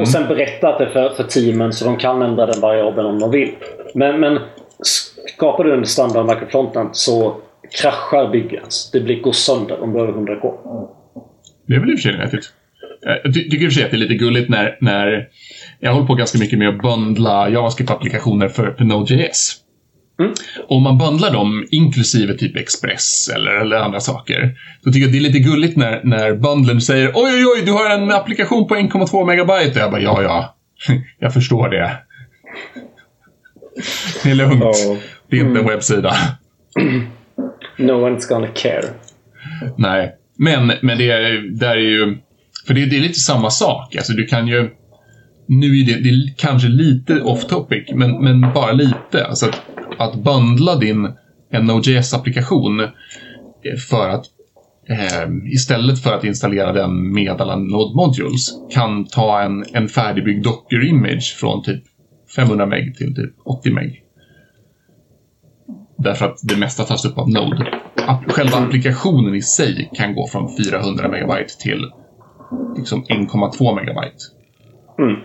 Och 0.01 0.07
sen 0.07 0.27
berättat 0.27 0.77
det 0.77 0.89
för, 0.89 1.09
för 1.09 1.23
teamen 1.23 1.73
så 1.73 1.85
de 1.85 1.97
kan 1.97 2.21
ändra 2.21 2.45
den 2.45 2.61
variabeln 2.61 3.07
om 3.07 3.19
de 3.19 3.31
vill. 3.31 3.55
Men, 3.93 4.19
men 4.19 4.39
skapar 5.35 5.63
du 5.63 5.73
en 5.73 5.85
standard 5.85 6.25
microfronten 6.25 6.89
så 6.91 7.35
kraschar 7.81 8.31
bygget. 8.31 8.75
Det 8.93 8.99
blir, 8.99 9.21
går 9.21 9.31
sönder 9.31 9.83
om 9.83 9.93
du 9.93 9.99
har 9.99 10.07
100k. 10.07 10.53
Det 11.67 11.75
är 11.75 11.79
väl 11.79 11.89
i 11.89 11.95
och 11.95 11.99
för 11.99 12.09
sig 12.09 12.17
vettigt. 12.17 12.53
Eh, 13.07 13.15
Jag 13.23 13.33
ty- 13.33 13.49
tycker 13.49 13.65
i 13.65 13.67
och 13.67 13.71
för 13.71 13.75
sig 13.75 13.83
att 13.85 13.91
det 13.91 13.97
är 13.97 13.99
lite 13.99 14.13
gulligt 14.15 14.49
när, 14.49 14.77
när 14.81 15.27
jag 15.79 15.93
håller 15.93 16.07
på 16.07 16.13
ganska 16.15 16.37
mycket 16.39 16.59
med 16.59 16.69
att 16.69 16.81
bundla 16.81 17.49
JavaScript-applikationer 17.49 18.47
för, 18.47 18.71
för 18.77 18.83
Node.js. 18.83 19.57
Mm. 20.19 20.33
Om 20.67 20.83
man 20.83 20.97
bundlar 20.97 21.33
dem 21.33 21.65
inklusive 21.71 22.33
typ 22.37 22.57
Express 22.57 23.29
eller, 23.35 23.51
eller 23.51 23.75
andra 23.77 23.99
saker, 23.99 24.57
så 24.83 24.91
tycker 24.91 24.99
jag 24.99 25.07
att 25.07 25.11
det 25.13 25.17
är 25.19 25.31
lite 25.31 25.39
gulligt 25.39 25.77
när, 25.77 26.01
när 26.03 26.33
bundlen 26.35 26.81
säger 26.81 27.07
oj, 27.15 27.31
oj, 27.35 27.45
oj, 27.55 27.61
du 27.65 27.71
har 27.71 27.89
en 27.89 28.11
applikation 28.11 28.67
på 28.67 28.75
1,2 28.75 29.25
megabyte. 29.27 29.71
Och 29.71 29.77
jag 29.77 29.91
bara, 29.91 30.01
ja, 30.01 30.21
ja, 30.23 30.55
jag 31.19 31.33
förstår 31.33 31.69
det. 31.69 31.91
Det 34.23 34.29
är 34.31 34.35
lugnt. 34.35 34.63
Det 35.29 35.37
är 35.37 35.41
inte 35.41 35.59
en 35.59 35.67
webbsida. 35.67 36.13
No 37.77 37.91
one's 37.91 38.29
gonna 38.29 38.47
care. 38.47 38.85
Nej, 39.77 40.15
men, 40.37 40.71
men 40.81 40.97
det 40.97 41.11
är, 41.11 41.57
där 41.59 41.69
är 41.71 41.75
ju... 41.77 42.17
För 42.67 42.73
det, 42.73 42.85
det 42.85 42.97
är 42.97 43.01
lite 43.01 43.19
samma 43.19 43.49
sak. 43.49 43.95
Alltså 43.95 44.13
du 44.13 44.25
kan 44.25 44.47
ju... 44.47 44.69
Nu 45.47 45.79
är 45.79 45.85
det, 45.85 45.99
det 45.99 46.09
är 46.09 46.33
kanske 46.37 46.67
lite 46.67 47.21
off 47.21 47.47
topic, 47.47 47.89
men, 47.93 48.23
men 48.23 48.53
bara 48.53 48.71
lite. 48.71 49.25
Alltså 49.25 49.45
att, 49.45 49.61
att 49.97 50.23
bundla 50.23 50.75
din 50.75 51.09
Node.js-applikation 51.59 52.79
eh, 52.79 52.89
för 53.89 54.09
att 54.09 54.25
eh, 54.89 55.53
istället 55.53 56.03
för 56.03 56.13
att 56.13 56.23
installera 56.23 56.73
den 56.73 57.13
med 57.13 57.41
alla 57.41 57.55
Node 57.55 57.95
Modules 57.95 58.49
kan 58.71 59.05
ta 59.05 59.41
en, 59.41 59.65
en 59.73 59.87
färdigbyggd 59.87 60.45
Docker-image 60.45 61.35
från 61.39 61.63
typ 61.63 61.83
500 62.35 62.65
meg 62.65 62.95
till 62.97 63.15
typ 63.15 63.33
80 63.45 63.71
meg. 63.71 64.03
Därför 65.97 66.25
att 66.25 66.39
det 66.43 66.57
mesta 66.57 66.83
tas 66.83 67.05
upp 67.05 67.17
av 67.17 67.29
Node. 67.29 67.67
Själva 68.27 68.57
applikationen 68.57 69.35
i 69.35 69.41
sig 69.41 69.89
kan 69.93 70.15
gå 70.15 70.27
från 70.27 70.55
400 70.57 71.07
megabyte 71.07 71.57
till 71.59 71.85
liksom 72.77 73.03
1,2 73.03 73.75
megabyte. 73.75 74.17
Mm. 74.99 75.15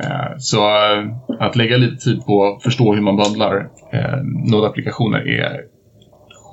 Eh, 0.00 0.36
så 0.38 0.56
eh, 0.68 1.04
att 1.40 1.56
lägga 1.56 1.76
lite 1.76 2.04
tid 2.04 2.26
på 2.26 2.44
att 2.44 2.62
förstå 2.62 2.94
hur 2.94 3.02
man 3.02 3.16
bundlar 3.16 3.68
eh, 3.92 4.16
Node-applikationer 4.52 5.28
är 5.40 5.60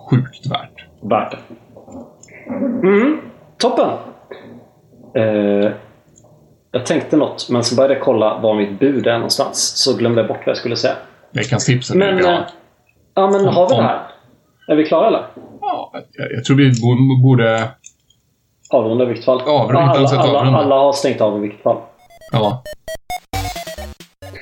sjukt 0.10 0.46
värt. 0.52 0.86
Värt 1.02 1.32
det. 1.32 1.38
Mm, 2.88 3.18
toppen! 3.58 3.90
Eh, 5.16 5.72
jag 6.72 6.86
tänkte 6.86 7.18
något, 7.18 7.48
men 7.50 7.64
så 7.64 7.76
började 7.76 7.94
jag 7.94 8.04
kolla 8.04 8.40
var 8.40 8.56
mitt 8.56 8.80
bud 8.80 9.08
är 9.08 9.14
någonstans. 9.14 9.74
Så 9.76 9.98
glömde 9.98 10.22
jag 10.22 10.28
bort 10.28 10.38
vad 10.38 10.48
jag 10.48 10.58
skulle 10.58 10.76
säga. 10.76 10.94
Veckans 11.32 11.66
tips 11.66 11.92
är 11.92 11.96
Men, 11.96 12.18
bra. 12.18 12.46
ja, 13.16 13.30
men 13.32 13.46
har 13.46 13.70
vi 13.70 13.76
det 13.76 13.82
här? 13.84 14.02
Är 14.68 14.76
vi 14.76 14.84
klara 14.86 15.08
eller? 15.08 15.26
Ja, 15.62 15.92
jag, 16.14 16.32
jag 16.32 16.44
tror 16.46 16.58
vi 16.58 16.70
bo- 16.70 17.22
borde... 17.24 17.70
Avrunda 18.74 19.04
i 19.04 19.08
vilket 19.08 19.26
fall. 19.26 19.42
Avrunda, 19.42 19.82
alla, 19.82 20.06
ett 20.06 20.14
alla, 20.14 20.40
avrunda. 20.40 20.60
alla 20.60 20.76
har 20.76 20.94
stängt 20.94 21.22
av 21.22 21.38
i 21.38 21.40
vilket 21.40 21.64
fall. 21.64 21.78
Ja. 22.32 22.64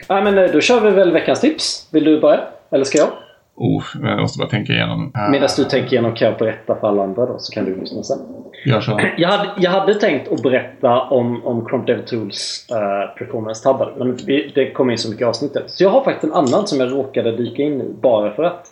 Nej, 0.10 0.24
men 0.24 0.38
eh, 0.38 0.52
då 0.52 0.62
kör 0.62 0.82
vi 0.82 0.90
väl 0.90 1.12
veckans 1.12 1.42
tips. 1.42 1.88
Vill 1.92 2.04
du 2.04 2.20
börja? 2.20 2.42
Eller 2.72 2.84
ska 2.84 2.98
jag? 2.98 3.08
Oh, 3.56 3.84
jag 4.02 4.20
måste 4.20 4.40
bara 4.40 4.50
tänka 4.50 4.74
igenom. 4.74 5.12
Eh, 5.16 5.32
Medan 5.32 5.50
du 5.58 5.64
tänker 5.64 5.94
igenom 5.94 6.14
kan 6.16 6.28
jag 6.28 6.38
berätta 6.38 6.76
för 6.76 6.88
alla 6.88 7.04
andra 7.04 7.26
då, 7.26 7.40
så 7.40 7.54
kan 7.54 7.66
du 7.66 7.76
lyssna 7.76 8.04
sen. 8.04 8.18
Gör 8.66 8.82
så. 8.82 9.02
Jag 9.18 9.30
hade, 9.30 9.50
jag 9.58 9.72
hade 9.72 9.94
tänkt 9.94 10.32
att 10.32 10.42
berätta 10.44 11.02
om, 11.02 11.46
om 11.46 11.66
Chrome 11.70 11.86
DevTools 11.86 12.68
uh, 12.72 13.18
performance-tabbar, 13.18 13.94
men 13.98 14.16
vi, 14.16 14.52
det 14.56 14.72
kom 14.72 14.90
in 14.90 14.98
så 14.98 15.10
mycket 15.10 15.28
avsnitt 15.28 15.54
där. 15.54 15.64
Så 15.68 15.84
jag 15.84 15.90
har 15.90 16.04
faktiskt 16.04 16.24
en 16.24 16.34
annan 16.34 16.68
som 16.68 16.80
jag 16.80 16.92
råkade 16.92 17.32
dyka 17.32 17.64
in 17.64 17.82
i, 17.82 17.94
bara 18.02 18.32
för 18.32 18.44
att. 18.44 18.68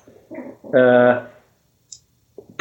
Eh, 0.75 1.15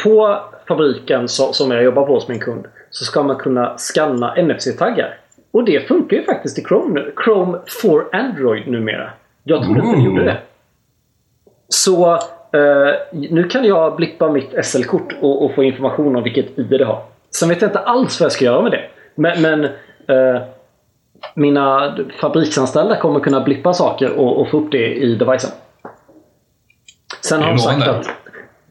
på 0.03 0.37
fabriken 0.67 1.27
så, 1.27 1.53
som 1.53 1.71
jag 1.71 1.83
jobbar 1.83 2.05
på 2.05 2.13
hos 2.13 2.27
min 2.27 2.39
kund 2.39 2.67
så 2.91 3.05
ska 3.05 3.23
man 3.23 3.35
kunna 3.35 3.77
scanna 3.77 4.35
NFC-taggar. 4.35 5.17
Och 5.51 5.63
det 5.63 5.87
funkar 5.87 6.17
ju 6.17 6.23
faktiskt 6.23 6.59
i 6.59 6.63
Chrome 6.63 6.93
nu. 6.93 7.13
Chrome 7.23 7.59
for 7.81 8.15
Android 8.15 8.67
numera. 8.67 9.09
Jag 9.43 9.63
trodde 9.63 9.79
inte 9.79 9.97
det 9.97 10.03
gjorde 10.03 10.23
det. 10.23 10.37
Så 11.67 12.13
eh, 12.13 12.93
nu 13.11 13.43
kan 13.43 13.65
jag 13.65 13.95
blippa 13.95 14.31
mitt 14.31 14.65
SL-kort 14.65 15.15
och, 15.21 15.45
och 15.45 15.55
få 15.55 15.63
information 15.63 16.15
om 16.15 16.23
vilket 16.23 16.59
ID 16.59 16.69
det 16.69 16.85
har. 16.85 17.03
Sen 17.31 17.49
vet 17.49 17.61
jag 17.61 17.69
inte 17.69 17.79
alls 17.79 18.19
vad 18.19 18.25
jag 18.25 18.31
ska 18.31 18.45
göra 18.45 18.61
med 18.61 18.71
det. 18.71 18.89
Men, 19.15 19.41
men 19.41 19.63
eh, 20.07 20.41
mina 21.33 21.97
fabriksanställda 22.21 22.95
kommer 22.95 23.19
kunna 23.19 23.41
blippa 23.41 23.73
saker 23.73 24.11
och, 24.11 24.41
och 24.41 24.49
få 24.49 24.57
upp 24.57 24.71
det 24.71 24.95
i 24.95 25.15
devicen. 25.15 25.51
Sen 27.21 27.41
har 27.41 27.49
de 27.49 27.59
sagt 27.59 27.87
att 27.87 28.09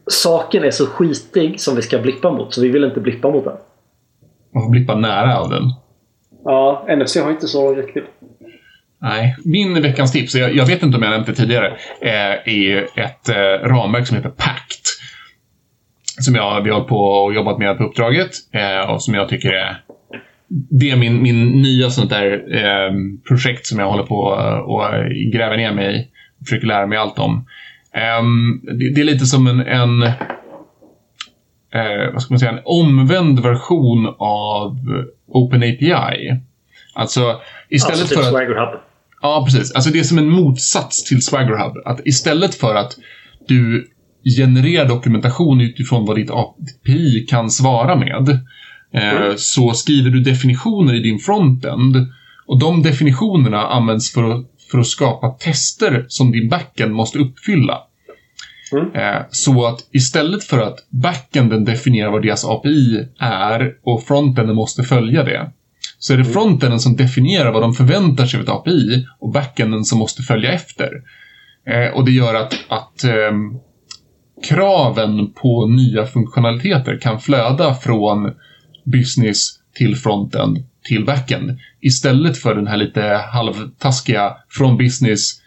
saken 0.07 0.63
är 0.63 0.71
så 0.71 0.85
skitig 0.85 1.61
som 1.61 1.75
vi 1.75 1.81
ska 1.81 1.99
blippa 1.99 2.31
mot, 2.31 2.53
så 2.53 2.61
vi 2.61 2.69
vill 2.69 2.83
inte 2.83 2.99
blippa 2.99 3.29
mot 3.29 3.43
den. 3.43 3.57
Man 4.53 4.63
får 4.63 4.69
blippa 4.69 4.95
nära 4.95 5.37
av 5.37 5.49
den. 5.49 5.63
Ja, 6.45 6.87
NFC 6.97 7.17
har 7.17 7.31
inte 7.31 7.47
så 7.47 7.75
riktigt. 7.75 8.05
Nej. 9.01 9.35
Min 9.45 9.81
veckans 9.81 10.11
tips, 10.11 10.35
jag, 10.35 10.55
jag 10.55 10.65
vet 10.65 10.83
inte 10.83 10.97
om 10.97 11.03
jag 11.03 11.11
nämnt 11.11 11.27
det 11.27 11.33
tidigare, 11.33 11.67
eh, 12.01 12.53
är 12.53 12.59
ju 12.59 12.79
ett 12.79 13.29
eh, 13.29 13.67
ramverk 13.67 14.07
som 14.07 14.17
heter 14.17 14.29
PACT. 14.29 14.87
Som 16.19 16.35
jag, 16.35 16.61
vi 16.61 16.69
har 16.69 16.81
på 16.81 16.97
och 16.97 17.33
jobbat 17.33 17.57
med 17.57 17.77
på 17.77 17.83
uppdraget 17.83 18.31
eh, 18.53 18.89
och 18.89 19.03
som 19.03 19.13
jag 19.13 19.29
tycker 19.29 19.49
är 19.49 19.81
det 20.49 20.91
är 20.91 20.97
min, 20.97 21.23
min 21.23 21.61
nya 21.61 21.89
sånt 21.89 22.09
där 22.09 22.55
eh, 22.55 22.93
projekt 23.27 23.65
som 23.65 23.79
jag 23.79 23.89
håller 23.89 24.03
på 24.03 24.15
och 24.65 24.83
gräver 25.33 25.57
ner 25.57 25.73
mig 25.73 25.95
i. 25.95 26.07
Försöker 26.45 26.67
lära 26.67 26.87
mig 26.87 26.97
allt 26.97 27.19
om. 27.19 27.45
Ehm, 27.93 28.61
det, 28.63 28.93
det 28.95 29.01
är 29.01 29.05
lite 29.05 29.25
som 29.25 29.47
en, 29.47 29.59
en 29.59 30.11
eh, 31.73 32.13
vad 32.13 32.21
ska 32.21 32.33
man 32.33 32.39
säga, 32.39 32.51
en 32.51 32.61
omvänd 32.65 33.39
version 33.39 34.15
av 34.19 34.77
OpenAPI. 35.27 36.35
Alltså 36.93 37.39
istället 37.69 37.99
alltså 38.01 38.15
typ 38.15 38.17
för 38.17 38.23
att... 38.23 38.29
Swagger 38.33 38.55
Hub. 38.55 38.79
Ja, 39.21 39.43
precis. 39.45 39.71
Alltså 39.71 39.91
det 39.91 39.99
är 39.99 40.03
som 40.03 40.17
en 40.17 40.29
motsats 40.29 41.03
till 41.03 41.21
Swagger 41.21 41.57
Hub. 41.57 41.73
Att 41.85 42.07
istället 42.07 42.55
för 42.55 42.75
att 42.75 42.97
du 43.47 43.89
genererar 44.37 44.87
dokumentation 44.87 45.61
utifrån 45.61 46.05
vad 46.05 46.15
ditt 46.15 46.31
API 46.31 47.25
kan 47.29 47.49
svara 47.49 47.95
med, 47.95 48.29
eh, 48.93 49.15
Mm. 49.21 49.37
så 49.37 49.73
skriver 49.73 50.09
du 50.09 50.19
definitioner 50.19 50.95
i 50.95 50.99
din 50.99 51.19
frontend. 51.19 51.95
Och 52.45 52.59
de 52.59 52.81
definitionerna 52.81 53.67
används 53.67 54.13
för 54.13 54.23
att, 54.31 54.45
för 54.71 54.79
att 54.79 54.87
skapa 54.87 55.29
tester 55.29 56.05
som 56.07 56.31
din 56.31 56.49
backend 56.49 56.93
måste 56.93 57.19
uppfylla. 57.19 57.77
Mm. 58.71 58.95
Eh, 58.95 59.21
Så 59.31 59.65
att 59.65 59.79
istället 59.91 60.43
för 60.43 60.59
att 60.59 60.77
backenden 60.89 61.65
definierar 61.65 62.11
vad 62.11 62.21
deras 62.21 62.45
API 62.45 63.07
är 63.19 63.73
och 63.83 64.03
frontenden 64.03 64.55
måste 64.55 64.83
följa 64.83 65.23
det, 65.23 65.51
så 65.99 66.13
är 66.13 66.17
det 66.17 66.25
frontenden 66.25 66.79
som 66.79 66.95
definierar 66.95 67.51
vad 67.51 67.61
de 67.61 67.73
förväntar 67.73 68.25
sig 68.25 68.37
av 68.37 68.43
ett 68.43 68.49
API 68.49 69.05
och 69.19 69.31
backenden 69.31 69.85
som 69.85 69.99
måste 69.99 70.21
följa 70.21 70.51
efter. 70.51 70.91
Eh, 71.67 71.95
och 71.95 72.05
det 72.05 72.11
gör 72.11 72.35
att, 72.35 72.53
att 72.67 73.03
ehm, 73.03 73.59
kraven 74.47 75.33
på 75.33 75.65
nya 75.65 76.05
funktionaliteter 76.05 76.97
kan 77.01 77.19
flöda 77.19 77.73
från 77.73 78.31
business 78.85 79.59
till 79.73 79.95
frontend 79.95 80.63
till 80.83 81.05
backend. 81.05 81.59
Istället 81.81 82.37
för 82.37 82.55
den 82.55 82.67
här 82.67 82.77
lite 82.77 83.21
halvtaskiga 83.33 84.37
från 84.49 84.77
business 84.77 85.41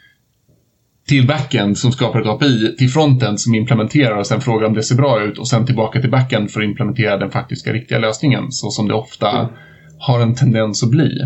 till 1.08 1.26
backend 1.26 1.78
som 1.78 1.92
skapar 1.92 2.20
ett 2.20 2.26
API 2.26 2.76
till 2.78 2.88
frontend 2.88 3.40
som 3.40 3.54
implementerar 3.54 4.16
och 4.16 4.26
sen 4.26 4.40
frågar 4.40 4.66
om 4.66 4.74
det 4.74 4.82
ser 4.82 4.94
bra 4.94 5.22
ut 5.22 5.38
och 5.38 5.48
sen 5.48 5.66
tillbaka 5.66 6.00
till 6.00 6.10
backend 6.10 6.50
för 6.50 6.60
att 6.60 6.64
implementera 6.64 7.16
den 7.16 7.30
faktiska 7.30 7.72
riktiga 7.72 7.98
lösningen 7.98 8.52
så 8.52 8.70
som 8.70 8.88
det 8.88 8.94
ofta 8.94 9.30
Mm. 9.30 9.46
har 9.98 10.20
en 10.20 10.34
tendens 10.34 10.82
att 10.82 10.90
bli. 10.90 11.18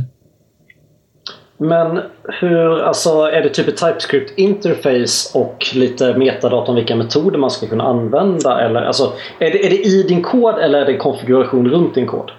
Men 1.59 2.01
hur, 2.41 2.81
alltså 2.83 3.11
är 3.11 3.43
det 3.43 3.49
typ 3.49 3.68
ett 3.68 3.77
TypeScript 3.77 4.39
interface 4.39 5.39
och 5.39 5.66
lite 5.74 6.18
metadata 6.18 6.70
om 6.70 6.77
vilka 6.77 6.97
metoder 6.97 7.39
man 7.39 7.51
ska 7.51 7.66
kunna 7.66 7.85
använda? 7.85 8.61
Eller, 8.61 8.83
alltså, 8.83 9.12
är, 9.39 9.51
det, 9.51 9.66
är 9.66 9.70
det 9.70 9.87
i 9.87 10.03
din 10.03 10.22
kod 10.22 10.59
eller 10.59 10.79
är 10.79 10.87
det 10.87 10.93
en 10.93 10.99
konfiguration 10.99 11.68
runt 11.68 11.95
din 11.95 12.07
kod? 12.07 12.31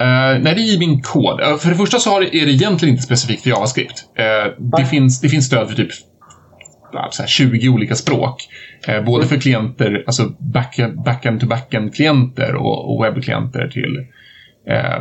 Uh, 0.00 0.06
nej, 0.42 0.54
det 0.54 0.60
är 0.60 0.74
i 0.76 0.78
min 0.78 1.02
kod. 1.02 1.40
Eh, 1.40 1.56
för 1.56 1.68
det 1.68 1.74
första 1.74 1.98
så 1.98 2.10
har 2.10 2.20
det, 2.20 2.26
är 2.26 2.46
det 2.46 2.52
egentligen 2.52 2.94
inte 2.94 3.02
specifikt 3.02 3.42
för 3.42 3.50
JavaScript. 3.50 4.04
Eh, 4.18 4.52
det, 4.78 4.84
finns, 4.84 5.20
det 5.20 5.28
finns 5.28 5.46
stöd 5.46 5.68
för 5.68 5.76
typ 5.76 5.90
så 7.10 7.22
här 7.22 7.28
20 7.28 7.68
olika 7.68 7.94
språk. 7.94 8.36
Eh, 8.88 9.04
både 9.04 9.26
för 9.26 9.36
klienter, 9.36 10.04
alltså 10.06 10.32
back, 10.38 10.80
backend 11.04 11.40
to 11.40 11.46
backend-klienter 11.46 12.54
och, 12.54 12.94
och 12.96 13.04
webbklienter 13.04 13.68
till 13.68 13.96
eh, 14.74 15.00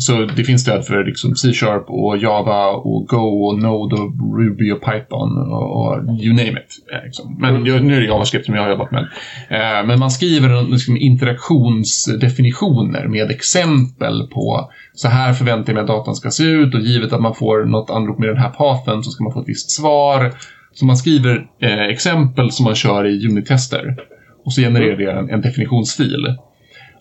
så 0.00 0.24
det 0.36 0.44
finns 0.44 0.62
stöd 0.62 0.86
för 0.86 1.04
liksom 1.04 1.34
C-sharp 1.36 1.84
och 1.90 2.18
Java 2.18 2.66
och 2.68 3.06
Go 3.06 3.44
och 3.46 3.58
Node 3.58 3.96
och 3.96 4.12
Ruby 4.38 4.72
och 4.72 4.80
Python 4.84 5.38
och, 5.52 5.86
och 5.86 5.98
you 6.22 6.34
name 6.34 6.48
it. 6.50 6.86
eh, 6.92 7.04
Liksom. 7.04 7.36
Men 7.40 7.66
jag- 7.66 7.84
nu 7.84 7.96
är 7.96 8.00
det 8.00 8.06
JavaScript 8.06 8.46
som 8.46 8.54
jag 8.54 8.62
har 8.62 8.70
jobbat 8.70 8.90
med. 8.90 9.02
Eh, 9.50 9.86
men 9.86 9.98
man 9.98 10.10
skriver 10.10 10.70
liksom, 10.70 10.96
interaktionsdefinitioner 10.96 13.08
med 13.08 13.30
exempel 13.30 14.28
på 14.34 14.70
så 14.94 15.08
här 15.08 15.32
förväntar 15.32 15.72
jag 15.72 15.74
mig 15.74 15.80
att 15.80 15.88
datan 15.88 16.14
ska 16.14 16.30
se 16.30 16.44
ut 16.44 16.74
och 16.74 16.80
givet 16.80 17.12
att 17.12 17.20
man 17.22 17.34
får 17.34 17.64
något 17.64 17.90
anrop 17.90 18.18
med 18.18 18.28
den 18.28 18.38
här 18.38 18.50
pathen 18.50 19.02
så 19.02 19.10
ska 19.10 19.24
man 19.24 19.32
få 19.32 19.40
ett 19.40 19.48
visst 19.48 19.70
svar. 19.70 20.32
Så 20.78 20.86
man 20.86 20.96
skriver 20.96 21.46
eh, 21.62 21.80
exempel 21.80 22.50
som 22.50 22.64
man 22.64 22.74
kör 22.74 23.06
i 23.06 23.26
unit-tester 23.26 23.96
och 24.44 24.52
så 24.52 24.60
genererar 24.60 24.96
det 24.96 25.12
en, 25.12 25.30
en 25.30 25.40
definitionsfil. 25.40 26.36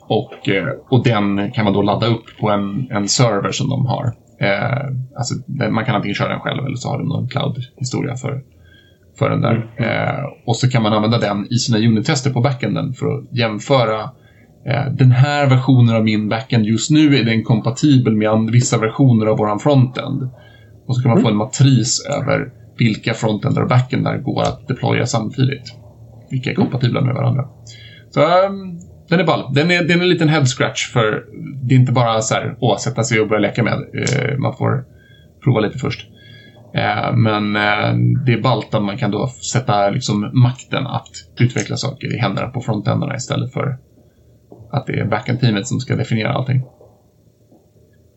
Och, 0.10 0.50
eh, 0.50 0.68
och 0.90 1.04
den 1.04 1.52
kan 1.52 1.66
man 1.66 1.74
då 1.74 1.82
ladda 1.82 2.08
upp 2.08 2.26
på 2.40 2.50
en, 2.50 2.88
en 2.92 3.08
server 3.08 3.52
som 3.52 3.70
de 3.70 3.86
har. 3.86 4.06
Eh, 4.42 4.88
alltså, 5.18 5.36
den- 5.48 5.74
man 5.74 5.86
kan 5.86 5.96
antingen 5.96 6.16
köra 6.16 6.30
den 6.30 6.40
själv 6.40 6.66
eller 6.66 6.76
så 6.76 6.90
har 6.90 6.98
de 6.98 7.08
någon 7.08 7.28
cloud-historia 7.28 8.16
för, 8.16 8.42
för 9.20 9.30
den 9.30 9.42
där. 9.42 9.56
Eh, 9.78 10.24
och 10.46 10.56
så 10.56 10.70
kan 10.70 10.84
man 10.84 10.94
använda 10.94 11.18
den 11.18 11.48
i 11.54 11.56
sina 11.58 11.78
unit-tester 11.78 12.30
på 12.32 12.42
backenden 12.42 12.94
för 12.94 13.06
att 13.06 13.38
jämföra 13.38 14.02
eh, 14.66 14.86
den 14.92 15.12
här 15.12 15.50
versionen 15.50 15.96
av 15.96 16.04
min 16.04 16.30
backend 16.30 16.66
just 16.66 16.92
nu 16.92 17.16
är 17.18 17.24
den 17.24 17.44
kompatibel 17.44 18.16
med 18.16 18.50
vissa 18.52 18.78
versioner 18.78 19.26
av 19.26 19.38
våran 19.38 19.60
frontend. 19.60 20.30
Och 20.88 20.96
så 20.96 21.02
kan 21.02 21.12
man 21.12 21.22
få 21.22 21.28
en 21.30 21.36
matris 21.36 22.08
över 22.22 22.52
vilka 22.78 23.14
frontender 23.14 23.62
och 23.62 23.70
backendar 23.70 24.18
går 24.18 24.42
att 24.42 24.68
deploya 24.68 25.06
samtidigt. 25.06 25.74
Vilka 26.32 26.52
är 26.52 26.56
kompatibla 26.56 27.02
med 27.02 27.16
varandra. 27.16 27.48
Så 28.10 28.22
ehm, 28.22 28.80
den 29.10 29.20
är 29.20 29.24
ball. 29.24 29.54
Den 29.54 29.72
är, 29.72 29.84
den 29.84 30.00
är 30.00 30.04
en 30.04 30.10
liten 30.10 30.30
head 30.30 30.46
scratch 30.46 30.92
för 30.94 31.24
det 31.64 31.76
är 31.76 31.80
inte 31.80 31.92
bara 31.92 32.22
så 32.22 32.34
här, 32.34 32.56
åh, 32.60 32.78
sätta 32.78 33.04
sig 33.04 33.20
och 33.20 33.28
börja 33.28 33.42
leka 33.42 33.64
med. 33.64 33.74
Eh, 33.74 34.38
man 34.38 34.58
får 34.58 34.86
prova 35.44 35.60
lite 35.60 35.78
först. 35.78 36.08
Eh, 36.74 37.16
men 37.16 37.56
eh, 37.56 37.96
det 38.26 38.34
är 38.34 38.42
ballt 38.42 38.74
att 38.74 38.84
man 38.84 38.98
kan 38.98 39.12
då 39.12 39.28
sätta 39.28 39.90
liksom, 39.90 40.32
makten 40.34 40.88
att 40.88 41.10
utveckla 41.40 41.76
saker 41.76 42.16
i 42.16 42.18
händerna 42.18 42.48
på 42.48 42.62
frontenderna 42.62 43.16
istället 43.16 43.54
för 43.54 43.78
att 44.72 44.88
det 44.88 45.00
är 45.00 45.06
backend-teamet 45.06 45.68
som 45.68 45.80
ska 45.80 45.96
definiera 45.96 46.34
allting. 46.34 46.62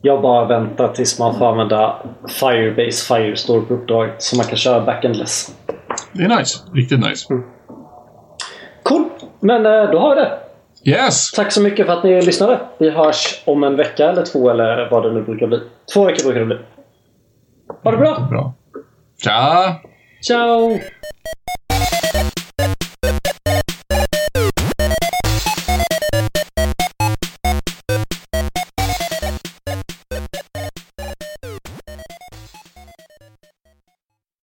Jag 0.03 0.23
bara 0.23 0.45
väntar 0.45 0.89
tills 0.89 1.19
man 1.19 1.39
får 1.39 1.47
använda 1.47 1.97
Firebase 2.41 3.15
Firestore 3.15 3.61
på 3.61 3.75
uppdraget 3.75 4.23
så 4.23 4.37
man 4.37 4.47
kan 4.47 4.57
köra 4.57 4.85
backendless. 4.85 5.55
Det 6.13 6.23
är 6.23 6.39
nice. 6.39 6.59
Riktigt 6.75 7.01
nice. 7.01 7.27
Cool! 8.83 9.05
Men 9.41 9.67
eh, 9.67 9.91
då 9.91 9.99
har 9.99 10.17
vi 10.17 10.21
det. 10.21 10.39
Yes! 10.85 11.31
Tack 11.31 11.53
så 11.53 11.63
mycket 11.63 11.87
för 11.87 11.93
att 11.93 12.05
ni 12.05 12.23
lyssnade. 12.23 12.61
Vi 12.79 12.91
hörs 12.91 13.43
om 13.45 13.65
en 13.65 13.77
vecka 13.77 14.11
eller 14.11 14.25
två 14.25 14.51
eller 14.51 14.89
vad 14.91 15.03
det 15.03 15.13
nu 15.13 15.23
brukar 15.23 15.47
bli. 15.47 15.61
Två 15.95 16.05
veckor 16.05 16.25
brukar 16.25 16.41
det 16.41 16.47
bli. 16.47 16.59
Ha 17.85 17.91
det 17.91 17.97
bra! 17.97 18.27
Bra. 18.31 18.53
Tja! 19.25 19.75
Ciao! 20.23 20.79